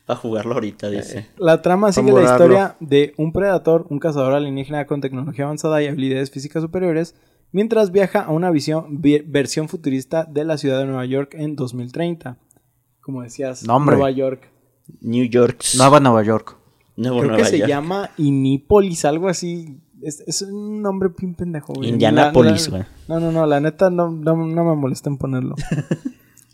Para 0.07 0.19
jugarlo 0.21 0.55
ahorita, 0.55 0.91
dice. 0.91 1.29
La 1.39 1.63
trama 1.63 1.91
sigue 1.93 2.13
la 2.13 2.23
historia 2.25 2.77
de 2.81 3.15
un 3.17 3.33
predador, 3.33 3.87
un 3.89 3.99
cazador 3.99 4.35
alienígena 4.35 4.87
con 4.87 5.01
tecnología 5.01 5.47
avanzada 5.47 5.83
y 5.83 5.87
habilidades 5.87 6.31
físicas 6.31 6.63
superiores, 6.63 7.15
mientras 7.53 7.91
viaja 7.91 8.21
a 8.21 8.31
una 8.31 8.51
visión, 8.51 9.01
vi- 9.01 9.23
versión 9.27 9.69
futurista 9.69 10.25
de 10.25 10.45
la 10.45 10.59
ciudad 10.59 10.79
de 10.81 10.85
Nueva 10.87 11.07
York 11.07 11.35
en 11.35 11.57
2030. 11.57 12.37
Como 13.05 13.23
decías, 13.23 13.65
Nombre. 13.67 13.97
Nueva 13.97 14.11
York. 14.11 14.51
New 15.01 15.25
York. 15.29 15.63
Nueva 15.77 16.01
Nueva 16.01 16.23
York. 16.23 16.57
Nuevo 16.97 17.19
Creo 17.19 17.31
Nueva 17.33 17.45
que 17.45 17.51
se 17.51 17.59
York. 17.59 17.69
llama 17.69 18.11
Inípolis, 18.19 19.05
algo 19.05 19.29
así. 19.29 19.79
Es, 20.03 20.23
es 20.27 20.43
un 20.43 20.83
nombre 20.83 21.11
bien 21.17 21.35
pendejo, 21.35 21.73
güey. 21.75 21.89
Indianápolis, 21.89 22.69
La- 22.69 22.79
güey. 22.79 22.89
No, 23.09 23.21
no, 23.21 23.33
no, 23.33 23.47
la 23.47 23.61
neta 23.61 23.91
no, 23.91 24.11
no, 24.11 24.37
no 24.37 24.65
me 24.65 24.75
molesta 24.77 25.09
en 25.11 25.17
ponerlo. 25.19 25.55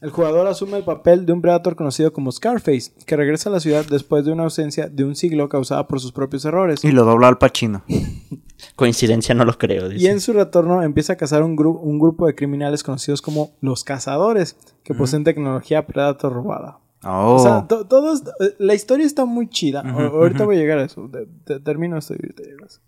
El 0.01 0.09
jugador 0.09 0.47
asume 0.47 0.79
el 0.79 0.85
papel 0.85 1.27
de 1.27 1.35
un 1.35 1.43
predator 1.43 1.77
conocido 1.77 2.11
como 2.11 2.33
Scarface, 2.33 2.91
que 3.05 3.17
regresa 3.17 3.51
a 3.51 3.53
la 3.53 3.61
ciudad 3.61 3.85
después 3.85 4.25
de 4.25 4.33
una 4.33 4.45
ausencia 4.45 4.89
de 4.89 5.05
un 5.05 5.15
siglo 5.15 5.51
causada 5.51 5.87
por 5.89 6.01
sus 6.01 6.11
propios 6.11 6.43
errores. 6.47 6.83
Y 6.85 6.91
lo 6.91 7.05
dobla 7.05 7.29
al 7.29 7.37
Pachino. 7.37 7.83
Coincidencia 8.77 9.35
no 9.35 9.45
lo 9.45 9.59
creo, 9.59 9.91
dice. 9.91 10.03
Y 10.03 10.09
en 10.09 10.21
su 10.21 10.33
retorno 10.33 10.83
empieza 10.83 11.15
a 11.15 11.17
cazar 11.17 11.43
un, 11.43 11.55
gru- 11.55 11.79
un 11.83 11.99
grupo 11.99 12.27
de 12.27 12.35
criminales 12.35 12.83
conocidos 12.83 13.21
como 13.21 13.51
los 13.61 13.85
cazadores, 13.85 14.57
que 14.85 14.95
poseen 14.95 15.25
tecnología 15.25 15.87
Predator 15.87 16.33
robada. 16.33 16.79
Oh. 17.05 17.35
O 17.35 17.39
sea, 17.39 17.67
to- 17.67 17.87
todos, 17.87 18.23
eh, 18.41 18.55
la 18.59 18.75
historia 18.75 19.07
está 19.07 19.25
muy 19.25 19.49
chida. 19.49 19.81
Ahorita 19.81 20.45
voy 20.45 20.57
a 20.57 20.59
llegar 20.59 20.79
a 20.79 20.85
eso. 20.85 21.09
De- 21.09 21.27
de- 21.47 21.61
termino 21.61 21.97
esto 21.97 22.15
y 22.15 22.19
ahorita 22.23 22.43
llego 22.43 22.65
a 22.65 22.67
eso. 22.67 22.81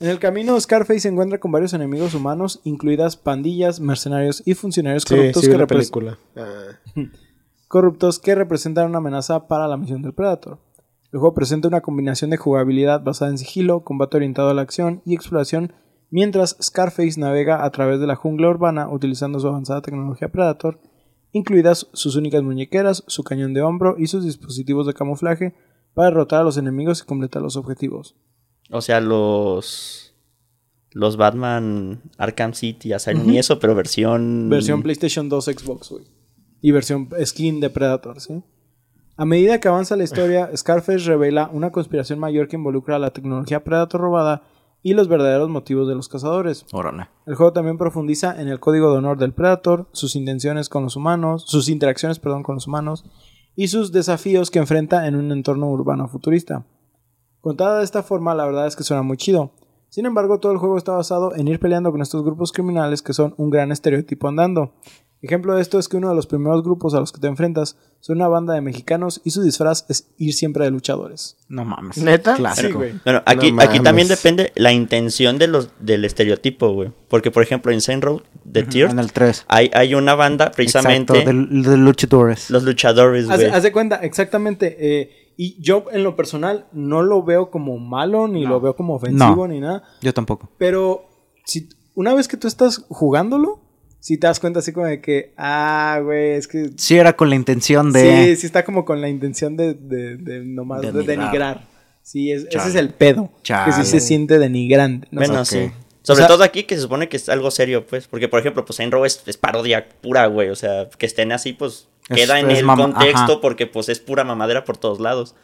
En 0.00 0.08
el 0.08 0.18
camino, 0.18 0.58
Scarface 0.58 1.00
se 1.00 1.08
encuentra 1.08 1.38
con 1.40 1.52
varios 1.52 1.74
enemigos 1.74 2.14
humanos, 2.14 2.60
incluidas 2.64 3.16
pandillas, 3.16 3.80
mercenarios 3.80 4.42
y 4.46 4.54
funcionarios 4.54 5.04
corruptos, 5.04 5.42
sí, 5.44 5.50
que 5.50 5.56
repres-. 5.58 5.90
Ah. 6.36 7.02
corruptos 7.68 8.18
que 8.18 8.34
representan 8.34 8.86
una 8.88 8.98
amenaza 8.98 9.46
para 9.46 9.68
la 9.68 9.76
misión 9.76 10.02
del 10.02 10.14
Predator. 10.14 10.58
El 11.12 11.18
juego 11.20 11.34
presenta 11.34 11.68
una 11.68 11.80
combinación 11.80 12.30
de 12.30 12.36
jugabilidad 12.36 13.02
basada 13.02 13.30
en 13.30 13.38
sigilo, 13.38 13.82
combate 13.84 14.16
orientado 14.16 14.48
a 14.50 14.54
la 14.54 14.62
acción 14.62 15.02
y 15.04 15.14
exploración, 15.14 15.72
mientras 16.10 16.56
Scarface 16.60 17.18
navega 17.18 17.64
a 17.64 17.70
través 17.70 18.00
de 18.00 18.06
la 18.06 18.16
jungla 18.16 18.48
urbana 18.48 18.88
utilizando 18.88 19.40
su 19.40 19.48
avanzada 19.48 19.82
tecnología 19.82 20.28
Predator, 20.28 20.80
incluidas 21.32 21.88
sus 21.92 22.16
únicas 22.16 22.42
muñequeras, 22.42 23.04
su 23.06 23.22
cañón 23.24 23.54
de 23.54 23.62
hombro 23.62 23.96
y 23.98 24.08
sus 24.08 24.24
dispositivos 24.24 24.86
de 24.86 24.94
camuflaje 24.94 25.54
para 25.94 26.08
derrotar 26.08 26.40
a 26.40 26.44
los 26.44 26.56
enemigos 26.56 27.00
y 27.00 27.06
completar 27.06 27.42
los 27.42 27.56
objetivos. 27.56 28.16
O 28.70 28.80
sea, 28.80 29.00
los. 29.00 30.06
Los 30.92 31.16
Batman 31.16 32.02
Arkham 32.18 32.52
City, 32.52 32.92
Asylum 32.92 33.30
y 33.30 33.38
eso, 33.38 33.60
pero 33.60 33.76
versión. 33.76 34.48
Versión 34.50 34.82
PlayStation 34.82 35.28
2 35.28 35.44
Xbox, 35.44 35.90
güey. 35.90 36.04
Y 36.60 36.72
versión 36.72 37.08
skin 37.24 37.60
de 37.60 37.70
Predator, 37.70 38.20
¿sí? 38.20 38.42
A 39.16 39.24
medida 39.24 39.60
que 39.60 39.68
avanza 39.68 39.96
la 39.96 40.02
historia, 40.02 40.50
Scarface 40.56 41.04
revela 41.04 41.48
una 41.52 41.70
conspiración 41.70 42.18
mayor 42.18 42.48
que 42.48 42.56
involucra 42.56 42.96
a 42.96 42.98
la 42.98 43.12
tecnología 43.12 43.62
Predator 43.62 44.00
robada 44.00 44.42
y 44.82 44.94
los 44.94 45.08
verdaderos 45.08 45.48
motivos 45.48 45.88
de 45.88 45.94
los 45.94 46.08
cazadores. 46.08 46.64
Órale. 46.72 47.08
El 47.26 47.34
juego 47.34 47.52
también 47.52 47.78
profundiza 47.78 48.40
en 48.40 48.48
el 48.48 48.60
código 48.60 48.90
de 48.90 48.98
honor 48.98 49.18
del 49.18 49.32
Predator, 49.32 49.88
sus 49.92 50.16
intenciones 50.16 50.68
con 50.68 50.82
los 50.82 50.96
humanos, 50.96 51.44
sus 51.46 51.68
interacciones, 51.68 52.18
perdón, 52.18 52.42
con 52.42 52.54
los 52.54 52.66
humanos 52.66 53.04
y 53.56 53.68
sus 53.68 53.92
desafíos 53.92 54.50
que 54.50 54.58
enfrenta 54.58 55.06
en 55.06 55.16
un 55.16 55.32
entorno 55.32 55.68
urbano 55.70 56.08
futurista. 56.08 56.64
Contada 57.40 57.78
de 57.78 57.84
esta 57.84 58.02
forma, 58.02 58.34
la 58.34 58.46
verdad 58.46 58.66
es 58.66 58.76
que 58.76 58.84
suena 58.84 59.02
muy 59.02 59.16
chido. 59.16 59.52
Sin 59.88 60.06
embargo, 60.06 60.38
todo 60.38 60.52
el 60.52 60.58
juego 60.58 60.78
está 60.78 60.92
basado 60.92 61.34
en 61.34 61.48
ir 61.48 61.58
peleando 61.58 61.90
con 61.90 62.00
estos 62.00 62.22
grupos 62.22 62.52
criminales 62.52 63.02
que 63.02 63.12
son 63.12 63.34
un 63.38 63.50
gran 63.50 63.72
estereotipo 63.72 64.28
andando. 64.28 64.72
Ejemplo 65.22 65.54
de 65.54 65.60
esto 65.60 65.78
es 65.78 65.86
que 65.88 65.98
uno 65.98 66.08
de 66.08 66.14
los 66.14 66.26
primeros 66.26 66.62
grupos 66.62 66.94
a 66.94 67.00
los 67.00 67.12
que 67.12 67.20
te 67.20 67.26
enfrentas 67.26 67.76
son 68.00 68.16
una 68.16 68.28
banda 68.28 68.54
de 68.54 68.62
mexicanos 68.62 69.20
y 69.22 69.30
su 69.32 69.42
disfraz 69.42 69.84
es 69.90 70.08
ir 70.16 70.32
siempre 70.32 70.64
de 70.64 70.70
luchadores. 70.70 71.36
No 71.48 71.66
mames. 71.66 71.98
¿Neta? 71.98 72.36
Clásico. 72.36 72.68
Sí, 72.68 72.74
güey. 72.74 72.94
Bueno, 73.04 73.22
aquí, 73.26 73.52
No 73.52 73.60
aquí 73.60 73.80
también 73.80 74.08
depende 74.08 74.50
la 74.54 74.72
intención 74.72 75.36
de 75.36 75.48
los, 75.48 75.68
del 75.78 76.06
estereotipo, 76.06 76.72
güey. 76.72 76.90
Porque, 77.08 77.30
por 77.30 77.42
ejemplo, 77.42 77.70
en 77.70 77.82
Saint 77.82 78.02
Road 78.02 78.22
de 78.44 78.62
Tears 78.62 78.92
En 78.92 78.98
el 78.98 79.12
3. 79.12 79.44
hay, 79.48 79.70
hay 79.74 79.94
una 79.94 80.14
banda 80.14 80.50
precisamente. 80.52 81.12
Exacto, 81.18 81.32
de, 81.54 81.70
de 81.70 81.76
luchadores. 81.76 82.48
Los 82.50 82.62
luchadores, 82.62 83.28
Haz, 83.28 83.40
güey. 83.40 83.50
haz 83.50 83.62
de 83.62 83.72
cuenta, 83.72 83.96
exactamente. 83.96 84.76
eh, 84.80 85.10
y 85.36 85.60
yo, 85.62 85.84
en 85.92 86.02
lo 86.02 86.16
personal, 86.16 86.66
no 86.72 87.02
lo 87.02 87.22
veo 87.22 87.50
como 87.50 87.78
malo, 87.78 88.28
ni 88.28 88.44
lo 88.44 88.60
veo 88.60 88.76
como 88.76 88.94
ofensivo, 88.94 89.48
ni 89.48 89.58
nada. 89.60 89.82
Yo 90.02 90.12
tampoco. 90.12 90.50
Pero 90.58 91.08
si 91.44 91.68
una 91.94 92.12
vez 92.14 92.28
que 92.28 92.36
tú 92.36 92.46
estás 92.46 92.84
jugándolo, 92.90 93.60
si 94.00 94.16
te 94.18 94.26
das 94.26 94.40
cuenta 94.40 94.58
así 94.60 94.72
como 94.72 94.86
de 94.86 95.00
que, 95.00 95.32
ah, 95.36 96.00
güey, 96.02 96.30
es 96.32 96.48
que... 96.48 96.70
Sí, 96.76 96.96
era 96.96 97.12
con 97.14 97.28
la 97.30 97.36
intención 97.36 97.92
de. 97.92 98.24
Sí, 98.34 98.36
sí 98.36 98.46
está 98.46 98.64
como 98.64 98.84
con 98.84 99.00
la 99.00 99.08
intención 99.08 99.56
de, 99.56 99.74
de, 99.74 100.16
de 100.16 100.40
nomás 100.44 100.80
de 100.80 100.90
Denigrar. 100.92 101.06
denigrar. 101.18 101.68
Sí, 102.02 102.32
es- 102.32 102.46
ese 102.50 102.68
es 102.70 102.74
el 102.74 102.88
pedo. 102.90 103.30
Chale. 103.42 103.66
Que 103.74 103.84
sí 103.84 103.90
se 103.90 104.00
siente 104.00 104.38
denigrante. 104.38 105.06
¿no? 105.10 105.20
Bueno, 105.20 105.44
sí. 105.44 105.70
Sobre 106.02 106.14
O 106.22 106.26
sea- 106.26 106.28
todo 106.28 106.42
aquí 106.44 106.62
que 106.64 106.74
se 106.76 106.80
supone 106.82 107.08
que 107.10 107.18
es 107.18 107.28
algo 107.28 107.50
serio, 107.50 107.86
pues. 107.86 108.08
Porque, 108.08 108.26
por 108.26 108.40
ejemplo, 108.40 108.64
pues 108.64 108.76
Saint 108.76 108.90
Row 108.92 109.04
es, 109.04 109.22
es 109.26 109.36
parodia 109.36 109.86
pura, 110.00 110.26
güey. 110.26 110.48
O 110.48 110.56
sea, 110.56 110.88
que 110.96 111.04
estén 111.06 111.30
así, 111.30 111.52
pues 111.52 111.86
Es- 112.08 112.16
queda 112.16 112.40
en 112.40 112.50
es 112.50 112.60
el 112.60 112.66
contexto 112.66 113.32
ajá. 113.32 113.40
porque, 113.42 113.66
pues, 113.66 113.88
es 113.90 114.00
pura 114.00 114.24
mamadera 114.24 114.64
por 114.64 114.78
todos 114.78 114.98
lados. 114.98 115.34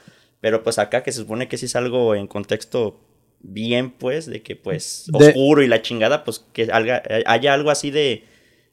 Pero, 0.41 0.63
pues, 0.63 0.79
acá 0.79 1.03
que 1.03 1.13
se 1.13 1.21
supone 1.21 1.47
que 1.47 1.59
sí 1.59 1.67
es 1.67 1.77
algo 1.77 2.15
en 2.15 2.27
contexto 2.27 2.99
bien, 3.41 3.91
pues, 3.91 4.25
de 4.27 4.43
que, 4.43 4.57
pues, 4.57 5.05
De- 5.09 5.29
oscuro 5.29 5.63
y 5.63 5.69
la 5.69 5.83
chingada, 5.83 6.25
pues, 6.25 6.45
que 6.55 6.69
haga- 6.73 7.03
haya 7.27 7.53
algo 7.53 7.71
así 7.71 7.91
de, 7.91 8.25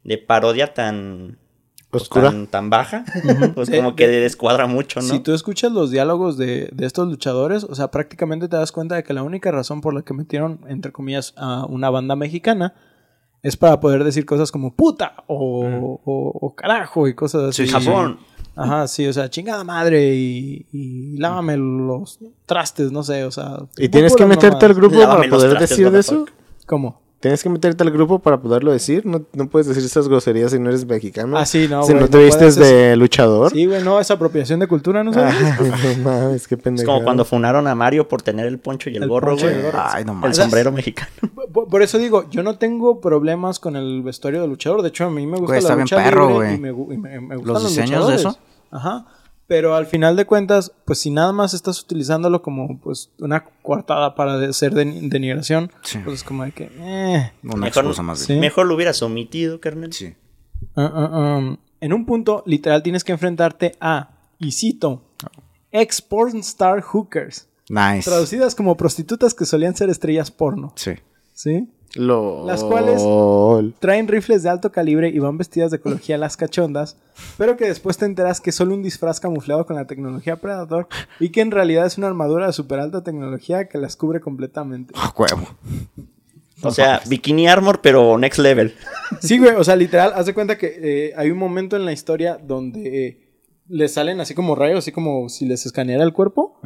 de 0.04 0.18
parodia 0.18 0.74
tan... 0.74 1.38
pues, 1.90 2.04
Oscura. 2.04 2.30
tan, 2.32 2.48
tan 2.48 2.70
baja, 2.70 3.06
pues 3.56 3.70
De- 3.70 3.78
como 3.78 3.96
que 3.96 4.08
de- 4.08 4.20
descuadra 4.20 4.68
mucho, 4.68 5.00
¿no? 5.02 5.08
Si 5.08 5.20
tú 5.20 5.34
escuchas 5.34 5.72
los 5.72 5.92
diálogos 5.92 6.38
de, 6.38 6.70
de 6.74 6.86
estos 6.86 7.08
luchadores, 7.08 7.64
o 7.64 7.76
sea, 7.76 7.90
prácticamente 7.92 8.48
te 8.48 8.56
das 8.58 8.72
cuenta 8.72 8.96
de 8.96 9.04
que 9.04 9.14
la 9.14 9.24
única 9.24 9.52
razón 9.52 9.82
por 9.82 9.94
la 9.94 10.02
que 10.02 10.14
metieron, 10.14 10.60
entre 10.68 10.92
comillas, 10.92 11.34
a 11.38 11.66
una 11.68 11.90
banda 11.90 12.16
mexicana 12.16 12.74
es 13.44 13.58
para 13.58 13.80
poder 13.80 14.04
decir 14.04 14.26
cosas 14.26 14.52
como 14.52 14.74
puta 14.76 15.16
o, 15.28 16.00
o- 16.06 16.32
o 16.42 16.56
carajo 16.56 17.08
y 17.08 17.14
cosas 17.14 17.44
así. 17.50 17.66
Sí, 17.66 17.68
sí, 17.68 17.86
Japón. 17.86 18.18
Ajá, 18.56 18.88
sí, 18.88 19.06
o 19.08 19.12
sea, 19.14 19.30
chingada 19.30 19.64
madre 19.64 20.14
y, 20.16 20.68
y 20.72 21.18
lávame 21.18 21.58
los 21.58 22.20
trastes, 22.46 22.92
no 22.92 23.02
sé, 23.04 23.24
o 23.26 23.32
sea. 23.32 23.58
¿Y 23.78 23.90
tienes 23.90 24.16
que 24.16 24.26
meterte 24.26 24.66
al 24.66 24.74
grupo 24.76 24.96
Lávame 24.96 25.22
para 25.22 25.30
poder 25.30 25.50
trastes, 25.52 25.70
decir 25.72 25.90
de 25.92 26.00
eso? 26.00 26.26
¿Cómo? 26.68 27.02
Tienes 27.24 27.42
que 27.42 27.48
meterte 27.48 27.82
al 27.84 27.90
grupo 27.92 28.20
para 28.20 28.42
poderlo 28.42 28.74
decir. 28.74 29.06
No, 29.06 29.22
no 29.32 29.48
puedes 29.48 29.66
decir 29.66 29.82
esas 29.82 30.10
groserías 30.10 30.52
si 30.52 30.60
no 30.60 30.68
eres 30.68 30.86
mexicano. 30.86 31.38
Ah, 31.38 31.46
sí, 31.46 31.68
no, 31.70 31.84
Si 31.84 31.94
no 31.94 32.10
te 32.10 32.18
no 32.18 32.24
vistes 32.26 32.58
de 32.58 32.98
luchador. 32.98 33.50
Sí, 33.50 33.66
güey, 33.66 33.82
no, 33.82 33.98
es 34.02 34.12
apropiación 34.12 34.60
de 34.60 34.68
cultura, 34.68 35.06
¿no 35.06 35.14
sabes? 35.14 35.34
Ay, 35.34 35.96
no 36.04 36.12
mames, 36.12 36.50
qué 36.50 36.56
Es 36.56 36.62
pendejo. 36.62 36.92
como 36.92 37.06
cuando 37.06 37.24
funaron 37.24 37.66
a 37.68 37.76
Mario 37.76 38.10
por 38.10 38.22
tener 38.22 38.46
el 38.46 38.60
poncho 38.60 38.90
y 38.90 38.98
el, 38.98 39.04
El 39.04 39.08
gorro, 39.10 39.38
güey. 39.38 39.46
el. 39.54 39.68
Ay, 39.74 40.04
no 40.04 40.12
El 40.12 40.18
mames. 40.20 40.36
sombrero 40.36 40.74
mexicano. 40.74 41.10
Por, 41.54 41.68
por 41.70 41.82
eso 41.82 41.98
digo, 41.98 42.30
yo 42.30 42.44
no 42.44 42.58
tengo 42.58 43.00
problemas 43.00 43.60
con 43.60 43.76
el 43.78 44.02
vestuario 44.04 44.42
de 44.42 44.48
luchador. 44.50 44.82
De 44.82 44.90
hecho, 44.90 45.06
a 45.06 45.10
mí 45.10 45.26
me 45.26 45.38
gusta 45.38 45.46
Güey, 45.46 45.60
está 45.60 45.70
la 45.70 45.76
bien 45.76 45.84
lucha 45.86 45.96
perro, 46.04 46.28
libre 46.30 46.36
güey. 46.36 46.56
y 46.56 46.58
me, 46.60 46.70
y 46.96 46.98
me- 46.98 47.22
me 47.22 47.36
¿Los 47.36 47.46
gustan 47.46 47.68
diseños 47.68 48.08
de 48.10 48.16
eso? 48.16 48.38
Ajá. 48.70 49.06
Pero 49.46 49.76
al 49.76 49.86
final 49.88 50.16
de 50.16 50.26
cuentas, 50.26 50.72
pues 50.86 51.00
si 51.00 51.10
nada 51.12 51.34
más 51.34 51.54
estás 51.54 51.82
utilizándolo 51.82 52.42
como 52.42 52.80
pues 52.80 53.12
una 53.20 53.44
coartada 53.62 54.16
para 54.16 54.38
de- 54.38 54.54
ser 54.54 54.74
de, 54.74 54.86
denigración, 54.86 55.70
Sí. 55.84 56.00
pues 56.04 56.20
es 56.20 56.24
como 56.24 56.44
de 56.46 56.52
que... 56.54 56.72
eh. 56.80 57.32
Una 57.44 57.56
Mejor- 57.58 57.84
excusa 57.84 58.02
más 58.04 58.20
Sí. 58.20 58.36
Mejor 58.38 58.66
lo 58.68 58.76
hubieras 58.76 59.02
omitido, 59.04 59.60
carnal. 59.60 59.92
Sí. 59.92 60.16
Ah, 60.76 60.90
ah, 60.94 61.10
ah. 61.12 61.58
En 61.82 61.92
un 61.94 62.06
punto, 62.06 62.44
literal, 62.46 62.82
tienes 62.84 63.04
que 63.04 63.12
enfrentarte 63.12 63.74
a, 63.82 64.12
y 64.40 64.54
cito, 64.54 65.04
ex 65.72 66.02
porn 66.02 66.38
star 66.38 66.82
hookers, 66.82 67.50
Nice. 67.68 68.10
traducidas 68.10 68.56
como 68.56 68.78
prostitutas 68.78 69.34
que 69.34 69.46
solían 69.46 69.76
ser 69.76 69.90
estrellas 69.90 70.32
porno. 70.32 70.72
Sí. 70.78 70.92
¿Sí? 71.34 71.68
LOL. 71.96 72.48
Las 72.48 72.64
cuales- 72.64 73.04
Traen 73.80 74.08
rifles 74.08 74.44
de 74.44 74.50
alto 74.50 74.72
calibre 74.72 75.10
y 75.10 75.20
van 75.20 75.38
vestidas 75.38 75.72
de 75.72 75.78
ecología 75.78 76.18
las 76.18 76.38
cachondas, 76.38 76.98
pero 77.38 77.56
que 77.58 77.66
después 77.68 77.98
te 77.98 78.06
enteras 78.06 78.42
que 78.42 78.50
es 78.50 78.56
solo 78.56 78.74
un 78.74 78.82
disfraz 78.84 79.20
camuflado 79.20 79.66
con 79.66 79.76
la 79.76 79.86
tecnología 79.86 80.38
Predator 80.38 80.88
y 81.20 81.30
que 81.30 81.42
en 81.42 81.52
realidad 81.52 81.86
es 81.86 81.98
una 81.98 82.08
armadura 82.08 82.48
de 82.48 82.54
super 82.54 82.80
alta 82.80 83.04
tecnología 83.04 83.68
que 83.70 83.78
las 83.78 83.96
cubre 83.96 84.20
completamente. 84.22 84.94
Ah, 84.98 85.14
huevo. 85.18 85.48
O 86.66 86.72
sea, 86.72 87.02
bikini 87.08 87.48
armor, 87.48 87.82
pero 87.82 88.18
next 88.18 88.40
level. 88.40 88.74
Sí, 89.22 89.38
güey, 89.38 89.54
o 89.56 89.64
sea, 89.64 89.76
literal, 89.76 90.14
haz 90.16 90.26
de 90.26 90.34
cuenta 90.34 90.58
que 90.58 90.74
eh, 91.10 91.14
hay 91.18 91.30
un 91.30 91.38
momento 91.38 91.76
en 91.76 91.84
la 91.86 91.92
historia 91.92 92.40
donde 92.42 93.08
eh, 93.08 93.20
les 93.68 93.94
salen 93.94 94.22
así 94.22 94.34
como 94.34 94.56
rayos, 94.56 94.80
así 94.80 94.92
como 94.94 95.28
si 95.30 95.46
les 95.46 95.66
escaneara 95.66 96.04
el 96.06 96.14
cuerpo 96.14 96.58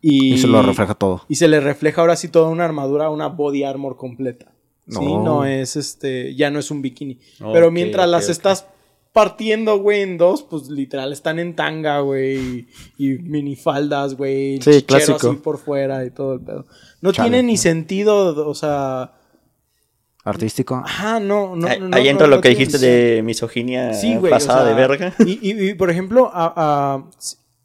y, 0.00 0.34
Y 0.34 0.38
se 0.38 0.46
lo 0.46 0.62
refleja 0.62 0.94
todo. 0.94 1.22
y 1.28 1.34
se 1.34 1.48
le 1.48 1.60
refleja 1.60 2.00
ahora 2.00 2.16
sí 2.16 2.28
toda 2.28 2.48
una 2.48 2.64
armadura, 2.64 3.10
una 3.10 3.28
body 3.28 3.62
armor 3.64 3.96
completa. 3.96 4.51
Sí, 4.88 4.98
No. 5.00 5.44
es 5.44 5.76
este, 5.76 6.34
ya 6.34 6.50
no 6.50 6.58
es 6.58 6.70
un 6.70 6.82
bikini. 6.82 7.18
Pero 7.52 7.70
mientras 7.70 8.08
las 8.08 8.28
estás 8.28 8.66
partiendo, 9.12 9.78
güey, 9.78 10.00
en 10.02 10.16
dos, 10.18 10.42
pues 10.42 10.68
literal 10.70 11.12
están 11.12 11.38
en 11.38 11.54
tanga, 11.54 12.00
güey, 12.00 12.66
y, 12.98 13.06
y 13.14 13.18
minifaldas, 13.18 14.14
güey, 14.16 14.60
Sí, 14.62 14.82
clásico. 14.82 15.28
así 15.28 15.36
por 15.36 15.58
fuera 15.58 16.04
y 16.04 16.10
todo 16.10 16.34
el 16.34 16.40
pedo. 16.40 16.64
No 17.02 17.12
Chale. 17.12 17.28
tiene 17.30 17.42
ni 17.46 17.56
sentido, 17.58 18.48
o 18.48 18.54
sea, 18.54 19.12
Artístico. 20.24 20.76
ajá, 20.76 21.18
no, 21.20 21.56
no, 21.56 21.66
ahí 21.66 21.80
no, 21.80 21.96
ahí 21.96 22.08
entra 22.08 22.26
no 22.28 22.36
lo 22.36 22.40
que 22.40 22.50
dijiste 22.50 22.78
de 22.78 23.22
misoginia 23.22 23.92
Sí, 23.92 24.14
güey. 24.16 24.30
pasada 24.30 24.62
o 24.62 24.64
sea, 24.66 24.74
de 24.74 24.80
verga. 24.80 25.14
Y, 25.26 25.38
y- 25.42 25.70
y, 25.70 25.74
por 25.74 25.90
ejemplo, 25.90 26.30
a- 26.32 26.52
a- 26.56 27.10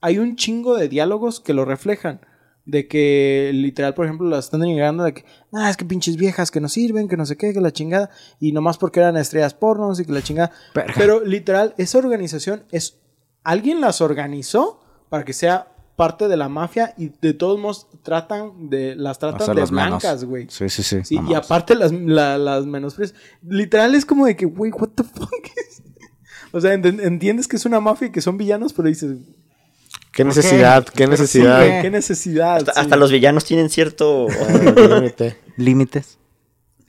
hay 0.02 0.18
un 0.20 0.36
chingo 0.36 0.76
de 0.76 0.90
diálogos 0.90 1.40
que 1.40 1.54
lo 1.54 1.66
reflejan. 1.66 2.20
De 2.70 2.86
que 2.90 3.50
literal, 3.54 3.94
por 3.94 4.04
ejemplo, 4.06 4.28
las 4.28 4.44
están 4.46 4.60
denigando 4.60 5.06
de 5.06 5.14
que, 5.14 5.24
ah, 5.54 5.70
es 5.70 5.78
que 5.78 5.86
pinches 5.86 6.18
viejas 6.18 6.52
que 6.52 6.60
no 6.60 6.68
sirven, 6.68 7.08
que 7.08 7.16
no 7.16 7.26
sé 7.26 7.38
qué, 7.38 7.54
que 7.54 7.62
la 7.62 7.72
chingada. 7.72 8.10
Y 8.42 8.52
nomás 8.52 8.78
porque 8.78 9.00
eran 9.00 9.16
estrellas 9.16 9.54
pornos 9.54 10.02
y 10.02 10.06
que 10.06 10.12
la 10.12 10.22
chingada. 10.22 10.52
Pero 10.98 11.24
literal, 11.24 11.74
esa 11.78 11.98
organización 11.98 12.64
es. 12.72 13.00
Alguien 13.46 13.80
las 13.80 14.02
organizó 14.02 14.82
para 15.08 15.24
que 15.24 15.32
sea 15.32 15.74
parte 15.96 16.28
de 16.28 16.36
la 16.36 16.50
mafia 16.50 16.94
y 16.98 17.14
de 17.22 17.34
todos 17.34 17.58
modos 17.58 17.88
tratan 18.04 18.70
de. 18.70 18.96
Las 18.98 19.18
tratan 19.18 19.48
de 19.48 19.54
menos. 19.54 19.72
blancas, 19.72 20.26
güey. 20.26 20.48
Sí, 20.50 20.68
sí, 20.68 20.84
sí. 20.84 20.98
Y 21.30 21.34
aparte 21.36 21.74
las, 21.74 21.94
la- 21.94 22.38
las 22.38 22.66
menosprecias. 22.66 23.18
Literal 23.44 23.96
es 23.96 24.06
como 24.06 24.26
de 24.26 24.36
que, 24.36 24.46
güey, 24.46 24.72
what 24.74 24.90
the 24.90 25.04
fuck 25.04 25.32
is- 25.70 25.82
O 26.52 26.60
sea, 26.60 26.76
ent- 26.76 27.02
entiendes 27.02 27.48
que 27.48 27.56
es 27.56 27.66
una 27.66 27.80
mafia 27.80 28.08
y 28.10 28.12
que 28.12 28.20
son 28.20 28.38
villanos, 28.38 28.74
pero 28.74 28.90
dices, 28.90 29.16
Qué 30.18 30.26
necesidad, 30.26 30.84
qué 30.84 31.06
necesidad. 31.06 31.84
qué 31.84 31.92
necesidad. 31.92 32.56
Hasta, 32.56 32.74
sí. 32.74 32.80
hasta 32.80 32.96
los 32.96 33.12
villanos 33.12 33.46
tienen 33.46 33.70
cierto... 33.70 34.26
Límite. 34.76 35.38
Límites. 35.58 36.18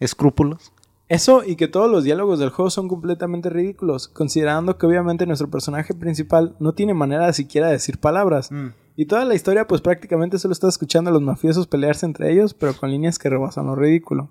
Escrúpulos. 0.01 0.73
Eso 1.09 1.45
y 1.45 1.57
que 1.57 1.69
todos 1.69 1.91
los 1.91 2.05
diálogos 2.05 2.39
del 2.39 2.49
juego 2.49 2.71
son 2.71 2.89
completamente 2.89 3.51
ridículos, 3.51 4.09
considerando 4.09 4.79
que 4.79 4.87
obviamente 4.87 5.27
nuestro 5.27 5.51
personaje 5.51 5.93
principal 5.93 6.57
no 6.59 6.73
tiene 6.73 6.95
manera 6.95 7.31
siquiera 7.35 7.67
de 7.67 7.75
decir 7.75 7.99
palabras. 7.99 8.49
Y 8.97 9.05
toda 9.05 9.27
la 9.27 9.35
historia, 9.35 9.67
pues 9.67 9.83
prácticamente 9.83 10.39
solo 10.39 10.53
está 10.53 10.71
escuchando 10.71 11.11
a 11.11 11.13
los 11.13 11.21
mafiosos 11.21 11.67
pelearse 11.67 12.07
entre 12.07 12.33
ellos, 12.33 12.55
pero 12.55 12.75
con 12.75 12.91
líneas 12.91 13.19
que 13.19 13.29
rebasan 13.29 13.67
lo 13.67 13.75
ridículo. 13.75 14.31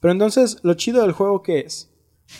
Pero 0.00 0.12
entonces, 0.12 0.60
lo 0.62 0.72
chido 0.72 1.02
del 1.02 1.12
juego, 1.12 1.42
¿qué 1.42 1.58
es? 1.58 1.90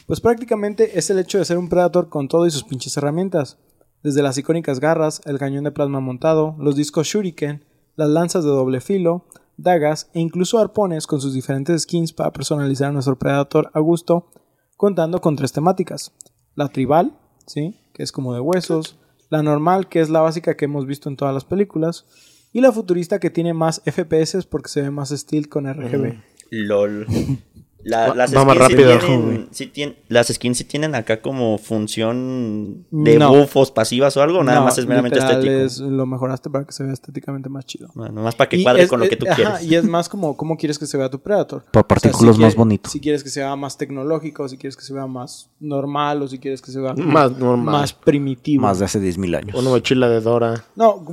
Pues 0.07 0.23
prácticamente 0.23 0.99
es 0.99 1.11
el 1.11 1.19
hecho 1.19 1.37
de 1.37 1.45
ser 1.45 1.59
un 1.59 1.69
Predator 1.69 2.09
con 2.09 2.27
todo 2.27 2.47
y 2.47 2.51
sus 2.51 2.65
pinches 2.65 2.97
herramientas. 2.97 3.59
Desde 4.07 4.23
las 4.23 4.39
icónicas 4.39 4.79
garras, 4.79 5.21
el 5.25 5.37
cañón 5.37 5.65
de 5.65 5.73
plasma 5.73 5.99
montado, 5.99 6.55
los 6.61 6.77
discos 6.77 7.09
Shuriken, 7.09 7.65
las 7.97 8.09
lanzas 8.09 8.45
de 8.45 8.51
doble 8.51 8.81
filo, 8.81 9.25
dagas 9.57 10.11
e 10.15 10.21
incluso 10.21 10.61
arpones 10.61 11.09
con 11.09 11.21
sus 11.21 11.35
diferentes 11.35 11.83
skins 11.83 12.13
para 12.13 12.33
personalizar 12.33 12.91
a 12.91 12.93
nuestro 12.93 13.19
Predator 13.19 13.69
a 13.75 13.81
gusto, 13.81 14.29
contando 14.77 15.21
con 15.21 15.35
tres 15.35 15.51
temáticas. 15.51 16.13
La 16.55 16.69
tribal, 16.69 17.19
¿sí? 17.49 17.81
que 17.95 18.05
es 18.05 18.13
como 18.13 18.33
de 18.33 18.39
huesos, 18.39 18.97
la 19.29 19.43
normal, 19.43 19.89
que 19.89 19.99
es 19.99 20.09
la 20.09 20.21
básica 20.21 20.57
que 20.57 20.67
hemos 20.67 20.87
visto 20.87 21.09
en 21.09 21.17
todas 21.17 21.35
las 21.35 21.45
películas, 21.45 22.07
y 22.53 22.61
la 22.61 22.71
futurista 22.71 23.19
que 23.19 23.31
tiene 23.31 23.55
más 23.55 23.83
FPS 23.87 24.47
porque 24.47 24.69
se 24.69 24.83
ve 24.83 24.93
más 24.93 25.09
steel 25.09 25.49
con 25.49 25.67
RGB. 25.67 26.15
LOL. 26.51 27.09
La- 27.89 28.09
Va- 28.09 28.15
las 28.17 28.35
va 28.35 28.45
más 28.45 28.55
sí 28.55 28.59
rápido. 28.61 28.99
tienen- 28.99 29.49
sí 29.53 29.71
tien- 29.73 29.95
las 30.09 30.27
skins 30.27 30.59
sí 30.59 30.65
tienen 30.65 30.97
acá 30.97 31.21
como 31.21 31.57
función 31.57 32.85
de 32.91 33.17
No. 33.17 33.33
buffos 33.33 33.71
pasivas 33.71 34.17
o 34.17 34.23
algo, 34.23 34.43
nada 34.43 34.59
No, 34.59 34.65
más 34.65 34.77
es 34.79 34.87
meramente 34.87 35.21
estético. 35.21 35.53
es- 35.53 35.79
lo 35.79 36.05
mejoraste 36.05 36.51
para 36.51 36.65
que 36.65 36.73
se 36.73 36.83
vea 36.83 36.93
estéticamente 36.93 37.49
más 37.49 37.65
chido. 37.65 37.89
Bueno, 37.95 38.23
más 38.23 38.35
para 38.35 38.49
que 38.49 38.57
Y 38.57 38.65
cuadre 38.65 38.83
es- 38.83 38.91
con 38.91 38.99
lo 38.99 39.09
que 39.09 39.15
tú 39.15 39.25
ajá, 39.29 39.37
quieres. 39.37 39.63
Y 39.63 39.77
es 39.77 39.85
más 39.85 40.09
como 40.09 40.37
cómo 40.37 40.57
quieres 40.57 40.81
que 40.81 40.87
se 40.87 40.99
vea 40.99 41.09
tu 41.09 41.21
Predator. 41.21 41.63
Por 41.71 41.83
O 41.83 41.85
sea, 41.85 41.87
partículas 41.87 42.35
si 42.35 42.43
más 42.43 42.55
quiere- 42.55 42.59
bonito. 42.59 42.91
Si 42.91 42.99
quieres 42.99 43.23
que 43.23 43.31
se 43.31 43.39
vea 43.39 43.55
más 43.55 43.79
tecnológico, 43.79 44.49
si 44.49 44.57
quieres 44.59 44.77
que 44.77 44.83
se 44.83 44.93
vea 44.93 45.07
más 45.07 45.49
normal 45.61 46.23
o 46.23 46.27
si 46.29 46.41
quieres 46.41 46.61
que 46.63 46.73
se 46.73 46.81
vea 46.81 46.93
Más 46.95 47.39
normal. 47.39 47.73
más 47.83 47.93
primitivo. 47.93 48.63
Más 48.63 48.81
de 48.81 48.87
hace 48.87 48.99
10.000 48.99 49.33
años. 49.37 49.55
Una 49.57 49.71
mochila 49.71 50.09
de 50.09 50.21
Dora. 50.21 50.65
No, 50.75 51.05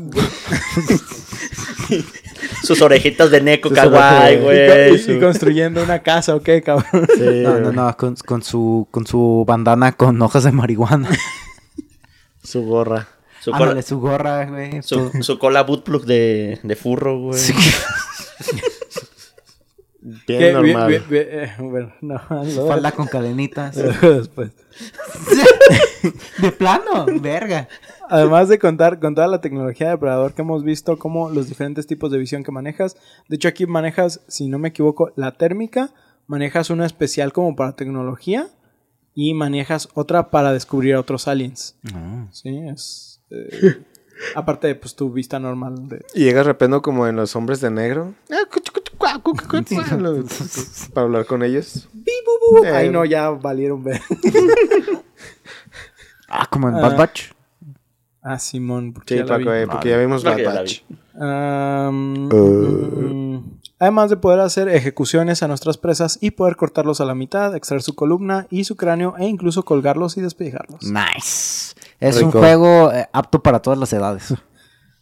Sus 2.64 2.82
orejitas 2.82 3.30
de 3.30 3.42
Neko 3.42 3.70
kawaii, 3.70 4.38
güey. 4.40 5.18
y 5.18 5.20
construyendo 5.20 5.84
una 5.84 6.00
casa, 6.00 6.36
¿ok, 6.36 6.50
cabrón? 6.64 7.08
Sí, 7.18 7.42
No, 7.44 7.60
no, 7.60 7.72
no, 7.72 7.98
con, 7.98 8.16
con 8.16 8.42
su, 8.44 8.88
con 8.92 9.06
su 9.06 9.44
bandana 9.48 9.92
con 9.94 10.22
hojas 10.22 10.44
de 10.46 10.52
marihuana. 10.52 11.10
Su 12.44 12.64
gorra. 12.66 13.08
Su, 13.42 13.52
cola, 13.52 13.82
su 13.82 14.00
gorra, 14.00 14.46
güey. 14.46 14.82
su, 14.84 15.12
su 15.22 15.38
cola 15.38 15.64
bootplug 15.64 16.06
de, 16.06 16.60
de 16.64 16.76
furro, 16.76 17.20
güey. 17.20 17.40
Sí. 17.40 17.54
Bien 20.28 20.54
normal. 20.54 20.90
bien- 20.90 21.04
bien- 21.10 21.28
eh, 21.30 21.54
bueno, 21.60 21.94
no, 22.02 22.20
Su 22.44 22.60
lo 22.62 22.68
falda 22.68 22.92
con 22.92 23.08
cadenitas. 23.08 23.74
después. 24.02 24.52
De 26.40 26.52
plano, 26.52 27.06
verga. 27.22 27.70
Además 28.10 28.50
de 28.50 28.60
contar 28.60 29.00
con 29.00 29.16
toda 29.16 29.28
la 29.28 29.40
tecnología 29.40 29.90
de 29.92 29.98
Predador 29.98 30.34
que 30.34 30.42
hemos 30.42 30.66
visto, 30.66 30.98
como 31.00 31.30
los 31.30 31.48
diferentes 31.48 31.88
tipos 31.88 32.12
de 32.12 32.18
visión 32.18 32.44
que 32.44 32.52
manejas. 32.52 32.98
De 33.30 33.38
hecho, 33.38 33.48
aquí 33.48 33.66
manejas, 33.66 34.20
si 34.28 34.50
no 34.50 34.60
me 34.60 34.70
equivoco, 34.70 35.12
la 35.16 35.32
térmica, 35.32 35.92
manejas 36.28 36.70
una 36.70 36.86
especial 36.86 37.34
como 37.34 37.56
para 37.56 37.76
tecnología 37.76 38.48
y 39.16 39.34
manejas 39.34 39.90
otra 39.94 40.30
para 40.32 40.52
descubrir 40.54 40.96
a 40.96 41.00
otros 41.00 41.28
aliens. 41.28 41.76
Sí, 42.32 42.58
es. 42.68 43.22
eh, 43.30 43.84
aparte 44.36 44.68
de 44.68 44.76
pues 44.76 44.96
tu 44.96 45.12
vista 45.12 45.40
normal 45.40 45.88
de. 45.88 46.06
Y 46.16 46.24
llega 46.26 46.40
de 46.40 46.44
repente 46.46 46.82
como 46.82 47.08
en 47.08 47.16
los 47.16 47.36
hombres 47.36 47.62
de 47.62 47.72
negro. 47.72 48.14
Para 50.94 51.06
hablar 51.06 51.26
con 51.26 51.44
ellos. 51.44 51.90
Eh, 52.64 52.70
Ay, 52.72 52.90
no, 52.90 53.06
ya 53.06 53.30
valieron 53.30 53.84
ver. 53.84 54.02
Ah, 56.36 56.48
como 56.50 56.68
en 56.68 56.76
Ah. 56.76 56.82
Bad 56.82 56.98
Batch. 56.98 57.32
Ah, 58.24 58.40
Simón, 58.40 58.92
porque 58.94 59.14
Sí, 59.14 59.20
ya 59.20 59.26
la 59.28 59.38
vi. 59.38 59.44
Paco, 59.46 59.56
eh, 59.56 59.68
porque 59.68 59.90
ya 59.90 59.98
vimos 60.00 60.24
Bad 60.24 60.44
Batch. 60.44 60.82
Uh. 61.14 62.30
Además 63.84 64.10
de 64.10 64.16
poder 64.16 64.40
hacer 64.40 64.70
ejecuciones 64.70 65.44
a 65.44 65.50
nuestras 65.50 65.78
presas 65.78 66.18
y 66.22 66.32
poder 66.32 66.56
cortarlos 66.56 67.02
a 67.02 67.06
la 67.06 67.16
mitad, 67.16 67.54
extraer 67.54 67.82
su 67.82 67.96
columna 67.96 68.48
y 68.50 68.64
su 68.64 68.78
cráneo 68.78 69.16
e 69.18 69.26
incluso 69.26 69.66
colgarlos 69.66 70.16
y 70.16 70.22
despellejarlos. 70.22 70.84
Nice. 70.84 71.76
Es 72.00 72.22
un 72.22 72.32
juego 72.32 72.94
eh, 72.94 73.10
apto 73.12 73.44
para 73.44 73.62
todas 73.62 73.78
las 73.78 73.92
edades. 73.92 74.36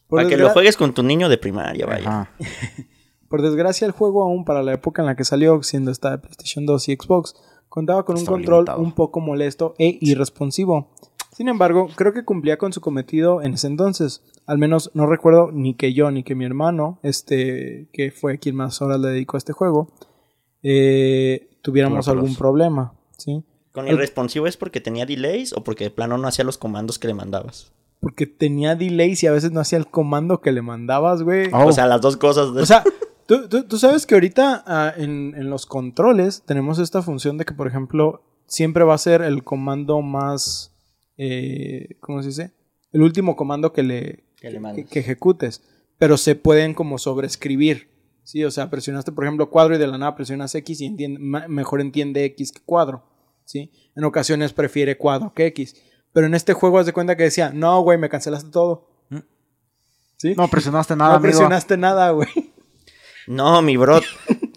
Por, 0.08 0.18
Para 0.18 0.28
que 0.28 0.36
lo 0.36 0.50
juegues 0.50 0.78
con 0.78 0.96
tu 0.96 1.04
niño 1.04 1.30
de 1.30 1.38
primaria, 1.38 1.86
vaya. 1.86 2.10
Ajá. 2.10 2.32
por 3.30 3.44
desgracia, 3.44 3.86
el 3.86 3.92
juego 3.92 4.24
aún 4.24 4.46
para 4.46 4.64
la 4.64 4.74
época 4.74 5.04
en 5.04 5.06
la 5.06 5.16
que 5.16 5.26
salió, 5.26 5.62
siendo 5.62 5.92
esta 5.92 6.10
de 6.10 6.18
PlayStation 6.18 6.66
2 6.66 6.90
y 6.90 6.96
Xbox, 6.96 7.36
contaba 7.70 8.04
con 8.04 8.18
un 8.18 8.26
control 8.26 8.62
limitado. 8.62 8.82
un 8.82 8.94
poco 8.94 9.20
molesto 9.20 9.76
e 9.78 10.00
irresponsivo. 10.02 10.90
Sin 11.32 11.48
embargo, 11.48 11.88
creo 11.96 12.14
que 12.14 12.26
cumplía 12.26 12.58
con 12.58 12.74
su 12.74 12.82
cometido 12.82 13.42
en 13.42 13.54
ese 13.54 13.68
entonces. 13.68 14.22
Al 14.46 14.58
menos 14.58 14.92
no 14.94 15.06
recuerdo 15.08 15.52
ni 15.52 15.76
que 15.76 15.94
yo 15.94 16.12
ni 16.12 16.24
que 16.24 16.36
mi 16.36 16.44
hermano, 16.46 17.00
este, 17.04 17.88
que 17.94 18.12
fue 18.12 18.38
quien 18.38 18.56
más 18.56 18.82
horas 18.82 19.00
le 19.00 19.10
dedicó 19.10 19.38
a 19.38 19.40
este 19.40 19.54
juego, 19.54 19.88
eh, 20.64 21.50
tuviéramos 21.62 22.08
algún 22.08 22.36
problema, 22.36 22.94
¿sí? 23.18 23.44
¿Con 23.72 23.88
irresponsivo 23.88 24.48
es 24.48 24.58
porque 24.58 24.82
tenía 24.82 25.06
delays 25.06 25.54
o 25.54 25.64
porque 25.64 25.86
de 25.86 25.92
plano 25.92 26.18
no 26.18 26.28
hacía 26.28 26.44
los 26.44 26.58
comandos 26.58 27.00
que 27.00 27.08
le 27.08 27.14
mandabas? 27.14 27.72
Porque 28.02 28.26
tenía 28.28 28.76
delays 28.76 29.24
y 29.24 29.28
a 29.28 29.32
veces 29.32 29.52
no 29.52 29.62
hacía 29.62 29.78
el 29.78 29.88
comando 29.88 30.42
que 30.42 30.52
le 30.52 30.62
mandabas, 30.62 31.24
güey. 31.24 31.48
O 31.54 31.72
sea, 31.72 31.86
las 31.88 32.02
dos 32.02 32.18
cosas. 32.18 32.48
O 32.50 32.66
sea, 32.66 32.84
tú, 33.28 33.48
tú- 33.48 33.64
tú 33.64 33.78
sabes 33.78 34.06
que 34.06 34.16
ahorita 34.16 34.64
ah, 34.68 34.94
en, 34.98 35.34
en 35.38 35.50
los 35.50 35.66
controles 35.66 36.44
tenemos 36.46 36.80
esta 36.80 37.02
función 37.02 37.38
de 37.38 37.46
que, 37.46 37.54
por 37.54 37.68
ejemplo, 37.68 38.22
siempre 38.48 38.84
va 38.84 38.96
a 38.96 38.98
ser 38.98 39.22
el 39.22 39.44
comando 39.44 40.02
más... 40.02 40.68
eh, 41.24 41.97
¿Cómo 41.99 42.24
se 42.24 42.30
dice? 42.30 42.51
El 42.91 43.03
último 43.03 43.36
comando 43.36 43.72
que 43.74 43.84
le, 43.84 44.24
Que 44.38 44.49
le 44.49 44.86
que, 44.86 44.99
ejecutes. 44.99 45.61
Pero 45.99 46.17
se 46.17 46.34
pueden 46.34 46.74
como 46.74 46.97
sobreescribir. 46.97 47.91
Sí, 48.24 48.43
o 48.43 48.49
sea, 48.49 48.72
presionaste, 48.72 49.11
por 49.11 49.26
ejemplo, 49.26 49.51
cuadro 49.51 49.76
y 49.76 49.78
de 49.78 49.86
la 49.86 49.99
nada 49.99 50.15
presionas 50.15 50.55
X 50.55 50.82
y 50.82 50.86
entiende, 50.88 51.19
mejor 51.47 51.80
entiende 51.80 52.26
X 52.26 52.51
que 52.51 52.61
cuadro. 52.65 53.03
¿Sí? 53.45 53.72
En 53.95 54.03
ocasiones 54.03 54.51
prefiere 54.51 54.97
cuadro 54.97 55.32
que 55.36 55.45
X. 55.45 55.76
Pero 56.11 56.26
en 56.26 56.34
este 56.34 56.53
juego 56.53 56.80
haz 56.80 56.88
de 56.88 56.93
cuenta 56.93 57.15
que 57.15 57.24
decía, 57.24 57.51
no, 57.53 57.82
güey, 57.82 57.99
me 57.99 58.09
cancelaste 58.09 58.49
todo. 58.49 58.89
¿Sí? 60.17 60.34
No 60.36 60.47
presionaste 60.47 60.95
nada, 60.95 61.11
no 61.11 61.15
amigo. 61.17 61.30
presionaste 61.30 61.78
nada, 61.78 62.09
güey. 62.09 62.30
No, 63.28 63.61
mi 63.61 63.78
bro. 63.78 64.01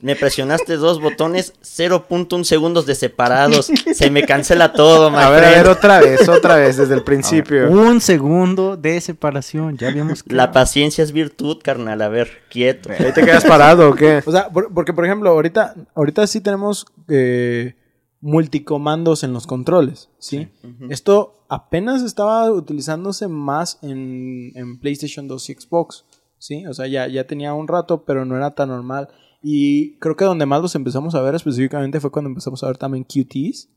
Me 0.03 0.17
presionaste 0.17 0.77
dos 0.77 1.01
botones, 1.01 1.55
0.1 1.63 2.45
segundos 2.45 2.85
de 2.87 2.95
separados. 2.95 3.71
Se 3.95 4.11
me 4.11 4.25
cancela 4.25 4.73
todo, 4.73 5.11
my 5.11 5.17
A 5.17 5.31
ver, 5.31 5.45
a 5.45 5.51
ver, 5.51 5.69
otra 5.69 6.01
vez, 6.01 6.29
otra 6.29 6.57
vez, 6.57 6.77
desde 6.77 6.95
el 6.95 7.03
principio. 7.03 7.71
Un 7.71 8.01
segundo 8.01 8.77
de 8.77 9.01
separación. 9.01 9.77
Ya 9.79 9.91
vimos 9.91 10.23
que. 10.23 10.35
La 10.35 10.53
paciencia 10.53 11.03
es 11.05 11.13
virtud, 11.13 11.59
carnal. 11.63 12.03
A 12.03 12.09
ver, 12.09 12.29
quieto. 12.51 12.91
¿Ahí 12.91 13.13
te 13.13 13.25
quedas 13.25 13.45
parado 13.45 13.91
o 13.91 13.95
qué? 13.95 14.23
O 14.27 14.31
sea, 14.33 14.49
por- 14.51 14.73
porque 14.75 14.93
por 14.93 15.05
ejemplo, 15.07 15.31
ahorita, 15.31 15.75
ahorita 15.95 16.27
sí 16.27 16.41
tenemos 16.43 16.87
eh, 17.09 17.75
multicomandos 18.21 19.23
en 19.23 19.33
los 19.33 19.47
controles, 19.47 20.09
¿sí? 20.19 20.49
Esto 20.91 21.45
apenas 21.49 22.03
estaba 22.03 22.51
utilizándose 22.51 23.29
más 23.29 23.79
en, 23.83 24.53
en 24.55 24.79
PlayStation 24.81 25.29
2 25.29 25.51
y 25.51 25.55
Xbox, 25.55 26.05
¿sí? 26.45 26.67
O 26.67 26.75
sea, 26.75 26.87
ya, 26.87 27.09
ya 27.09 27.27
tenía 27.27 27.55
un 27.55 27.69
rato, 27.69 28.05
pero 28.05 28.25
no 28.27 28.37
era 28.37 28.51
tan 28.55 28.69
normal. 28.69 29.09
Y 29.43 29.95
creo 29.99 30.15
que 30.17 30.25
donde 30.27 30.45
más 30.47 30.61
los 30.61 30.75
empezamos 30.75 31.15
a 31.15 31.23
ver 31.23 31.35
específicamente 31.35 32.01
fue 32.01 32.11
cuando 32.11 32.29
empezamos 32.29 32.63
a 32.63 32.67
ver 32.67 32.77
también 32.77 33.05
QTs, 33.05 33.69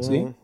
¿sí? 0.00 0.18
Mm. 0.20 0.34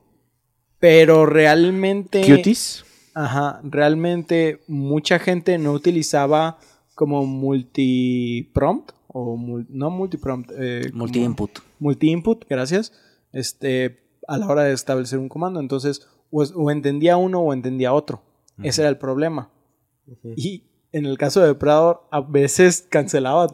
Pero 0.80 1.24
realmente... 1.26 2.22
¿Cuties? 2.26 2.84
Ajá, 3.14 3.60
realmente 3.64 4.60
mucha 4.68 5.18
gente 5.18 5.58
no 5.58 5.72
utilizaba 5.72 6.58
como 6.94 7.24
multiprompt 7.26 8.90
o 9.08 9.36
mul- 9.36 9.66
no 9.68 9.90
multiprompt, 9.90 10.50
eh, 10.56 10.90
Multi-input. 10.92 11.50
multi-input, 11.80 12.44
gracias, 12.48 12.92
este, 13.32 14.00
a 14.28 14.36
la 14.38 14.46
hora 14.48 14.62
de 14.64 14.72
establecer 14.72 15.18
un 15.18 15.28
comando. 15.28 15.58
Entonces, 15.60 16.06
o, 16.30 16.42
o 16.42 16.70
entendía 16.70 17.16
uno 17.16 17.40
o 17.40 17.52
entendía 17.52 17.92
otro. 17.92 18.22
Ese 18.62 18.82
era 18.82 18.88
el 18.90 18.98
problema. 18.98 19.50
Y 20.36 20.64
en 20.92 21.06
el 21.06 21.18
caso 21.18 21.40
de 21.40 21.48
Depredador, 21.48 22.06
a 22.10 22.20
veces 22.20 22.86
cancelaba. 22.88 23.46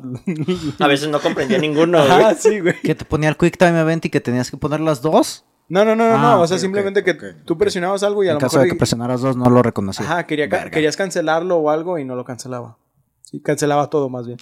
A 0.78 0.86
veces 0.86 1.08
no 1.08 1.20
comprendía 1.20 1.58
ninguno. 1.58 1.98
güey. 1.98 2.10
Ajá, 2.10 2.34
sí, 2.34 2.60
güey. 2.60 2.80
Que 2.82 2.94
te 2.94 3.04
ponía 3.04 3.28
el 3.28 3.36
Quick 3.36 3.56
Time 3.58 3.80
Event 3.80 4.04
y 4.06 4.10
que 4.10 4.20
tenías 4.20 4.50
que 4.50 4.56
poner 4.56 4.80
las 4.80 5.02
dos. 5.02 5.44
No, 5.68 5.84
no, 5.84 5.96
no, 5.96 6.08
no, 6.08 6.14
Ah, 6.16 6.20
no. 6.36 6.40
O 6.42 6.46
sea, 6.46 6.58
simplemente 6.58 7.02
que 7.02 7.14
tú 7.14 7.56
presionabas 7.56 8.02
algo 8.02 8.22
y 8.22 8.28
a 8.28 8.32
En 8.32 8.34
lo 8.34 8.40
caso 8.40 8.56
mejor. 8.56 8.66
de 8.68 8.72
que 8.74 8.78
presionaras 8.78 9.20
dos, 9.22 9.36
no 9.36 9.48
lo 9.50 9.62
reconocía. 9.62 10.04
Ajá, 10.04 10.26
quería 10.26 10.48
querías 10.70 10.96
cancelarlo 10.96 11.56
o 11.56 11.70
algo 11.70 11.98
y 11.98 12.04
no 12.04 12.14
lo 12.16 12.24
cancelaba. 12.24 12.76
Sí, 13.22 13.40
cancelaba 13.40 13.88
todo 13.88 14.08
más 14.10 14.26
bien. 14.26 14.38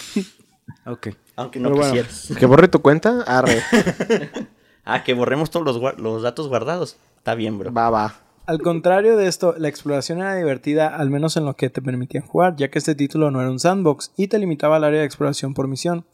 Ok. 0.86 1.08
Aunque 1.36 1.60
no 1.60 1.70
bueno. 1.70 1.84
quisieras. 1.84 2.32
¿Que 2.38 2.46
borre 2.46 2.68
tu 2.68 2.82
cuenta? 2.82 3.22
Arre. 3.26 3.62
Ah, 4.84 5.04
que 5.04 5.14
borremos 5.14 5.48
todos 5.50 5.80
los 5.98 6.22
datos 6.22 6.48
guardados. 6.48 6.96
Está 7.18 7.36
bien, 7.36 7.56
bro. 7.56 7.72
Va, 7.72 7.88
va. 7.88 8.14
Al 8.52 8.60
contrario 8.60 9.16
de 9.16 9.28
esto, 9.28 9.54
la 9.56 9.68
exploración 9.68 10.18
era 10.18 10.34
divertida, 10.34 10.94
al 10.94 11.08
menos 11.08 11.38
en 11.38 11.46
lo 11.46 11.56
que 11.56 11.70
te 11.70 11.80
permitían 11.80 12.26
jugar, 12.26 12.54
ya 12.54 12.70
que 12.70 12.78
este 12.78 12.94
título 12.94 13.30
no 13.30 13.40
era 13.40 13.50
un 13.50 13.58
sandbox 13.58 14.12
y 14.14 14.28
te 14.28 14.38
limitaba 14.38 14.76
al 14.76 14.84
área 14.84 15.00
de 15.00 15.06
exploración 15.06 15.54
por 15.54 15.68
misión. 15.68 16.04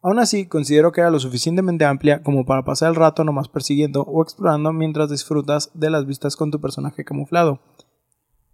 Aún 0.00 0.18
así, 0.18 0.46
considero 0.46 0.90
que 0.90 1.02
era 1.02 1.10
lo 1.10 1.20
suficientemente 1.20 1.84
amplia 1.84 2.22
como 2.22 2.46
para 2.46 2.64
pasar 2.64 2.88
el 2.88 2.94
rato 2.94 3.24
nomás 3.24 3.50
persiguiendo 3.50 4.00
o 4.04 4.22
explorando 4.22 4.72
mientras 4.72 5.10
disfrutas 5.10 5.70
de 5.74 5.90
las 5.90 6.06
vistas 6.06 6.34
con 6.34 6.50
tu 6.50 6.62
personaje 6.62 7.04
camuflado. 7.04 7.60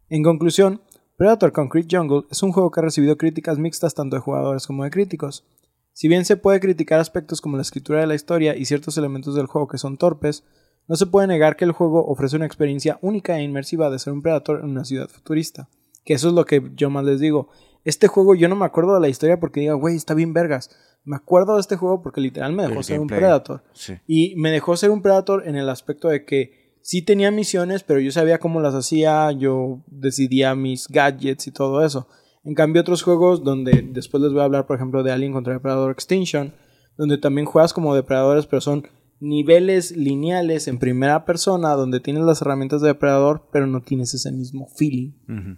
En 0.08 0.24
conclusión, 0.24 0.82
Predator 1.16 1.52
Concrete 1.52 1.96
Jungle 1.96 2.26
es 2.28 2.42
un 2.42 2.50
juego 2.50 2.72
que 2.72 2.80
ha 2.80 2.82
recibido 2.82 3.16
críticas 3.16 3.56
mixtas 3.56 3.94
tanto 3.94 4.16
de 4.16 4.22
jugadores 4.22 4.66
como 4.66 4.82
de 4.82 4.90
críticos. 4.90 5.46
Si 5.92 6.08
bien 6.08 6.24
se 6.24 6.36
puede 6.36 6.58
criticar 6.58 6.98
aspectos 6.98 7.40
como 7.40 7.56
la 7.56 7.62
escritura 7.62 8.00
de 8.00 8.08
la 8.08 8.16
historia 8.16 8.56
y 8.56 8.64
ciertos 8.64 8.98
elementos 8.98 9.36
del 9.36 9.46
juego 9.46 9.68
que 9.68 9.78
son 9.78 9.96
torpes, 9.96 10.42
no 10.89 10.97
se 10.97 11.07
puede 11.07 11.26
negar 11.26 11.57
que 11.57 11.64
el 11.64 11.72
juego 11.72 12.05
ofrece 12.07 12.37
una 12.37 12.47
experiencia 12.47 12.99
única 13.03 13.39
e 13.39 13.43
inmersiva 13.43 13.91
de 13.91 13.99
ser 13.99 14.12
un 14.12 14.22
Predator 14.22 14.61
en 14.61 14.70
una 14.70 14.85
ciudad 14.85 15.09
futurista. 15.09 15.68
Que 16.05 16.14
eso 16.14 16.28
es 16.28 16.35
lo 16.35 16.45
que 16.45 16.70
yo 16.74 16.91
más 16.91 17.05
les 17.05 17.20
digo. 17.20 17.49
Este 17.85 18.09
juego 18.09 18.35
yo 18.35 18.49
no 18.49 18.57
me 18.57 18.64
acuerdo 18.64 18.95
de 18.95 19.01
la 19.01 19.09
historia 19.09 19.41
porque 19.41 19.61
diga, 19.61 19.74
güey, 19.74 19.97
está 19.97 20.14
bien 20.14 20.33
vergas. 20.33 20.70
Me 21.05 21.16
acuerdo 21.16 21.55
de 21.55 21.61
este 21.61 21.76
juego 21.76 22.03
porque 22.03 22.20
literal 22.20 22.53
me 22.53 22.62
dejó 22.64 22.78
El 22.78 22.85
ser 22.85 23.01
un. 23.01 23.07
Predator. 23.07 23.62
Sí. 23.72 23.95
Y 24.07 24.35
me 24.37 24.51
dejó 24.51 24.76
ser 24.76 24.91
un 24.91 25.03
Predator 25.03 25.47
en 25.47 25.57
el 25.57 25.68
aspecto 25.68 26.09
de 26.09 26.24
que 26.24 26.76
sí 26.80 27.03
tenía 27.03 27.30
misiones, 27.30 27.83
pero 27.83 28.01
yo 28.01 28.11
sabía 28.11 28.39
cómo 28.39 28.61
las 28.61 28.74
hacía, 28.74 29.30
yo 29.33 29.83
decidía 29.87 30.55
mis 30.55 30.89
gadgets 30.89 31.47
y 31.47 31.53
todo 31.53 31.85
eso. 31.85 32.07
En 32.45 32.55
cambio, 32.55 32.83
otros 32.83 33.03
juegos 33.03 33.45
donde 33.45 33.83
después 33.93 34.22
les 34.22 34.33
voy 34.33 34.43
a 34.43 34.45
hablar, 34.45 34.66
por 34.66 34.76
ejemplo, 34.76 35.03
de 35.03 35.12
Alien 35.12 35.33
contra 35.33 35.53
Depredador 35.53 35.93
Extinction, 35.93 36.55
donde 36.97 37.18
también 37.18 37.47
juegas 37.47 37.72
como 37.72 37.95
depredadores, 37.95 38.47
pero 38.47 38.61
son 38.61 38.89
niveles 39.22 39.96
lineales 39.96 40.66
en 40.68 40.78
primera 40.78 41.24
persona, 41.24 41.70
donde 41.74 42.00
tienes 42.00 42.24
las 42.24 42.42
herramientas 42.42 42.80
de 42.80 42.88
depredador, 42.88 43.48
pero 43.52 43.66
no 43.66 43.80
tienes 43.80 44.12
ese 44.14 44.32
mismo 44.32 44.68
feeling. 44.76 45.12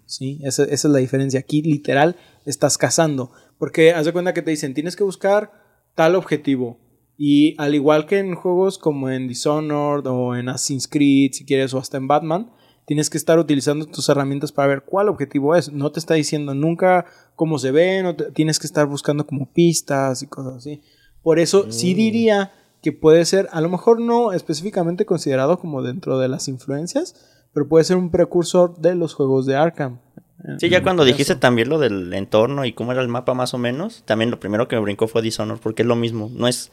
¿sí? 0.07 0.39
Esa, 0.45 0.65
esa 0.65 0.89
es 0.89 0.93
la 0.93 0.99
diferencia. 0.99 1.41
Aquí 1.41 1.63
literal 1.63 2.17
estás 2.45 2.77
cazando. 2.79 3.31
Porque 3.59 3.93
haz 3.93 4.05
de 4.05 4.13
cuenta 4.13 4.35
que 4.35 4.43
te 4.43 4.51
dicen, 4.51 4.75
tienes 4.75 4.97
que 4.97 5.05
buscar 5.05 5.51
tal 5.95 6.15
objetivo. 6.15 6.79
Y 7.17 7.55
al 7.59 7.75
igual 7.75 8.07
que 8.07 8.19
en 8.19 8.35
juegos 8.35 8.77
como 8.77 9.09
en 9.09 9.29
Dishonored 9.29 10.07
o 10.07 10.37
en 10.37 10.49
Assassin's 10.51 10.87
Creed, 10.89 11.33
si 11.33 11.45
quieres, 11.47 11.73
o 11.73 11.79
hasta 11.79 11.97
en 11.97 12.07
Batman, 12.09 12.51
tienes 12.87 13.09
que 13.09 13.17
estar 13.17 13.39
utilizando 13.39 13.87
tus 13.87 14.09
herramientas 14.11 14.53
para 14.53 14.69
ver 14.69 14.83
cuál 14.83 15.09
objetivo 15.09 15.55
es. 15.57 15.73
No 15.73 15.91
te 15.91 16.01
está 16.01 16.15
diciendo 16.15 16.55
nunca 16.55 17.07
cómo 17.35 17.59
se 17.59 17.71
ve, 17.71 18.03
no 18.03 18.15
te- 18.15 18.31
tienes 18.33 18.59
que 18.59 18.67
estar 18.67 18.87
buscando 18.87 19.27
como 19.27 19.51
pistas 19.53 20.23
y 20.23 20.27
cosas 20.27 20.57
así. 20.57 20.83
Por 21.23 21.39
eso 21.39 21.73
sí 21.73 21.95
diría 21.95 22.53
que 22.85 22.93
puede 22.93 23.25
ser, 23.25 23.49
a 23.51 23.63
lo 23.63 23.71
mejor 23.71 23.99
no 23.99 24.33
específicamente 24.33 25.07
considerado 25.07 25.59
como 25.59 25.81
dentro 25.81 26.19
de 26.19 26.29
las 26.29 26.49
influencias, 26.49 27.15
pero 27.55 27.67
puede 27.67 27.83
ser 27.83 27.97
un 27.97 28.11
precursor 28.11 28.77
de 28.77 28.95
los 28.95 29.15
juegos 29.15 29.47
de 29.47 29.57
Arkham. 29.57 30.01
Sí, 30.59 30.69
ya 30.69 30.83
cuando 30.83 31.07
dijiste 31.07 31.35
también 31.35 31.71
lo 31.71 31.79
del 31.79 32.13
entorno 32.13 32.67
y 32.67 32.75
cómo 32.75 32.93
era 32.93 33.01
el 33.01 33.09
mapa 33.09 33.33
más 33.33 33.55
o 33.55 33.59
menos, 33.59 34.03
también 34.05 34.31
lo 34.31 34.39
primero 34.39 34.69
que 34.69 34.77
me 34.77 34.83
brincó 34.83 35.09
fue 35.09 35.23
Dishonored, 35.23 35.63
porque 35.63 35.81
es 35.81 35.89
lo 35.89 35.97
mismo. 35.97 36.31
No 36.35 36.47
es, 36.47 36.73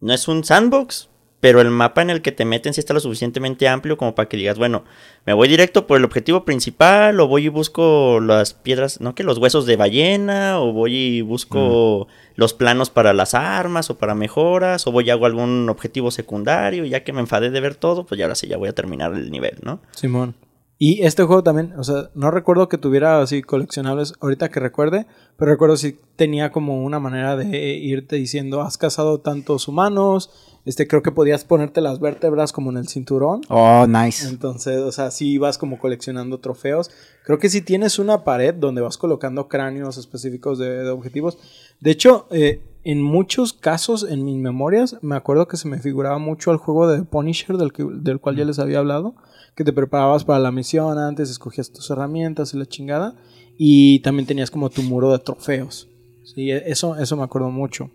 no 0.00 0.12
es 0.12 0.26
un 0.26 0.42
sandbox, 0.42 1.09
pero 1.40 1.60
el 1.60 1.70
mapa 1.70 2.02
en 2.02 2.10
el 2.10 2.22
que 2.22 2.32
te 2.32 2.44
meten 2.44 2.74
sí 2.74 2.80
está 2.80 2.94
lo 2.94 3.00
suficientemente 3.00 3.66
amplio 3.66 3.96
como 3.96 4.14
para 4.14 4.28
que 4.28 4.36
digas, 4.36 4.58
bueno, 4.58 4.84
me 5.24 5.32
voy 5.32 5.48
directo 5.48 5.86
por 5.86 5.96
el 5.96 6.04
objetivo 6.04 6.44
principal, 6.44 7.18
o 7.18 7.28
voy 7.28 7.46
y 7.46 7.48
busco 7.48 8.20
las 8.20 8.52
piedras, 8.52 9.00
no 9.00 9.14
que 9.14 9.24
los 9.24 9.38
huesos 9.38 9.66
de 9.66 9.76
ballena, 9.76 10.60
o 10.60 10.72
voy 10.72 10.94
y 10.94 11.20
busco 11.22 12.08
los 12.34 12.52
planos 12.52 12.90
para 12.90 13.12
las 13.12 13.34
armas 13.34 13.90
o 13.90 13.98
para 13.98 14.14
mejoras, 14.14 14.86
o 14.86 14.92
voy 14.92 15.06
y 15.06 15.10
hago 15.10 15.26
algún 15.26 15.68
objetivo 15.68 16.10
secundario, 16.10 16.84
ya 16.84 17.04
que 17.04 17.12
me 17.12 17.20
enfadé 17.20 17.50
de 17.50 17.60
ver 17.60 17.74
todo, 17.74 18.04
pues 18.04 18.18
ya 18.18 18.26
ahora 18.26 18.34
sí 18.34 18.46
ya 18.46 18.58
voy 18.58 18.68
a 18.68 18.74
terminar 18.74 19.14
el 19.14 19.30
nivel, 19.30 19.58
¿no? 19.62 19.80
Simón. 19.92 20.34
Y 20.82 21.02
este 21.02 21.24
juego 21.24 21.42
también, 21.42 21.74
o 21.78 21.84
sea, 21.84 22.08
no 22.14 22.30
recuerdo 22.30 22.70
que 22.70 22.78
tuviera 22.78 23.20
así 23.20 23.42
coleccionables 23.42 24.14
ahorita 24.18 24.48
que 24.48 24.60
recuerde, 24.60 25.06
pero 25.36 25.50
recuerdo 25.50 25.76
si 25.76 25.98
tenía 26.16 26.52
como 26.52 26.82
una 26.82 26.98
manera 26.98 27.36
de 27.36 27.74
irte 27.76 28.16
diciendo, 28.16 28.62
has 28.62 28.78
cazado 28.78 29.20
tantos 29.20 29.68
humanos, 29.68 30.30
este 30.64 30.86
creo 30.86 31.02
que 31.02 31.10
podías 31.12 31.44
ponerte 31.44 31.80
las 31.80 32.00
vértebras 32.00 32.52
como 32.52 32.70
en 32.70 32.76
el 32.78 32.88
cinturón. 32.88 33.40
Oh, 33.48 33.86
nice. 33.86 34.28
Entonces, 34.28 34.78
o 34.80 34.92
sea, 34.92 35.10
sí 35.10 35.38
vas 35.38 35.58
como 35.58 35.78
coleccionando 35.78 36.38
trofeos. 36.38 36.90
Creo 37.24 37.38
que 37.38 37.48
si 37.48 37.60
tienes 37.62 37.98
una 37.98 38.24
pared 38.24 38.54
donde 38.54 38.80
vas 38.80 38.96
colocando 38.98 39.48
cráneos 39.48 39.96
específicos 39.98 40.58
de, 40.58 40.84
de 40.84 40.90
objetivos. 40.90 41.38
De 41.80 41.90
hecho, 41.90 42.26
eh, 42.30 42.60
en 42.84 43.02
muchos 43.02 43.52
casos, 43.52 44.06
en 44.08 44.24
mis 44.24 44.36
memorias, 44.36 44.96
me 45.02 45.16
acuerdo 45.16 45.48
que 45.48 45.56
se 45.56 45.68
me 45.68 45.78
figuraba 45.78 46.18
mucho 46.18 46.50
el 46.50 46.56
juego 46.58 46.88
de 46.88 47.02
Punisher, 47.02 47.56
del, 47.56 47.72
que- 47.72 47.84
del 47.90 48.20
cual 48.20 48.36
ya 48.36 48.44
les 48.44 48.58
había 48.58 48.78
hablado. 48.78 49.14
Que 49.54 49.64
te 49.64 49.72
preparabas 49.72 50.24
para 50.24 50.38
la 50.38 50.52
misión 50.52 50.98
antes, 50.98 51.28
escogías 51.30 51.70
tus 51.72 51.90
herramientas 51.90 52.54
y 52.54 52.58
la 52.58 52.66
chingada. 52.66 53.14
Y 53.58 54.00
también 54.00 54.26
tenías 54.26 54.50
como 54.50 54.70
tu 54.70 54.82
muro 54.82 55.10
de 55.12 55.18
trofeos. 55.18 55.88
Sí, 56.24 56.50
e- 56.50 56.70
eso, 56.70 56.96
eso 56.96 57.16
me 57.16 57.22
acuerdo 57.24 57.50
mucho. 57.50 57.90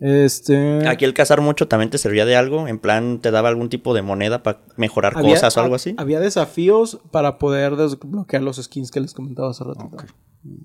Este. 0.00 0.86
Aquí 0.88 1.04
el 1.04 1.14
cazar 1.14 1.40
mucho 1.40 1.68
también 1.68 1.90
te 1.90 1.98
servía 1.98 2.24
de 2.24 2.36
algo. 2.36 2.68
En 2.68 2.78
plan, 2.78 3.20
te 3.20 3.30
daba 3.30 3.48
algún 3.48 3.68
tipo 3.68 3.94
de 3.94 4.02
moneda 4.02 4.42
para 4.42 4.60
mejorar 4.76 5.16
había- 5.16 5.34
cosas 5.34 5.56
o 5.56 5.60
algo 5.60 5.74
así. 5.74 5.94
Había 5.98 6.20
desafíos 6.20 7.00
para 7.10 7.38
poder 7.38 7.76
desbloquear 7.76 8.42
los 8.42 8.56
skins 8.56 8.90
que 8.90 9.00
les 9.00 9.14
comentaba 9.14 9.50
hace 9.50 9.64
rato. 9.64 9.90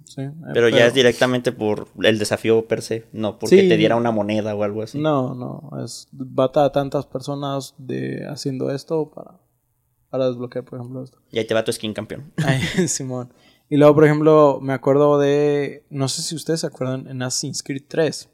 Sí, 0.05 0.21
eh, 0.21 0.31
Pero 0.53 0.69
ya 0.69 0.85
es 0.85 0.93
directamente 0.93 1.51
por 1.51 1.87
el 2.03 2.19
desafío 2.19 2.67
per 2.67 2.83
se, 2.83 3.07
no 3.13 3.39
porque 3.39 3.61
Sí. 3.61 3.67
te 3.69 3.77
diera 3.77 3.95
una 3.95 4.11
moneda 4.11 4.53
o 4.53 4.63
algo 4.63 4.83
así. 4.83 4.99
No, 4.99 5.33
no. 5.33 5.71
Es 5.83 6.07
bata 6.11 6.65
a 6.65 6.71
tantas 6.71 7.07
personas 7.07 7.73
de 7.79 8.27
haciendo 8.29 8.69
esto 8.69 9.09
para, 9.09 9.39
para 10.11 10.27
desbloquear, 10.27 10.65
por 10.65 10.77
ejemplo, 10.79 11.03
esto. 11.03 11.17
Y 11.31 11.39
ahí 11.39 11.45
te 11.47 11.55
va 11.55 11.63
tu 11.63 11.71
skin 11.73 11.93
campeón. 11.93 12.31
Ay, 12.45 12.87
Simón. 12.87 13.33
Y 13.69 13.77
luego, 13.77 13.95
por 13.95 14.03
ejemplo, 14.05 14.59
me 14.61 14.73
acuerdo 14.73 15.17
de. 15.17 15.85
No 15.89 16.07
sé 16.09 16.21
si 16.21 16.35
ustedes 16.35 16.59
se 16.59 16.67
acuerdan, 16.67 17.07
en 17.07 17.21
Assassin's 17.23 17.63
Creed 17.63 17.85
3 17.87 18.29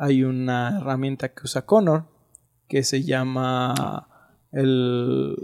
hay 0.00 0.24
una 0.24 0.78
herramienta 0.78 1.28
que 1.28 1.42
usa 1.44 1.62
Connor 1.66 2.04
que 2.68 2.82
se 2.84 3.02
llama 3.02 4.08
el. 4.52 5.36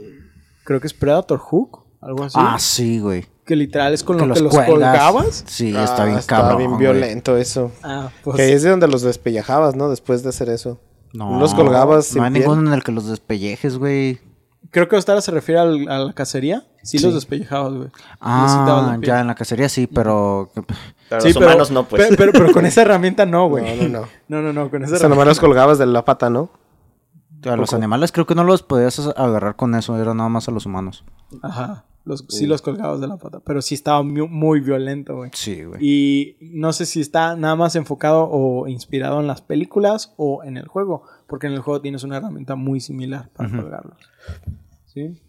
Creo 0.65 0.81
que 0.81 0.87
es 0.87 0.95
Predator 0.95 1.39
Hook, 1.39 1.85
algo 2.01 2.25
así. 2.25 2.37
Ah, 2.41 2.57
sí, 2.59 2.99
güey. 2.99 3.25
que 3.45 3.55
literal 3.55 3.95
es 3.95 4.03
con 4.03 4.19
Que 4.19 4.27
lo 4.27 4.35
que 4.35 4.41
los 4.41 4.53
cuelgas. 4.53 4.69
colgabas. 4.73 5.45
Sí, 5.47 5.73
Ah, 5.77 5.85
está 5.85 6.05
bien 6.05 6.19
está 6.19 6.37
cabrón. 6.39 6.59
bien 6.59 6.71
güey. 6.71 6.81
violento 6.81 7.37
eso. 7.37 7.71
Ah, 7.85 8.11
pues. 8.25 8.37
Que 8.39 8.53
es 8.53 8.63
de 8.65 8.71
donde 8.71 8.89
los 8.89 9.03
despellejabas, 9.03 9.77
¿no? 9.77 9.89
Después 9.91 10.23
de 10.25 10.31
hacer 10.31 10.49
eso. 10.49 10.81
No, 11.13 11.39
Los 11.39 11.55
colgabas 11.55 12.07
sin 12.07 12.19
No 12.19 12.25
hay 12.25 12.33
piel. 12.33 12.43
ninguno 12.45 12.69
en 12.69 12.75
el 12.75 12.83
que 12.83 12.91
los 12.93 13.07
despellejes, 13.07 13.79
güey. 13.79 14.19
Creo 14.71 14.89
que 14.89 14.97
Ostara 14.97 15.21
se 15.21 15.31
refiere 15.31 15.61
al- 15.61 15.89
a 15.89 15.99
la 15.99 16.12
cacería. 16.12 16.64
Sí, 16.83 16.99
los 16.99 17.14
despellejabas, 17.14 17.73
güey. 17.75 17.89
Ah, 18.21 18.97
ya 19.03 19.21
en 19.21 19.27
la 19.27 19.35
cacería 19.35 19.69
sí, 19.69 19.87
pero. 19.87 20.51
Pero 21.09 21.21
Sí, 21.21 21.29
los 21.29 21.37
pero- 21.37 21.47
humanos 21.47 21.71
no, 21.71 21.85
pues. 21.85 22.03
Pero, 22.05 22.17
pero, 22.17 22.33
pero 22.33 22.53
con 22.53 22.67
esa 22.67 22.83
herramienta 22.83 23.27
no, 23.27 23.49
güey. 23.49 23.64
No, 23.77 23.83
no, 23.89 24.01
no. 24.01 24.09
No, 24.29 24.43
no, 24.43 24.53
no, 24.53 24.71
con 24.71 24.83
esa 24.85 24.95
O 24.95 24.99
sea, 24.99 25.09
nomás 25.09 25.23
herramienta. 25.23 25.25
los 25.31 25.41
colgabas 25.41 25.79
de 25.79 25.87
la 25.87 26.05
pata, 26.05 26.31
¿no? 26.31 26.51
A 27.45 27.55
los 27.57 27.75
animales 27.75 28.11
creo 28.11 28.27
que 28.27 28.35
no 28.35 28.43
los 28.43 28.62
podías 28.62 28.99
agarrar 29.17 29.55
con 29.55 29.75
eso, 29.77 29.97
era 30.01 30.14
nada 30.14 30.29
más 30.29 30.49
a 30.49 30.51
los 30.51 30.67
humanos. 30.67 31.05
Ajá. 31.43 31.85
Los, 32.05 32.25
sí, 32.29 32.47
los 32.47 32.62
colgabas 32.62 33.01
de 33.01 33.09
la 33.09 33.17
pata. 33.17 33.41
Pero 33.45 33.61
sí 33.62 33.75
estaba 33.75 34.03
muy, 34.03 34.27
muy 34.29 34.61
violento, 34.61 35.17
güey. 35.17 35.31
Sí, 35.35 35.64
güey. 35.64 35.79
Y 35.85 36.37
no 36.41 36.73
sé 36.73 36.87
si 36.87 37.01
está 37.01 37.35
nada 37.37 37.57
más 37.57 37.75
enfocado 37.77 38.29
o 38.31 38.69
inspirado 38.69 39.21
en 39.21 39.27
las 39.27 39.43
películas 39.43 40.14
o 40.17 40.43
en 40.45 40.57
el 40.57 40.69
juego. 40.69 41.03
Porque 41.27 41.47
en 41.49 41.55
el 41.55 41.61
juego 41.61 41.81
tienes 41.81 42.05
una 42.05 42.18
herramienta 42.18 42.55
muy 42.55 42.81
similar 42.81 43.29
para 43.31 43.51
colgarlos. 43.51 43.99
¿Sí? 44.87 45.20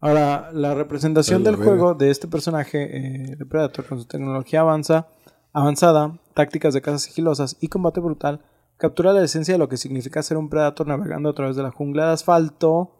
Ahora, 0.00 0.50
la 0.52 0.74
representación 0.74 1.44
del 1.44 1.56
juego 1.56 1.94
de 1.94 2.10
este 2.10 2.26
personaje 2.28 2.96
eh, 3.32 3.36
de 3.36 3.46
Predator 3.46 3.84
con 3.86 3.98
su 3.98 4.06
tecnología 4.06 4.60
avanza, 4.60 5.08
avanzada, 5.52 6.18
tácticas 6.34 6.72
de 6.74 6.80
caza 6.82 6.98
sigilosas 6.98 7.56
y 7.60 7.68
combate 7.68 8.00
brutal 8.00 8.40
captura 8.78 9.12
la 9.12 9.22
esencia 9.22 9.52
de 9.54 9.58
lo 9.58 9.68
que 9.68 9.76
significa 9.76 10.22
ser 10.22 10.38
un 10.38 10.48
Predator 10.48 10.86
navegando 10.86 11.28
a 11.28 11.34
través 11.34 11.54
de 11.56 11.62
la 11.62 11.70
jungla 11.70 12.06
de 12.06 12.12
asfalto 12.12 12.92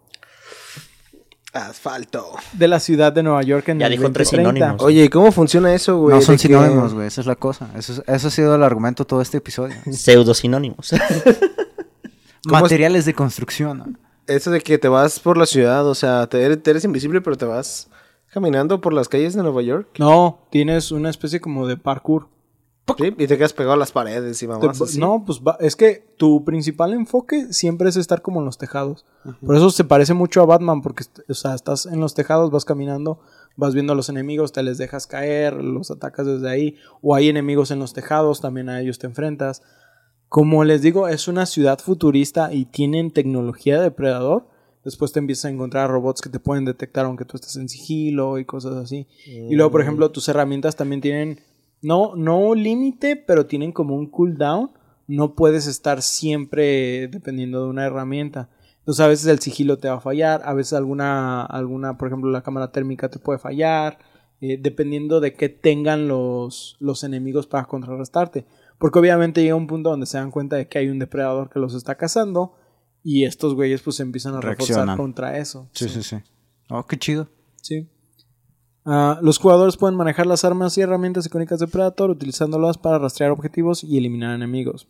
Asfalto. 1.53 2.27
de 2.53 2.69
la 2.69 2.79
ciudad 2.79 3.13
de 3.13 3.23
Nueva 3.25 3.43
York 3.43 3.67
en 3.71 3.79
Ya 3.81 3.87
el 3.87 3.93
dijo 3.93 4.05
tres 4.13 4.29
2030. 4.31 4.53
sinónimos. 4.67 4.83
Oye, 4.87 5.05
¿y 5.05 5.09
cómo 5.09 5.33
funciona 5.33 5.75
eso, 5.75 5.99
güey? 5.99 6.15
No 6.17 6.23
son 6.23 6.39
sinónimos, 6.39 6.95
güey, 6.95 7.07
esa 7.09 7.23
es 7.23 7.27
la 7.27 7.35
cosa. 7.35 7.71
Eso, 7.77 7.95
es- 7.95 8.03
eso 8.07 8.29
ha 8.29 8.31
sido 8.31 8.55
el 8.55 8.63
argumento 8.63 9.03
de 9.05 9.09
todo 9.09 9.21
este 9.23 9.39
episodio. 9.39 9.75
Pseudosinónimos. 9.91 10.95
Materiales 12.47 13.05
de 13.05 13.15
construcción. 13.15 13.99
Eso 14.27 14.51
de 14.51 14.61
que 14.61 14.79
te 14.79 14.89
vas 14.89 15.19
por 15.21 15.37
la 15.37 15.47
ciudad, 15.47 15.87
o 15.87 15.95
sea, 15.95 16.27
te 16.29 16.43
eres, 16.43 16.63
te 16.63 16.71
eres 16.71 16.85
invisible, 16.85 17.21
pero 17.21 17.37
te 17.37 17.45
vas 17.45 17.89
caminando 18.33 18.81
por 18.81 18.93
las 18.93 19.09
calles 19.09 19.35
de 19.35 19.43
Nueva 19.43 19.63
York. 19.63 19.89
No, 19.99 20.47
tienes 20.51 20.93
una 20.93 21.11
especie 21.11 21.41
como 21.41 21.67
de 21.67 21.77
parkour. 21.77 22.29
¿sí? 22.99 23.15
Y 23.19 23.27
te 23.27 23.37
quedas 23.39 23.53
pegado 23.53 23.75
a 23.75 23.77
las 23.77 23.93
paredes 23.93 24.43
y 24.43 24.47
Te- 24.47 24.53
mamás. 24.53 24.81
así. 24.81 24.99
no, 24.99 25.25
pues 25.25 25.41
es 25.61 25.77
que 25.77 26.05
tu 26.17 26.45
principal 26.45 26.93
enfoque 26.93 27.53
siempre 27.53 27.89
es 27.89 27.97
estar 27.97 28.21
como 28.23 28.41
en 28.41 28.47
los 28.47 28.59
tejados. 28.59 29.05
Por 29.45 29.55
eso 29.57 29.71
se 29.71 29.85
parece 29.85 30.15
mucho 30.15 30.41
a 30.43 30.47
Batman, 30.47 30.81
porque 30.81 31.05
o 31.29 31.35
sea, 31.35 31.55
estás 31.55 31.87
en 31.87 32.01
los 32.01 32.15
tejados, 32.15 32.51
vas 32.51 32.65
caminando, 32.65 33.21
vas 33.57 33.75
viendo 33.75 33.93
a 33.93 33.97
los 33.97 34.09
enemigos, 34.09 34.53
te 34.53 34.63
les 34.63 34.79
dejas 34.79 35.07
caer, 35.07 35.55
los 35.55 35.91
atacas 35.91 36.27
desde 36.27 36.49
ahí, 36.51 36.77
o 37.03 37.15
hay 37.15 37.29
enemigos 37.29 37.71
en 37.71 37.79
los 37.79 37.93
tejados, 37.93 38.41
también 38.41 38.69
a 38.69 38.81
ellos 38.81 38.99
te 38.99 39.07
enfrentas. 39.07 39.63
Como 40.31 40.63
les 40.63 40.81
digo, 40.81 41.09
es 41.09 41.27
una 41.27 41.45
ciudad 41.45 41.81
futurista 41.81 42.55
y 42.55 42.65
tienen 42.67 43.11
tecnología 43.11 43.79
de 43.79 43.83
depredador. 43.83 44.47
Después 44.85 45.11
te 45.11 45.19
empiezas 45.19 45.47
a 45.47 45.51
encontrar 45.51 45.91
robots 45.91 46.21
que 46.21 46.29
te 46.29 46.39
pueden 46.39 46.65
detectar 46.65 47.05
aunque 47.05 47.25
tú 47.25 47.37
estés 47.37 47.57
en 47.57 47.69
sigilo 47.69 48.39
y 48.39 48.45
cosas 48.45 48.77
así. 48.77 49.09
Y 49.27 49.57
luego, 49.57 49.73
por 49.73 49.81
ejemplo, 49.81 50.13
tus 50.13 50.29
herramientas 50.29 50.77
también 50.77 51.01
tienen, 51.01 51.41
no, 51.83 52.15
no 52.15 52.55
límite, 52.55 53.17
pero 53.17 53.47
tienen 53.47 53.73
como 53.73 53.97
un 53.97 54.07
cooldown. 54.07 54.71
No 55.09 55.35
puedes 55.35 55.67
estar 55.67 56.01
siempre 56.01 57.09
dependiendo 57.09 57.65
de 57.65 57.71
una 57.71 57.87
herramienta. 57.87 58.51
Entonces 58.79 59.05
a 59.05 59.09
veces 59.09 59.27
el 59.27 59.41
sigilo 59.41 59.79
te 59.79 59.89
va 59.89 59.97
a 59.97 60.01
fallar, 60.01 60.43
a 60.45 60.55
veces 60.55 60.75
alguna, 60.75 61.43
alguna 61.43 61.99
por 61.99 62.07
ejemplo, 62.07 62.31
la 62.31 62.45
cámara 62.45 62.71
térmica 62.71 63.09
te 63.09 63.19
puede 63.19 63.41
fallar, 63.41 63.99
eh, 64.41 64.59
dependiendo 64.63 65.19
de 65.19 65.33
qué 65.33 65.49
tengan 65.49 66.07
los, 66.07 66.77
los 66.79 67.03
enemigos 67.03 67.49
para 67.49 67.65
contrarrestarte. 67.65 68.47
Porque 68.81 68.99
obviamente 68.99 69.43
llega 69.43 69.55
un 69.55 69.67
punto 69.67 69.91
donde 69.91 70.07
se 70.07 70.17
dan 70.17 70.31
cuenta 70.31 70.57
de 70.57 70.67
que 70.67 70.79
hay 70.79 70.89
un 70.89 70.99
depredador 70.99 71.51
que 71.51 71.61
los 71.61 71.75
está 71.75 71.97
cazando 71.97 72.55
y 73.05 73.27
estos 73.27 73.55
güeyes 73.55 73.83
pues 73.83 74.01
empiezan 74.01 74.35
a 74.35 74.41
reforzar 74.41 74.97
contra 74.97 75.37
eso. 75.37 75.69
Sí, 75.73 75.87
sí, 75.91 76.03
sí. 76.03 76.17
Oh, 76.71 76.87
qué 76.87 76.99
chido. 76.99 77.29
Sí. 77.61 77.91
Ah, 78.87 79.19
los 79.21 79.37
jugadores 79.37 79.77
pueden 79.77 79.99
manejar 79.99 80.27
las 80.27 80.47
armas 80.47 80.79
y 80.79 80.81
herramientas 80.81 81.27
icónicas 81.27 81.61
de 81.61 81.67
Predator 81.67 82.09
utilizándolas 82.09 82.79
para 82.79 82.99
rastrear 82.99 83.33
objetivos 83.33 83.85
y 83.85 83.99
eliminar 83.99 84.35
enemigos. 84.35 84.89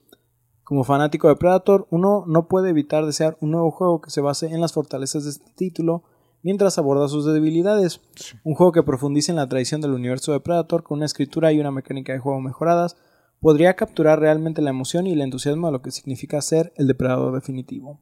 Como 0.63 0.85
fanático 0.85 1.27
de 1.27 1.35
Predator, 1.35 1.89
uno 1.91 2.23
no 2.29 2.47
puede 2.47 2.71
evitar 2.71 3.05
desear 3.05 3.37
un 3.41 3.51
nuevo 3.51 3.73
juego 3.73 4.01
que 4.01 4.11
se 4.11 4.21
base 4.21 4.47
en 4.47 4.61
las 4.61 4.73
fortalezas 4.73 5.25
de 5.25 5.31
este 5.31 5.51
título 5.57 6.05
mientras 6.45 6.79
aborda 6.79 7.09
sus 7.09 7.27
debilidades. 7.27 8.01
Un 8.45 8.55
juego 8.55 8.71
que 8.71 8.85
profundice 8.85 9.33
en 9.33 9.37
la 9.37 9.49
tradición 9.49 9.81
del 9.81 9.95
universo 9.95 10.31
de 10.31 10.39
Predator 10.39 10.85
con 10.85 10.99
una 10.99 11.07
escritura 11.07 11.53
y 11.53 11.59
una 11.59 11.73
mecánica 11.73 12.13
de 12.13 12.21
juego 12.21 12.41
mejoradas 12.41 12.97
podría 13.41 13.75
capturar 13.75 14.21
realmente 14.21 14.63
la 14.63 14.71
emoción 14.71 15.07
y 15.07 15.13
el 15.13 15.21
entusiasmo 15.23 15.67
de 15.69 15.73
lo 15.73 15.83
que 15.83 15.91
significa 15.91 16.41
ser 16.43 16.73
el 16.77 16.87
depredador 16.87 17.35
definitivo. 17.35 17.99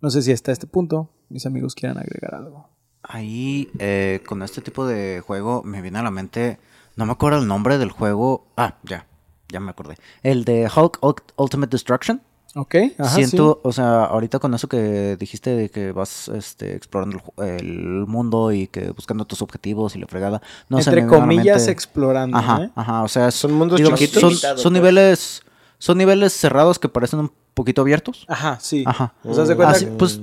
No 0.00 0.10
sé 0.10 0.22
si 0.22 0.32
hasta 0.32 0.52
este 0.52 0.66
punto 0.66 1.10
mis 1.28 1.46
amigos 1.46 1.74
quieran 1.74 1.98
agregar 1.98 2.34
algo. 2.34 2.68
Ahí, 3.02 3.68
eh, 3.78 4.20
con 4.26 4.42
este 4.42 4.60
tipo 4.60 4.86
de 4.86 5.20
juego, 5.20 5.62
me 5.62 5.82
viene 5.82 5.98
a 5.98 6.02
la 6.02 6.10
mente. 6.10 6.58
No 6.96 7.06
me 7.06 7.12
acuerdo 7.12 7.38
el 7.40 7.46
nombre 7.48 7.78
del 7.78 7.90
juego. 7.90 8.46
Ah, 8.56 8.78
ya. 8.82 9.06
Ya 9.48 9.60
me 9.60 9.70
acordé. 9.70 9.96
El 10.22 10.44
de 10.44 10.64
Hulk 10.74 11.00
Ult- 11.00 11.32
Ultimate 11.36 11.70
Destruction. 11.70 12.22
Ok, 12.56 12.76
ajá, 12.98 13.16
Siento, 13.16 13.60
o 13.64 13.72
sea, 13.72 14.04
ahorita 14.04 14.38
con 14.38 14.54
eso 14.54 14.68
que 14.68 15.16
dijiste 15.18 15.56
de 15.56 15.70
que 15.70 15.90
vas 15.90 16.28
este, 16.28 16.76
explorando 16.76 17.20
el, 17.38 18.06
mundo 18.06 18.52
y 18.52 18.68
que 18.68 18.90
buscando 18.90 19.24
tus 19.24 19.42
objetivos 19.42 19.96
y 19.96 19.98
la 19.98 20.06
fregada. 20.06 20.40
No 20.68 20.80
sé, 20.80 20.90
Entre 20.90 21.02
la 21.02 21.08
comillas, 21.08 21.66
explorando. 21.66 22.36
Ajá, 22.36 22.64
¿eh? 22.64 22.70
ajá, 22.76 23.02
o 23.02 23.08
sea, 23.08 23.30
¿Son 23.32 23.52
mundos 23.52 23.80
chiquitos? 23.80 24.20
Son, 24.20 24.28
Limitado, 24.30 24.58
son 24.58 24.72
pues. 24.72 24.82
niveles, 24.82 25.42
son 25.78 25.98
niveles 25.98 26.32
cerrados 26.32 26.78
que 26.78 26.88
parecen 26.88 27.20
un 27.20 27.32
poquito 27.54 27.82
abiertos. 27.82 28.24
Ajá, 28.28 28.58
sí. 28.60 28.84
Ajá. 28.86 29.14
O 29.24 29.34
sea, 29.34 29.44
de 29.44 29.56
cuenta 29.56 29.76
Ah, 29.76 29.88
pues, 29.98 30.20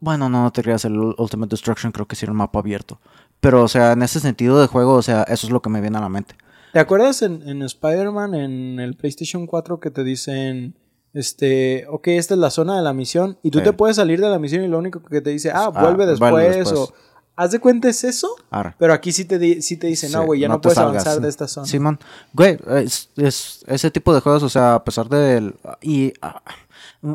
bueno, 0.00 0.30
no, 0.30 0.42
no 0.42 0.52
te 0.52 0.62
creas, 0.62 0.86
el 0.86 0.96
Ultimate 0.96 1.50
Destruction 1.50 1.92
creo 1.92 2.06
que 2.06 2.16
sí 2.16 2.24
era 2.24 2.32
un 2.32 2.38
mapa 2.38 2.60
abierto. 2.60 2.98
Pero, 3.40 3.62
o 3.62 3.68
sea, 3.68 3.92
en 3.92 4.02
ese 4.02 4.20
sentido 4.20 4.58
de 4.58 4.68
juego, 4.68 4.94
o 4.94 5.02
sea, 5.02 5.24
eso 5.24 5.46
es 5.46 5.52
lo 5.52 5.60
que 5.60 5.68
me 5.68 5.82
viene 5.82 5.98
a 5.98 6.00
la 6.00 6.08
mente. 6.08 6.34
¿Te 6.72 6.80
acuerdas 6.80 7.20
en, 7.20 7.46
en 7.46 7.62
Spider-Man, 7.62 8.34
en 8.34 8.80
el 8.80 8.96
PlayStation 8.96 9.46
4, 9.46 9.80
que 9.80 9.90
te 9.90 10.02
dicen, 10.02 10.74
este, 11.14 11.86
ok, 11.88 12.08
esta 12.08 12.34
es 12.34 12.40
la 12.40 12.50
zona 12.50 12.76
de 12.76 12.82
la 12.82 12.92
misión, 12.92 13.38
y 13.42 13.50
tú 13.50 13.58
Sí. 13.60 13.64
te 13.64 13.72
puedes 13.72 13.96
salir 13.96 14.20
de 14.20 14.28
la 14.28 14.38
misión 14.38 14.62
y 14.64 14.68
lo 14.68 14.78
único 14.78 15.02
que 15.02 15.20
te 15.20 15.30
dice, 15.30 15.50
ah, 15.50 15.70
Ah, 15.74 15.82
vuelve 15.82 16.04
después, 16.06 16.70
o 16.72 16.92
haz 17.36 17.50
de 17.52 17.58
cuenta 17.60 17.88
es 17.88 18.04
eso, 18.04 18.34
pero 18.78 18.92
aquí 18.92 19.10
sí 19.12 19.24
te, 19.24 19.38
di- 19.38 19.62
sí 19.62 19.76
te 19.76 19.86
dice, 19.86 20.08
no, 20.10 20.20
Sí, 20.20 20.26
güey, 20.26 20.40
ya 20.40 20.48
no, 20.48 20.60
puedes 20.60 20.76
salgas. 20.76 21.02
avanzar 21.04 21.22
de 21.22 21.28
esta 21.28 21.48
zona. 21.48 21.66
Simón, 21.66 21.98
güey, 22.32 22.58
es, 22.84 23.08
es- 23.16 23.64
ese 23.66 23.90
tipo 23.90 24.12
de 24.14 24.20
juegos, 24.20 24.42
o 24.42 24.48
sea, 24.48 24.74
a 24.74 24.84
pesar 24.84 25.08
del... 25.08 25.54
Y 25.80 26.12
ah, 26.22 26.42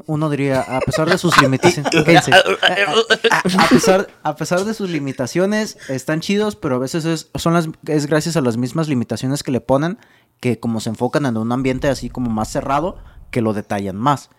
uno 0.05 0.29
diría, 0.29 0.61
a 0.61 0.79
pesar 0.81 1.09
de 1.09 1.17
sus 1.17 1.39
limitaciones... 1.41 1.91
cállense. 2.05 2.31
a, 2.33 3.69
pesar, 3.69 4.07
a 4.23 4.35
pesar 4.35 4.63
de 4.65 4.73
sus 4.73 4.89
limitaciones, 4.89 5.77
están 5.89 6.19
chidos, 6.21 6.55
pero 6.55 6.75
a 6.75 6.79
veces 6.79 7.05
es, 7.05 7.29
son 7.35 7.53
las, 7.53 7.69
es 7.87 8.05
gracias 8.07 8.35
a 8.37 8.41
las 8.41 8.57
mismas 8.57 8.87
limitaciones 8.87 9.41
que 9.43 9.51
le 9.51 9.61
ponen, 9.61 9.97
que 10.39 10.59
como 10.59 10.79
se 10.79 10.89
enfocan 10.89 11.25
en 11.25 11.37
un 11.37 11.51
ambiente 11.51 11.87
así 11.89 12.09
como 12.09 12.29
más 12.29 12.49
cerrado, 12.49 12.97
que 13.31 13.41
lo 13.41 13.53
detallan 13.53 13.95
más. 13.95 14.29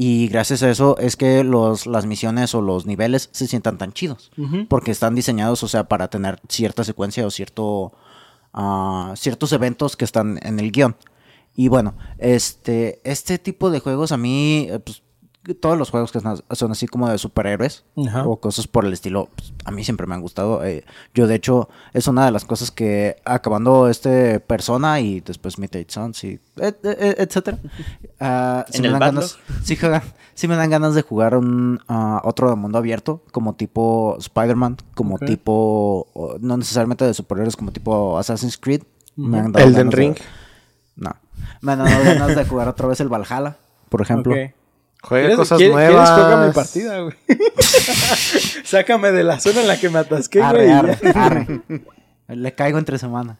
Y 0.00 0.28
gracias 0.28 0.62
a 0.62 0.70
eso 0.70 0.96
es 0.98 1.16
que 1.16 1.42
los, 1.42 1.86
las 1.86 2.06
misiones 2.06 2.54
o 2.54 2.62
los 2.62 2.86
niveles 2.86 3.30
se 3.32 3.48
sientan 3.48 3.78
tan 3.78 3.92
chidos. 3.92 4.30
Porque 4.68 4.92
están 4.92 5.16
diseñados, 5.16 5.64
o 5.64 5.68
sea, 5.68 5.88
para 5.88 6.08
tener 6.08 6.40
cierta 6.48 6.84
secuencia 6.84 7.26
o 7.26 7.30
cierto, 7.30 7.92
ah, 8.52 9.12
ciertos 9.16 9.52
eventos 9.52 9.96
que 9.96 10.04
están 10.04 10.38
en 10.42 10.60
el 10.60 10.70
guion. 10.70 10.96
Y 11.56 11.66
bueno, 11.66 11.96
este, 12.18 13.00
este 13.02 13.38
tipo 13.38 13.70
de 13.70 13.80
juegos 13.80 14.12
a 14.12 14.16
mí, 14.16 14.68
eh, 14.70 14.78
pues, 14.78 15.02
todos 15.60 15.78
los 15.78 15.90
juegos 15.90 16.12
que 16.12 16.20
son, 16.20 16.72
así 16.72 16.86
como 16.86 17.08
de 17.08 17.16
superhéroes 17.16 17.84
Ajá. 18.06 18.26
o 18.26 18.38
cosas 18.38 18.66
por 18.66 18.84
el 18.84 18.92
estilo, 18.92 19.28
pues, 19.34 19.54
a 19.64 19.70
mí 19.70 19.82
siempre 19.82 20.06
me 20.06 20.14
han 20.14 20.20
gustado. 20.20 20.62
Eh, 20.64 20.84
yo, 21.14 21.26
de 21.26 21.36
hecho, 21.36 21.68
es 21.94 22.06
una 22.06 22.26
de 22.26 22.32
las 22.32 22.44
cosas 22.44 22.70
que 22.70 23.16
acabando 23.24 23.88
este 23.88 24.40
Persona 24.40 25.00
y 25.00 25.20
después 25.20 25.58
Midnight 25.58 25.90
Suns 25.90 26.22
y 26.24 26.38
et- 26.56 26.84
et- 26.84 27.18
etcétera. 27.20 27.58
ah, 28.20 28.66
sí 28.68 28.76
¿En 28.76 28.82
me 28.82 28.86
el 28.88 28.92
dan 28.92 29.00
ganas, 29.00 29.38
me 30.48 30.56
dan 30.56 30.68
de 30.94 31.02
jugar 31.02 31.34
un 31.36 31.80
ah, 31.88 32.20
otro 32.24 32.50
de 32.50 32.56
mundo 32.56 32.76
abierto, 32.76 33.22
como 33.32 33.54
tipo 33.54 34.16
Spider-Man, 34.18 34.76
como 34.94 35.18
tipo, 35.18 36.06
no 36.40 36.56
necesariamente 36.58 37.04
de 37.06 37.14
superhéroes, 37.14 37.56
como 37.56 37.72
tipo 37.72 38.18
Assassin's 38.18 38.58
Creed. 38.58 38.82
Me 39.16 39.38
han 39.40 39.52
dado 39.52 39.64
Elden 39.66 39.88
ganas 39.88 39.90
de- 39.92 39.96
Ring. 39.96 40.16
no. 40.96 41.10
Me 41.62 41.72
han 41.72 41.78
dado 41.78 42.04
ganas 42.04 42.36
de 42.36 42.44
jugar 42.44 42.68
otra 42.68 42.86
vez 42.86 43.00
el 43.00 43.08
Valhalla, 43.08 43.56
por 43.88 44.02
ejemplo. 44.02 44.34
Juega 45.02 45.26
¿Quieres- 45.28 45.36
cosas 45.38 45.58
quieres- 45.58 45.74
nuevas. 45.74 46.10
¿Quieres 46.10 46.24
juega 46.26 46.46
mi 46.46 46.52
partida, 46.52 47.00
güey? 47.00 47.14
Sácame 48.64 49.12
de 49.12 49.24
la 49.24 49.40
zona 49.40 49.60
en 49.62 49.68
la 49.68 49.78
que 49.78 49.88
me 49.88 49.98
atasqué, 49.98 50.40
güey. 50.40 50.50
Arre, 50.50 50.64
y 50.64 50.68
ya. 50.68 50.78
arre, 50.78 50.98
arre. 51.14 51.60
Le 52.28 52.54
caigo 52.54 52.78
entre 52.78 52.98
semana. 52.98 53.38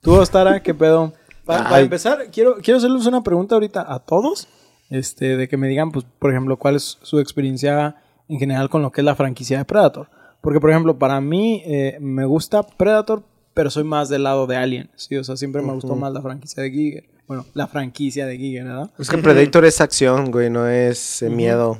Tú, 0.00 0.14
Ostara, 0.14 0.62
¿qué 0.62 0.74
pedo? 0.74 1.12
Pa- 1.44 1.64
para 1.64 1.76
Ay. 1.76 1.84
empezar, 1.84 2.26
quiero, 2.30 2.56
quiero 2.62 2.78
hacerles 2.78 3.06
una 3.06 3.22
pregunta 3.22 3.54
ahorita 3.54 3.84
a 3.92 3.98
todos. 4.00 4.48
Este, 4.90 5.36
de 5.36 5.48
que 5.48 5.56
me 5.56 5.68
digan, 5.68 5.90
pues, 5.92 6.06
por 6.18 6.30
ejemplo, 6.30 6.56
cuál 6.56 6.76
es 6.76 6.98
su 7.02 7.18
experiencia 7.20 7.96
en 8.28 8.38
general 8.38 8.68
con 8.70 8.80
lo 8.82 8.90
que 8.92 9.00
es 9.00 9.04
la 9.04 9.14
franquicia 9.16 9.58
de 9.58 9.64
Predator. 9.64 10.08
Porque, 10.40 10.60
por 10.60 10.70
ejemplo, 10.70 10.98
para 10.98 11.20
mí 11.20 11.62
eh, 11.66 11.98
me 12.00 12.24
gusta 12.24 12.62
Predator, 12.62 13.22
pero 13.54 13.70
soy 13.70 13.84
más 13.84 14.08
del 14.08 14.22
lado 14.22 14.46
de 14.46 14.56
Alien. 14.56 14.90
Sí, 14.94 15.16
o 15.16 15.24
sea, 15.24 15.36
siempre 15.36 15.62
me 15.62 15.72
gustó 15.72 15.94
más 15.96 16.12
la 16.12 16.22
franquicia 16.22 16.62
de 16.62 16.70
Giger. 16.70 17.04
Bueno, 17.28 17.46
la 17.54 17.66
franquicia 17.68 18.26
de 18.26 18.36
Giger, 18.38 18.64
¿verdad? 18.64 18.90
Es 18.98 19.08
que 19.10 19.18
Predator 19.18 19.64
es 19.66 19.80
acción, 19.80 20.30
güey, 20.32 20.48
no 20.50 20.66
es 20.66 21.22
eh, 21.22 21.28
miedo. 21.30 21.78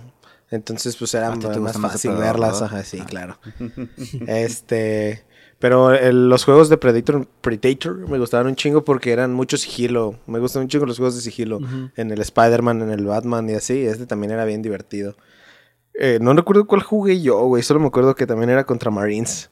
Entonces, 0.50 0.96
pues 0.96 1.12
era 1.14 1.30
más 1.34 1.58
más 1.58 1.76
fácil 1.78 2.12
verlas. 2.12 2.62
Ajá, 2.62 2.82
sí, 2.84 3.00
claro. 3.00 3.38
este. 4.26 5.24
Pero 5.58 5.92
el- 5.92 6.28
los 6.28 6.44
juegos 6.44 6.68
de 6.68 6.76
Predator, 6.76 7.26
Predator 7.40 8.08
me 8.08 8.18
gustaban 8.18 8.46
un 8.46 8.54
chingo 8.54 8.84
porque 8.84 9.10
eran 9.10 9.34
mucho 9.34 9.56
sigilo. 9.56 10.18
Me 10.26 10.38
gustan 10.38 10.62
un 10.62 10.68
chingo 10.68 10.86
los 10.86 10.98
juegos 10.98 11.16
de 11.16 11.20
sigilo. 11.20 11.58
En 11.96 12.10
el 12.12 12.20
Spider-Man, 12.20 12.82
en 12.82 12.90
el 12.90 13.04
Batman 13.04 13.50
y 13.50 13.54
así. 13.54 13.84
Este 13.84 14.06
también 14.06 14.30
era 14.32 14.44
bien 14.44 14.62
divertido. 14.62 15.16
Eh, 15.94 16.18
no 16.20 16.32
recuerdo 16.32 16.64
cuál 16.66 16.82
jugué 16.82 17.20
yo, 17.20 17.40
güey. 17.46 17.64
Solo 17.64 17.80
me 17.80 17.88
acuerdo 17.88 18.14
que 18.14 18.24
también 18.26 18.50
era 18.50 18.64
contra 18.64 18.90
Marines. 18.92 19.50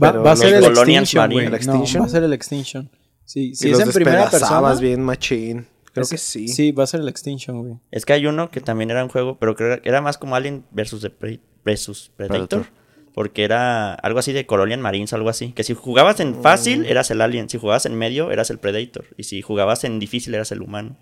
Va, 0.00 0.12
va 0.12 0.32
a 0.32 0.36
ser 0.36 0.54
el 0.54 0.62
Colonial 0.62 1.02
Extinction, 1.02 1.22
Marine. 1.22 1.50
güey. 1.50 1.60
¿El 1.60 1.66
No, 1.66 2.00
va 2.00 2.06
a 2.06 2.08
ser 2.08 2.22
el 2.24 2.32
Extinction. 2.32 2.90
Sí, 3.24 3.54
si 3.54 3.70
es 3.70 3.78
los 3.78 3.88
en 3.88 3.92
primera 3.92 4.30
persona. 4.30 4.74
bien 4.74 5.02
machín. 5.02 5.66
Creo 5.92 6.02
es- 6.02 6.10
que 6.10 6.18
sí. 6.18 6.48
Sí, 6.48 6.72
va 6.72 6.84
a 6.84 6.86
ser 6.86 7.00
el 7.00 7.08
Extinction, 7.08 7.60
güey. 7.62 7.74
Es 7.90 8.04
que 8.04 8.12
hay 8.12 8.26
uno 8.26 8.50
que 8.50 8.60
también 8.60 8.90
era 8.90 9.02
un 9.04 9.10
juego, 9.10 9.38
pero 9.38 9.54
creo 9.54 9.80
que 9.80 9.88
era 9.88 10.00
más 10.00 10.18
como 10.18 10.34
Alien 10.34 10.64
versus, 10.72 11.04
Depre- 11.04 11.40
versus 11.64 12.10
Predator. 12.16 12.48
Predator. 12.48 12.84
Porque 13.14 13.44
era 13.44 13.94
algo 13.94 14.18
así 14.18 14.32
de 14.32 14.44
Colonial 14.44 14.80
Marines, 14.80 15.12
algo 15.12 15.28
así. 15.28 15.52
Que 15.52 15.62
si 15.62 15.72
jugabas 15.74 16.18
en 16.18 16.42
fácil, 16.42 16.84
eras 16.86 17.12
el 17.12 17.20
Alien. 17.20 17.48
Si 17.48 17.58
jugabas 17.58 17.86
en 17.86 17.94
medio, 17.96 18.32
eras 18.32 18.50
el 18.50 18.58
Predator. 18.58 19.04
Y 19.16 19.22
si 19.22 19.40
jugabas 19.40 19.84
en 19.84 20.00
difícil, 20.00 20.34
eras 20.34 20.50
el 20.50 20.62
humano. 20.62 20.96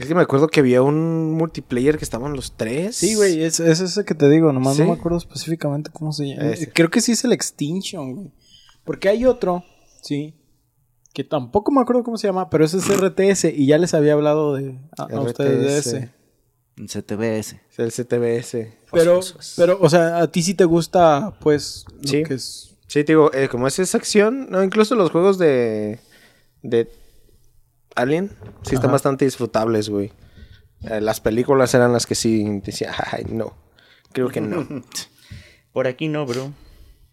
Es 0.00 0.06
que 0.06 0.14
me 0.14 0.22
acuerdo 0.22 0.48
que 0.48 0.60
había 0.60 0.80
un 0.80 1.32
multiplayer 1.32 1.98
que 1.98 2.04
estaban 2.04 2.32
los 2.32 2.56
tres. 2.56 2.96
Sí, 2.96 3.14
güey, 3.16 3.42
es, 3.42 3.60
es 3.60 3.80
ese 3.80 4.04
que 4.06 4.14
te 4.14 4.30
digo, 4.30 4.50
nomás 4.52 4.76
¿Sí? 4.76 4.82
no 4.82 4.88
me 4.88 4.94
acuerdo 4.94 5.18
específicamente 5.18 5.90
cómo 5.92 6.12
se 6.12 6.28
llama. 6.28 6.48
Ese. 6.52 6.72
Creo 6.72 6.88
que 6.88 7.02
sí 7.02 7.12
es 7.12 7.22
el 7.24 7.32
Extinction, 7.32 8.14
güey. 8.14 8.30
Porque 8.84 9.10
hay 9.10 9.26
otro, 9.26 9.62
sí, 10.00 10.34
que 11.12 11.24
tampoco 11.24 11.70
me 11.72 11.80
acuerdo 11.80 12.02
cómo 12.04 12.16
se 12.16 12.26
llama, 12.26 12.48
pero 12.50 12.64
ese 12.64 12.78
es 12.78 12.88
RTS 12.88 13.44
y 13.54 13.66
ya 13.66 13.78
les 13.78 13.94
había 13.94 14.14
hablado 14.14 14.54
de, 14.54 14.78
a, 14.96 15.02
a 15.04 15.20
ustedes 15.20 15.60
de 15.62 15.78
RTS. 15.78 15.86
ese. 15.86 16.10
En 16.78 16.86
CTBS. 16.88 17.56
El 17.76 17.92
CTBS. 17.92 18.68
Pero, 18.92 19.20
pero, 19.56 19.78
o 19.80 19.90
sea, 19.90 20.18
a 20.18 20.26
ti 20.32 20.42
sí 20.42 20.54
te 20.54 20.64
gusta, 20.64 21.34
pues, 21.40 21.84
lo 22.00 22.08
Sí. 22.08 22.22
que 22.22 22.34
es... 22.34 22.76
Sí, 22.86 23.04
te 23.04 23.12
digo, 23.12 23.30
eh, 23.34 23.48
como 23.48 23.66
es 23.68 23.78
esa 23.78 23.98
acción, 23.98 24.48
no, 24.50 24.62
incluso 24.62 24.94
los 24.94 25.10
juegos 25.10 25.38
de. 25.38 25.98
de 26.62 26.90
Alien, 27.94 28.28
sí 28.62 28.74
están 28.74 28.86
Ajá. 28.88 28.92
bastante 28.92 29.24
disfrutables, 29.24 29.88
güey. 29.88 30.12
Eh, 30.82 31.00
las 31.00 31.20
películas 31.20 31.72
eran 31.74 31.92
las 31.92 32.04
que 32.06 32.14
sí 32.14 32.60
decía, 32.64 32.92
ay, 33.12 33.24
no. 33.30 33.54
Creo 34.12 34.28
que 34.28 34.40
no. 34.42 34.66
Por 35.72 35.86
aquí 35.86 36.08
no, 36.08 36.26
bro. 36.26 36.52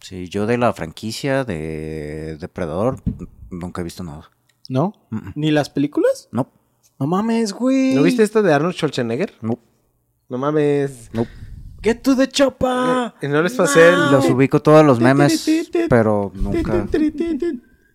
Sí, 0.00 0.28
yo 0.28 0.46
de 0.46 0.58
la 0.58 0.72
franquicia 0.72 1.44
de 1.44 2.36
Depredador 2.40 3.02
nunca 3.50 3.80
he 3.80 3.84
visto 3.84 4.02
nada. 4.02 4.30
¿No? 4.68 4.94
¿Ni 5.34 5.50
las 5.50 5.68
películas? 5.70 6.28
No, 6.32 6.50
No 6.98 7.06
mames, 7.06 7.52
güey. 7.52 7.94
¿No 7.94 8.02
viste 8.02 8.22
esta 8.22 8.40
de 8.42 8.52
Arnold 8.52 8.74
Schwarzenegger? 8.74 9.32
no, 9.42 9.58
No 10.28 10.38
mames. 10.38 11.10
no. 11.12 11.26
Get 11.82 12.02
to 12.02 12.14
the 12.14 12.28
chopper. 12.28 13.14
Y 13.22 13.28
no 13.28 13.42
les 13.42 13.54
pasé. 13.54 13.90
Los 13.92 14.28
ubico 14.28 14.60
todos 14.60 14.84
los 14.84 15.00
memes, 15.00 15.48
pero 15.88 16.30
nunca. 16.34 16.86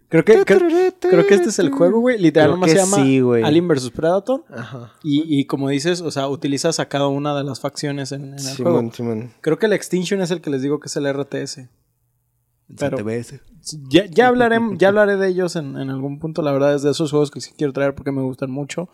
Creo 0.08 0.24
que, 0.24 0.46
creo, 0.46 0.94
creo 1.00 1.28
que 1.28 1.34
este 1.34 1.50
es 1.50 1.60
el 1.60 1.72
juego, 1.72 2.00
güey. 2.00 2.18
Literal, 2.20 2.50
Creo 2.50 2.56
nomás 2.56 2.70
que 2.74 2.80
se 2.80 2.86
llama 2.86 3.04
sí, 3.04 3.20
güey. 3.20 3.44
Alien 3.44 3.68
vs 3.68 3.90
Predator. 3.92 4.46
Ajá. 4.50 4.94
Y, 5.04 5.40
y 5.40 5.46
como 5.46 5.70
dices, 5.70 6.02
o 6.02 6.10
sea, 6.12 6.28
utilizas 6.28 6.80
a 6.80 6.88
cada 6.88 7.08
una 7.08 7.36
de 7.36 7.44
las 7.44 7.60
facciones 7.60 8.12
en, 8.12 8.26
en 8.26 8.34
el 8.34 8.40
Simón, 8.40 8.74
juego. 8.74 8.94
Simón. 8.94 9.32
Creo 9.42 9.60
que 9.60 9.66
el 9.66 9.74
Extinction 9.74 10.22
es 10.22 10.32
el 10.32 10.42
que 10.42 10.50
les 10.52 10.62
digo 10.62 10.80
que 10.80 10.88
es 10.88 10.96
el 10.96 11.12
RTS. 11.12 11.68
Pero 12.78 12.98
CTBS. 12.98 13.42
ya, 13.90 14.06
ya, 14.06 14.28
hablaré, 14.28 14.60
ya 14.78 14.88
hablaré 14.90 15.18
de 15.18 15.28
ellos 15.28 15.56
en, 15.56 15.78
en 15.78 15.90
algún 15.90 16.20
punto. 16.20 16.42
La 16.42 16.52
verdad 16.52 16.74
es 16.76 16.82
de 16.82 16.92
esos 16.92 17.12
juegos 17.12 17.32
que 17.32 17.42
sí 17.42 17.52
quiero 17.58 17.74
traer 17.74 17.94
porque 17.96 18.12
me 18.12 18.22
gustan 18.22 18.50
mucho. 18.52 18.90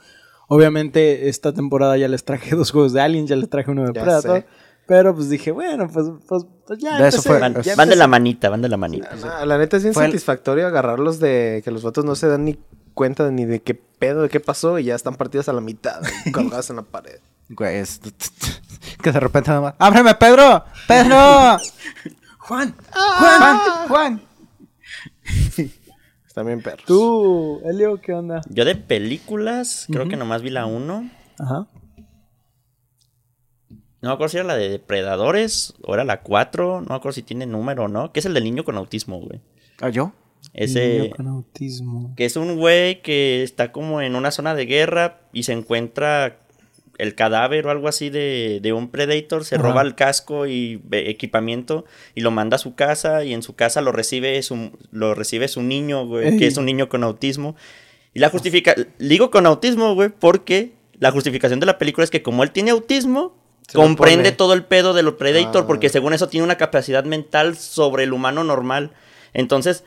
Obviamente, 0.48 1.30
esta 1.30 1.54
temporada 1.54 1.96
ya 1.98 2.08
les 2.08 2.26
traje 2.26 2.56
dos 2.56 2.72
juegos 2.72 2.94
de 2.94 3.02
Alien, 3.02 3.28
ya 3.28 3.36
les 3.36 3.50
traje 3.50 3.72
uno 3.72 3.84
de 3.86 3.94
Ya 3.94 4.02
Predator. 4.04 4.38
sé. 4.40 4.46
Pero 4.88 5.16
pues 5.16 5.30
dije, 5.30 5.52
bueno, 5.52 5.88
pues, 5.88 6.08
pues, 6.28 6.44
pues 6.68 6.80
ya. 6.80 6.98
De 7.02 7.08
eso 7.08 7.18
empecé, 7.18 7.30
fue- 7.30 7.40
Van, 7.40 7.54
ya 7.54 7.76
van 7.76 7.88
de 7.88 7.94
empecé. 7.94 7.96
la 7.96 8.08
manita, 8.08 8.50
van 8.50 8.62
de 8.62 8.68
la 8.70 8.78
manita. 8.78 9.10
Ah, 9.24 9.46
la 9.46 9.58
neta 9.58 9.78
es 9.78 9.84
bien 9.84 9.94
Fue 9.94 10.04
el- 10.04 10.12
satisfactorio 10.12 10.68
agarrarlos 10.68 11.20
de 11.20 11.62
que 11.64 11.72
los 11.72 11.84
vatos 11.84 12.04
no 12.04 12.16
se 12.16 12.28
dan 12.28 12.44
ni 12.44 12.58
cuenta 12.94 13.32
ni 13.32 13.46
de 13.46 13.62
qué 13.62 13.74
pedo, 13.76 14.24
de 14.24 14.30
qué 14.30 14.42
pasó 14.42 14.78
y 14.80 14.84
ya 14.86 14.96
están 14.96 15.16
partidos 15.16 15.48
a 15.48 15.54
la 15.54 15.62
mitad, 15.62 16.02
y 16.26 16.32
colgados 16.34 16.70
en 16.72 16.76
la 16.78 16.82
pared. 16.82 17.20
Güey, 17.50 17.78
es... 17.78 18.02
que 19.02 19.12
de 19.14 19.20
repente 19.20 19.50
nada 19.50 19.62
más. 19.62 19.74
¡Ábreme, 19.80 20.14
Pedro! 20.16 20.66
¡Pedro! 20.88 21.58
Juan, 22.52 22.76
¡Juan! 22.92 23.88
¡Juan! 23.88 24.22
Están 26.28 26.48
bien 26.48 26.62
perros. 26.62 26.84
tú, 26.86 27.62
Elio, 27.64 28.02
¿qué 28.02 28.12
onda? 28.12 28.42
Yo 28.50 28.66
de 28.66 28.76
películas, 28.76 29.88
creo 29.90 30.10
que 30.10 30.18
nomás 30.18 30.42
vi 30.42 30.50
la 30.50 30.66
1. 30.66 31.10
Ajá. 31.40 31.70
No 34.02 34.10
me 34.10 34.12
acuerdo 34.12 34.28
si 34.28 34.38
era 34.38 34.48
la 34.48 34.58
de 34.58 34.68
Depredadores 34.68 35.76
o 35.82 35.94
era 35.94 36.04
la 36.04 36.24
4. 36.24 36.82
No 36.82 36.88
me 36.90 36.96
acuerdo 36.96 37.14
si 37.14 37.24
tiene 37.24 37.46
número 37.46 37.86
o 37.86 37.88
no. 37.88 38.12
Que 38.12 38.20
es 38.20 38.26
el 38.26 38.34
del 38.34 38.44
niño 38.44 38.66
con 38.66 38.76
autismo, 38.76 39.22
güey. 39.22 39.40
¿Ah, 39.80 39.88
yo? 39.88 40.12
Ese. 40.52 41.00
Niño 41.00 41.16
con 41.16 41.28
autismo. 41.30 42.14
Que 42.18 42.26
es 42.26 42.36
un 42.36 42.58
güey 42.58 43.02
que 43.02 43.44
está 43.44 43.72
como 43.72 44.02
en 44.02 44.18
una 44.18 44.32
zona 44.32 44.56
de 44.56 44.66
guerra 44.66 45.22
y 45.32 45.44
se 45.44 45.54
encuentra 45.54 46.42
el 47.02 47.16
cadáver 47.16 47.66
o 47.66 47.72
algo 47.72 47.88
así 47.88 48.10
de, 48.10 48.60
de 48.62 48.74
un 48.74 48.90
Predator. 48.92 49.44
Se 49.44 49.56
Ajá. 49.56 49.64
roba 49.64 49.82
el 49.82 49.96
casco 49.96 50.46
y 50.48 50.82
equipamiento 50.92 51.86
y 52.16 52.22
lo 52.22 52.32
manda 52.32 52.56
a 52.56 52.60
su 52.60 52.76
casa. 52.76 53.24
Y 53.24 53.34
en 53.34 53.42
su 53.44 53.56
casa 53.56 53.82
lo 53.82 53.92
recibe 53.92 54.42
su, 54.44 54.72
lo 54.92 55.14
recibe 55.16 55.48
su 55.48 55.62
niño, 55.64 56.06
güey, 56.06 56.28
Ey. 56.30 56.38
que 56.38 56.48
es 56.48 56.58
un 56.58 56.66
niño 56.66 56.90
con 56.90 57.04
autismo. 57.04 57.56
Y 58.14 58.20
la 58.20 58.30
justifica. 58.30 58.76
Digo 59.00 59.32
con 59.32 59.46
autismo, 59.46 59.96
güey, 59.96 60.10
porque 60.10 60.74
la 61.00 61.12
justificación 61.12 61.60
de 61.60 61.66
la 61.66 61.78
película 61.78 62.04
es 62.04 62.12
que 62.12 62.22
como 62.22 62.44
él 62.44 62.52
tiene 62.52 62.72
autismo. 62.72 63.40
Se 63.68 63.78
comprende 63.78 64.32
todo 64.34 64.54
el 64.54 64.66
pedo 64.66 64.94
de 64.94 65.02
los 65.02 65.14
Predator 65.14 65.64
Ah. 65.64 65.68
porque 65.68 65.88
según 65.90 66.14
eso 66.14 66.28
tiene 66.28 66.44
una 66.44 66.58
capacidad 66.58 67.06
mental 67.06 67.56
sobre 67.58 68.04
el 68.04 68.12
humano 68.12 68.44
normal. 68.44 68.92
Entonces, 69.34 69.86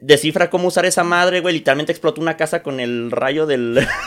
descifra 0.00 0.50
cómo 0.50 0.68
usar 0.68 0.86
esa 0.86 1.02
madre, 1.04 1.40
güey. 1.40 1.54
Literalmente 1.54 1.90
explotó 1.90 2.20
una 2.20 2.36
casa 2.36 2.62
con 2.62 2.78
el 2.80 3.10
rayo 3.10 3.46
del. 3.46 3.80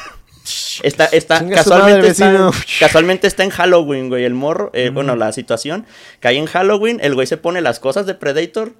está, 0.84 1.06
está, 1.06 1.48
casualmente, 1.50 2.08
está, 2.08 2.52
casualmente 2.80 3.28
está 3.28 3.44
en 3.44 3.50
Halloween, 3.50 4.10
güey. 4.10 4.24
El 4.26 4.34
morro, 4.34 4.72
eh, 4.74 4.90
bueno, 4.90 5.16
la 5.16 5.32
situación. 5.32 5.86
Cae 6.20 6.38
en 6.38 6.46
Halloween, 6.46 7.00
el 7.02 7.16
güey 7.16 7.28
se 7.28 7.38
pone 7.38 7.62
las 7.62 7.80
cosas 7.80 8.06
de 8.06 8.14
Predator. 8.16 8.74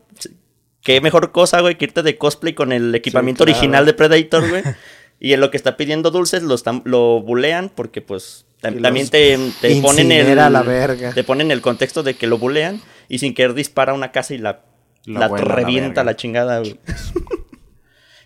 Qué 0.82 1.02
mejor 1.02 1.32
cosa, 1.32 1.60
güey, 1.62 1.78
que 1.78 1.86
irte 1.86 2.04
de 2.04 2.18
cosplay 2.18 2.54
con 2.54 2.72
el 2.72 2.94
equipamiento 2.96 3.44
claro. 3.44 3.58
original 3.58 3.86
de 3.86 3.94
Predator, 3.94 4.50
güey. 4.50 4.64
y 5.20 5.34
en 5.34 5.40
lo 5.42 5.52
que 5.52 5.58
está 5.58 5.76
pidiendo 5.78 6.12
dulces, 6.12 6.44
lo, 6.44 6.56
están, 6.56 6.82
lo 6.86 7.22
bulean 7.22 7.70
porque, 7.70 8.02
pues, 8.02 8.46
tam- 8.62 8.82
también 8.82 9.10
te, 9.10 9.38
te 9.62 9.82
ponen 9.82 10.12
el. 10.12 10.36
la 10.36 10.62
verga. 10.64 11.14
Te 11.14 11.24
ponen 11.24 11.52
el 11.52 11.62
contexto 11.62 12.04
de 12.04 12.14
que 12.16 12.28
lo 12.28 12.38
bulean 12.38 12.82
y 13.10 13.20
sin 13.20 13.34
querer 13.34 13.54
dispara 13.54 13.94
una 13.94 14.12
casa 14.12 14.34
y 14.34 14.38
la, 14.38 14.62
La 15.06 15.22
la, 15.22 15.28
vuela 15.28 15.46
a 15.46 15.50
la 15.50 15.56
revienta 15.56 16.02
verga. 16.02 16.04
la, 16.04 16.16
chingada, 16.16 16.60
güey. 16.60 16.80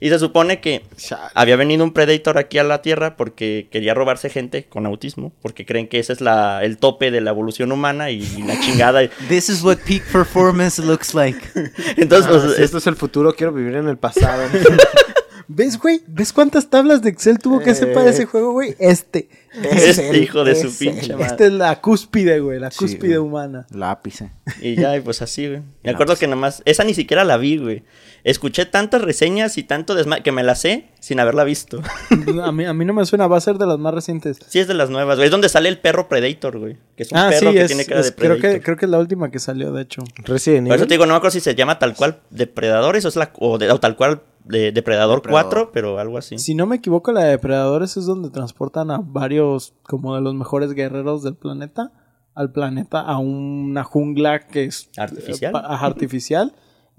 y 0.01 0.09
se 0.09 0.19
supone 0.19 0.59
que 0.59 0.81
Chale. 0.97 1.31
había 1.35 1.55
venido 1.55 1.85
un 1.85 1.93
Predator 1.93 2.37
aquí 2.37 2.57
a 2.57 2.65
la 2.65 2.81
Tierra 2.81 3.15
porque 3.15 3.69
quería 3.71 3.93
robarse 3.93 4.29
gente 4.29 4.65
con 4.65 4.85
autismo, 4.85 5.31
porque 5.41 5.65
creen 5.65 5.87
que 5.87 5.99
ese 5.99 6.11
es 6.11 6.19
la, 6.19 6.61
el 6.65 6.77
tope 6.77 7.11
de 7.11 7.21
la 7.21 7.29
evolución 7.29 7.71
humana 7.71 8.09
y, 8.11 8.21
y 8.37 8.41
la 8.43 8.59
chingada. 8.65 9.07
This 9.29 9.47
is 9.47 9.63
what 9.63 9.77
peak 9.87 10.03
performance 10.11 10.77
looks 10.79 11.13
like. 11.13 11.39
Entonces, 11.95 12.25
Ah, 12.27 12.29
pues, 12.31 12.41
si 12.43 12.49
es- 12.53 12.59
esto 12.65 12.79
es 12.79 12.87
el 12.87 12.95
futuro, 12.97 13.33
quiero 13.33 13.53
vivir 13.53 13.75
en 13.75 13.87
el 13.87 13.97
pasado. 13.97 14.43
¿Ves, 15.47 15.77
güey? 15.77 16.01
¿Ves 16.07 16.31
cuántas 16.31 16.69
tablas 16.69 17.01
de 17.01 17.09
Excel 17.09 17.37
tuvo 17.37 17.59
que 17.59 17.71
hacer 17.71 17.91
para 17.91 18.09
ese 18.09 18.25
juego, 18.25 18.53
güey? 18.53 18.73
Este. 18.79 19.27
Este 19.61 20.17
hijo 20.19 20.45
de 20.45 20.55
su 20.55 20.73
pinche 20.77 21.11
madre. 21.13 21.25
Esta 21.27 21.45
es 21.45 21.51
la 21.51 21.81
cúspide, 21.81 22.39
güey. 22.39 22.57
La 22.57 22.69
cúspide 22.69 23.19
humana. 23.19 23.67
Lápice. 23.69 24.31
Y 24.61 24.75
ya, 24.75 24.95
y 24.95 25.01
pues 25.01 25.21
así, 25.21 25.47
güey. 25.49 25.61
Me 25.83 25.91
acuerdo 25.91 26.15
que 26.15 26.25
nomás. 26.27 26.61
Esa 26.63 26.85
ni 26.85 26.93
siquiera 26.93 27.25
la 27.25 27.35
vi, 27.35 27.57
güey. 27.57 27.83
Escuché 28.23 28.65
tantas 28.65 29.01
reseñas 29.01 29.57
y 29.57 29.63
tanto 29.63 29.95
desma 29.95 30.21
que 30.21 30.31
me 30.31 30.43
la 30.43 30.55
sé 30.55 30.89
sin 30.99 31.19
haberla 31.19 31.43
visto. 31.43 31.81
A 32.43 32.51
mí, 32.51 32.65
a 32.65 32.73
mí 32.73 32.85
no 32.85 32.93
me 32.93 33.05
suena. 33.05 33.27
Va 33.27 33.37
a 33.37 33.41
ser 33.41 33.57
de 33.57 33.65
las 33.65 33.79
más 33.79 33.93
recientes. 33.93 34.37
sí, 34.47 34.59
es 34.59 34.67
de 34.67 34.73
las 34.75 34.89
nuevas, 34.89 35.17
güey. 35.17 35.25
Es 35.25 35.31
donde 35.31 35.49
sale 35.49 35.69
el 35.69 35.79
perro 35.79 36.07
Predator, 36.07 36.59
güey. 36.59 36.77
Que 36.95 37.03
es 37.03 37.11
un 37.11 37.17
Ah, 37.17 37.31
sí, 37.31 37.39
perro 37.39 37.51
que 37.53 37.61
es, 37.61 37.67
tiene 37.67 37.85
cara 37.85 37.99
es- 38.01 38.05
de 38.07 38.15
creo, 38.15 38.31
Predator. 38.37 38.51
que, 38.59 38.63
creo 38.63 38.77
que 38.77 38.85
es 38.85 38.91
la 38.91 38.99
última 38.99 39.31
que 39.31 39.39
salió, 39.39 39.71
de 39.73 39.81
hecho. 39.81 40.03
Resident 40.17 40.67
Por 40.67 40.75
eso 40.77 40.85
te 40.87 40.93
digo, 40.93 41.05
no 41.05 41.13
me 41.13 41.17
acuerdo 41.17 41.31
si 41.33 41.39
se 41.39 41.55
llama 41.55 41.79
tal 41.79 41.95
cual 41.95 42.19
Depredadores 42.29 43.05
o, 43.05 43.07
es 43.07 43.15
la, 43.15 43.31
o, 43.39 43.57
de- 43.57 43.71
o 43.71 43.79
tal 43.79 43.95
cual 43.95 44.21
de, 44.45 44.71
Depredador, 44.71 45.17
Depredador. 45.17 45.49
4, 45.51 45.71
pero 45.73 45.97
algo 45.99 46.17
así. 46.17 46.37
Si 46.37 46.53
no 46.55 46.65
me 46.67 46.75
equivoco, 46.77 47.11
la 47.11 47.23
de 47.23 47.29
Depredadores 47.31 47.97
es 47.97 48.05
donde 48.05 48.29
transportan 48.29 48.91
a 48.91 48.99
varios, 49.03 49.73
como 49.83 50.15
de 50.15 50.21
los 50.21 50.33
mejores 50.35 50.73
guerreros 50.73 51.23
del 51.23 51.35
planeta, 51.35 51.91
al 52.35 52.51
planeta, 52.51 53.01
a 53.01 53.17
una 53.17 53.83
jungla 53.83 54.39
que 54.47 54.65
es 54.65 54.89
Artificial. 54.97 55.49
eh, 55.49 55.53
pa- 55.53 55.73
ajá, 55.73 55.85
artificial. 55.87 56.53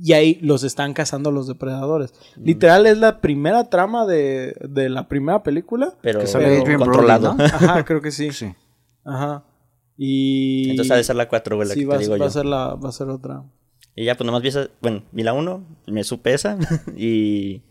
Y 0.05 0.15
ahí 0.15 0.39
los 0.43 0.65
están 0.65 0.95
cazando 0.95 1.31
los 1.31 1.47
depredadores. 1.47 2.13
Mm. 2.37 2.45
Literal 2.45 2.87
es 2.87 2.99
la 2.99 3.21
primera 3.21 3.71
trama 3.71 4.05
de, 4.05 4.57
de 4.69 4.89
la 4.89 5.07
primera 5.07 5.45
película. 5.45 5.95
Pero, 6.03 6.19
Que 6.19 6.27
sale 6.27 6.47
pero 6.47 6.65
Brody, 6.65 6.77
controlado. 6.77 7.35
¿no? 7.35 7.45
Ajá, 7.45 7.85
creo 7.85 8.01
que 8.03 8.11
sí. 8.11 8.33
Sí. 8.33 8.53
Ajá. 9.05 9.45
Y. 9.97 10.71
Entonces 10.71 10.91
ha 10.91 10.97
de 10.97 11.05
ser 11.05 11.15
la 11.15 11.29
4, 11.29 11.55
güey, 11.55 11.69
la 11.69 11.75
sí, 11.75 11.81
que 11.81 11.87
va, 11.87 11.99
te 11.99 12.03
digo 12.03 12.13
va 12.15 12.19
yo. 12.19 12.25
a 12.25 12.31
ser 12.31 12.47
la, 12.47 12.75
va 12.75 12.89
a 12.89 12.93
ser 12.93 13.09
otra. 13.11 13.45
Y 13.95 14.07
ya, 14.07 14.17
pues 14.17 14.27
nomás 14.27 14.43
vi 14.43 14.49
esa. 14.49 14.69
Bueno, 14.81 15.05
vi 15.13 15.23
la 15.23 15.35
1, 15.35 15.65
me 15.87 16.03
supe 16.03 16.35
esa. 16.35 16.59
y 16.97 17.63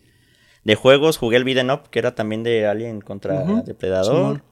de 0.64 0.76
juegos 0.76 1.18
jugué 1.18 1.36
el 1.36 1.44
Beat'em 1.44 1.70
Up, 1.70 1.90
que 1.90 2.00
era 2.00 2.16
también 2.16 2.44
de 2.44 2.66
Alien 2.66 3.02
contra 3.02 3.44
Depredador. 3.64 4.16
Simón. 4.16 4.44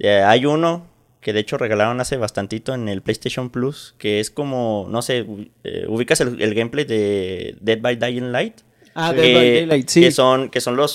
Eh, 0.00 0.22
hay 0.22 0.44
uno 0.44 0.86
que 1.20 1.32
de 1.32 1.40
hecho 1.40 1.58
regalaron 1.58 2.00
hace 2.00 2.16
bastantito 2.16 2.74
en 2.74 2.88
el 2.88 3.02
PlayStation 3.02 3.50
Plus, 3.50 3.94
que 3.98 4.20
es 4.20 4.30
como, 4.30 4.86
no 4.90 5.02
sé, 5.02 5.26
eh, 5.64 5.86
ubicas 5.88 6.20
el, 6.20 6.40
el 6.40 6.54
gameplay 6.54 6.84
de 6.84 7.56
Dead 7.60 7.80
by 7.80 7.96
Dying 7.96 8.32
Light. 8.32 8.60
Ah, 8.94 9.12
que, 9.14 9.20
Dead 9.20 9.34
by 9.34 9.50
Daylight, 9.60 9.88
sí. 9.88 10.00
que 10.00 10.10
son, 10.10 10.48
que 10.48 10.60
son 10.60 10.76
los, 10.76 10.92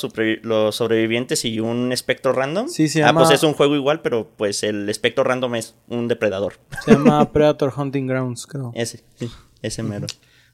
sobrevivientes 0.75 1.45
y 1.45 1.59
un 1.61 1.91
espectro 1.93 2.33
random. 2.33 2.67
Sí, 2.67 2.87
se 2.89 3.01
Ah, 3.03 3.07
llama- 3.07 3.21
pues 3.21 3.31
es 3.33 3.43
un 3.43 3.53
juego 3.53 3.75
igual, 3.75 4.01
pero 4.01 4.29
pues 4.35 4.63
el 4.63 4.89
espectro 4.89 5.23
random 5.23 5.55
es 5.55 5.75
un 5.87 6.07
depredador. 6.09 6.55
Se 6.83 6.91
llama 6.91 7.31
Predator 7.31 7.71
Hunting 7.75 8.07
Grounds, 8.07 8.45
creo. 8.47 8.71
Ese, 8.75 9.03
sí, 9.15 9.29
ese 9.61 9.83
mero. 9.83 10.07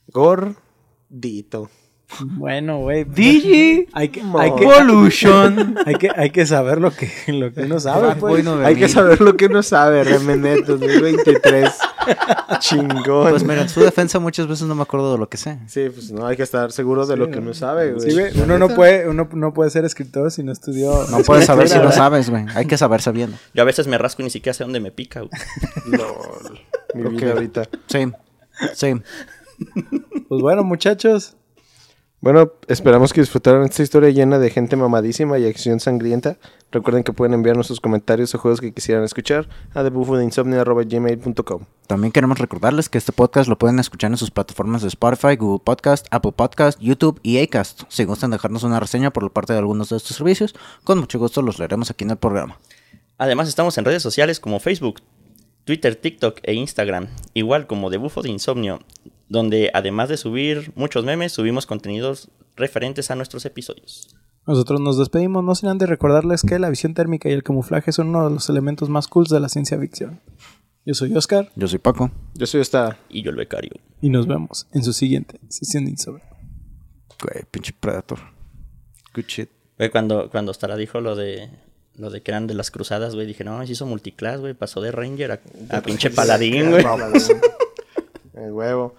Gordito. 0.07 1.69
Bueno, 2.21 2.79
güey. 2.79 3.03
Digi 3.03 3.87
Hay 3.93 4.09
que, 4.09 4.21
hay 4.37 4.55
que, 4.55 4.63
Evolution. 4.63 5.77
hay 5.85 5.95
que, 5.95 6.09
hay 6.15 6.29
que 6.31 6.45
saber 6.45 6.81
lo 6.81 6.91
que, 6.91 7.09
lo 7.27 7.53
que 7.53 7.61
uno 7.61 7.79
sabe, 7.79 8.15
pues. 8.15 8.45
Hay 8.47 8.75
que 8.75 8.89
saber 8.89 9.21
lo 9.21 9.37
que 9.37 9.45
uno 9.45 9.63
sabe, 9.63 10.03
Remenet 10.03 10.65
2023. 10.65 11.71
Chingón. 12.59 13.29
Pues 13.29 13.43
mira, 13.43 13.61
en 13.61 13.69
su 13.69 13.81
defensa 13.81 14.19
muchas 14.19 14.47
veces 14.47 14.67
no 14.67 14.75
me 14.75 14.81
acuerdo 14.81 15.11
de 15.11 15.17
lo 15.19 15.29
que 15.29 15.37
sé. 15.37 15.59
Sí, 15.67 15.89
pues 15.93 16.11
no 16.11 16.25
hay 16.25 16.35
que 16.35 16.43
estar 16.43 16.71
seguro 16.71 17.05
de 17.05 17.15
lo 17.15 17.29
que 17.29 17.37
uno 17.37 17.53
sabe, 17.53 17.93
güey. 17.93 18.09
Sí, 18.09 18.17
güey, 18.17 18.39
Uno 18.41 18.57
no 18.57 18.69
puede, 18.69 19.07
uno 19.07 19.29
no 19.31 19.53
puede 19.53 19.69
ser 19.69 19.85
escritor 19.85 20.31
si 20.31 20.43
no 20.43 20.51
estudió. 20.51 21.05
No 21.09 21.19
puedes 21.19 21.45
saber 21.45 21.69
si 21.69 21.77
no 21.77 21.91
sabes, 21.91 22.29
güey. 22.29 22.45
Hay 22.55 22.65
que 22.65 22.77
saber 22.77 23.01
sabiendo. 23.01 23.37
Yo 23.53 23.61
a 23.61 23.65
veces 23.65 23.87
me 23.87 23.97
rasco 23.97 24.21
y 24.21 24.25
ni 24.25 24.31
siquiera 24.31 24.53
sé 24.53 24.63
dónde 24.63 24.79
me 24.79 24.91
pica, 24.91 25.21
güey. 25.21 25.31
Lol. 25.97 26.59
Mi 26.95 27.17
vida 27.17 27.33
ahorita. 27.33 27.69
Sí. 27.87 28.11
Sí. 28.73 28.93
Pues 30.27 30.41
bueno, 30.41 30.63
muchachos. 30.63 31.35
Bueno, 32.21 32.51
esperamos 32.67 33.13
que 33.13 33.21
disfrutaron 33.21 33.63
esta 33.63 33.81
historia 33.81 34.09
llena 34.09 34.39
de 34.39 34.49
gente 34.49 34.75
mamadísima 34.75 35.39
y 35.39 35.47
acción 35.47 35.79
sangrienta. 35.79 36.37
Recuerden 36.69 37.03
que 37.03 37.13
pueden 37.13 37.33
enviarnos 37.33 37.67
sus 37.67 37.79
comentarios 37.79 38.35
o 38.35 38.39
juegos 38.39 38.59
que 38.59 38.73
quisieran 38.73 39.05
escuchar 39.05 39.47
a 39.73 39.83
thebufodeinsomnia.gmail.com 39.83 41.61
También 41.87 42.11
queremos 42.11 42.37
recordarles 42.37 42.89
que 42.89 42.97
este 42.97 43.13
podcast 43.13 43.47
lo 43.47 43.57
pueden 43.57 43.79
escuchar 43.79 44.11
en 44.11 44.17
sus 44.17 44.31
plataformas 44.31 44.81
de 44.81 44.89
Spotify, 44.89 45.37
Google 45.37 45.63
Podcast, 45.63 46.07
Apple 46.11 46.33
Podcast, 46.33 46.77
YouTube 46.81 47.21
y 47.23 47.41
Acast. 47.41 47.83
Si 47.87 48.03
gustan 48.03 48.31
dejarnos 48.31 48.63
una 48.63 48.81
reseña 48.81 49.11
por 49.11 49.31
parte 49.31 49.53
de 49.53 49.59
algunos 49.59 49.87
de 49.87 49.95
estos 49.95 50.17
servicios, 50.17 50.53
con 50.83 50.99
mucho 50.99 51.19
gusto 51.19 51.41
los 51.41 51.57
leeremos 51.57 51.89
aquí 51.89 52.03
en 52.03 52.11
el 52.11 52.17
programa. 52.17 52.59
Además 53.17 53.47
estamos 53.47 53.77
en 53.77 53.85
redes 53.85 54.03
sociales 54.03 54.41
como 54.41 54.59
Facebook, 54.59 54.99
Twitter, 55.63 55.95
TikTok 55.95 56.39
e 56.43 56.53
Instagram, 56.53 57.07
igual 57.33 57.65
como 57.65 57.89
de 57.89 57.97
Bufo 57.97 58.21
de 58.21 58.29
Insomnio, 58.29 58.79
donde 59.29 59.71
además 59.73 60.09
de 60.09 60.17
subir 60.17 60.73
muchos 60.75 61.05
memes, 61.05 61.31
subimos 61.31 61.65
contenidos 61.65 62.29
referentes 62.55 63.09
a 63.11 63.15
nuestros 63.15 63.45
episodios. 63.45 64.15
Nosotros 64.45 64.81
nos 64.81 64.97
despedimos, 64.97 65.43
no 65.43 65.53
sin 65.55 65.69
antes 65.69 65.87
recordarles 65.87 66.41
que 66.41 66.57
la 66.57 66.69
visión 66.69 66.95
térmica 66.95 67.29
y 67.29 67.33
el 67.33 67.43
camuflaje 67.43 67.91
son 67.91 68.09
uno 68.09 68.27
de 68.27 68.33
los 68.33 68.49
elementos 68.49 68.89
más 68.89 69.07
cool 69.07 69.25
de 69.25 69.39
la 69.39 69.47
ciencia 69.47 69.79
ficción. 69.79 70.19
Yo 70.85 70.95
soy 70.95 71.15
Oscar 71.15 71.51
Yo 71.55 71.67
soy 71.67 71.77
Paco. 71.77 72.09
Yo 72.33 72.47
soy 72.47 72.61
esta... 72.61 72.97
Y 73.09 73.21
yo 73.21 73.29
el 73.29 73.37
becario. 73.37 73.71
y 74.01 74.09
nos 74.09 74.25
vemos 74.25 74.67
en 74.73 74.83
su 74.83 74.91
siguiente 74.91 75.39
sesión 75.49 75.85
de 75.85 75.91
Insomnio. 75.91 76.25
Güey, 77.21 77.43
pinche 77.51 77.73
Predator. 77.79 78.19
Good 79.13 79.25
shit. 79.27 79.49
Güey, 79.77 79.91
cuando, 79.91 80.29
cuando 80.31 80.53
Stara 80.53 80.75
dijo 80.75 80.99
lo 80.99 81.15
de 81.15 81.49
lo 81.95 82.09
de 82.09 82.21
que 82.21 82.31
eran 82.31 82.47
de 82.47 82.53
las 82.53 82.71
cruzadas, 82.71 83.13
güey, 83.13 83.27
dije, 83.27 83.43
no, 83.43 83.63
se 83.65 83.73
hizo 83.73 83.85
multiclass, 83.85 84.39
güey, 84.39 84.53
pasó 84.53 84.79
de 84.79 84.91
Ranger 84.91 85.33
a, 85.33 85.39
a 85.77 85.81
pinche 85.81 86.09
paladín, 86.09 86.71
güey. 86.71 86.85
El 88.33 88.53
huevo. 88.53 88.95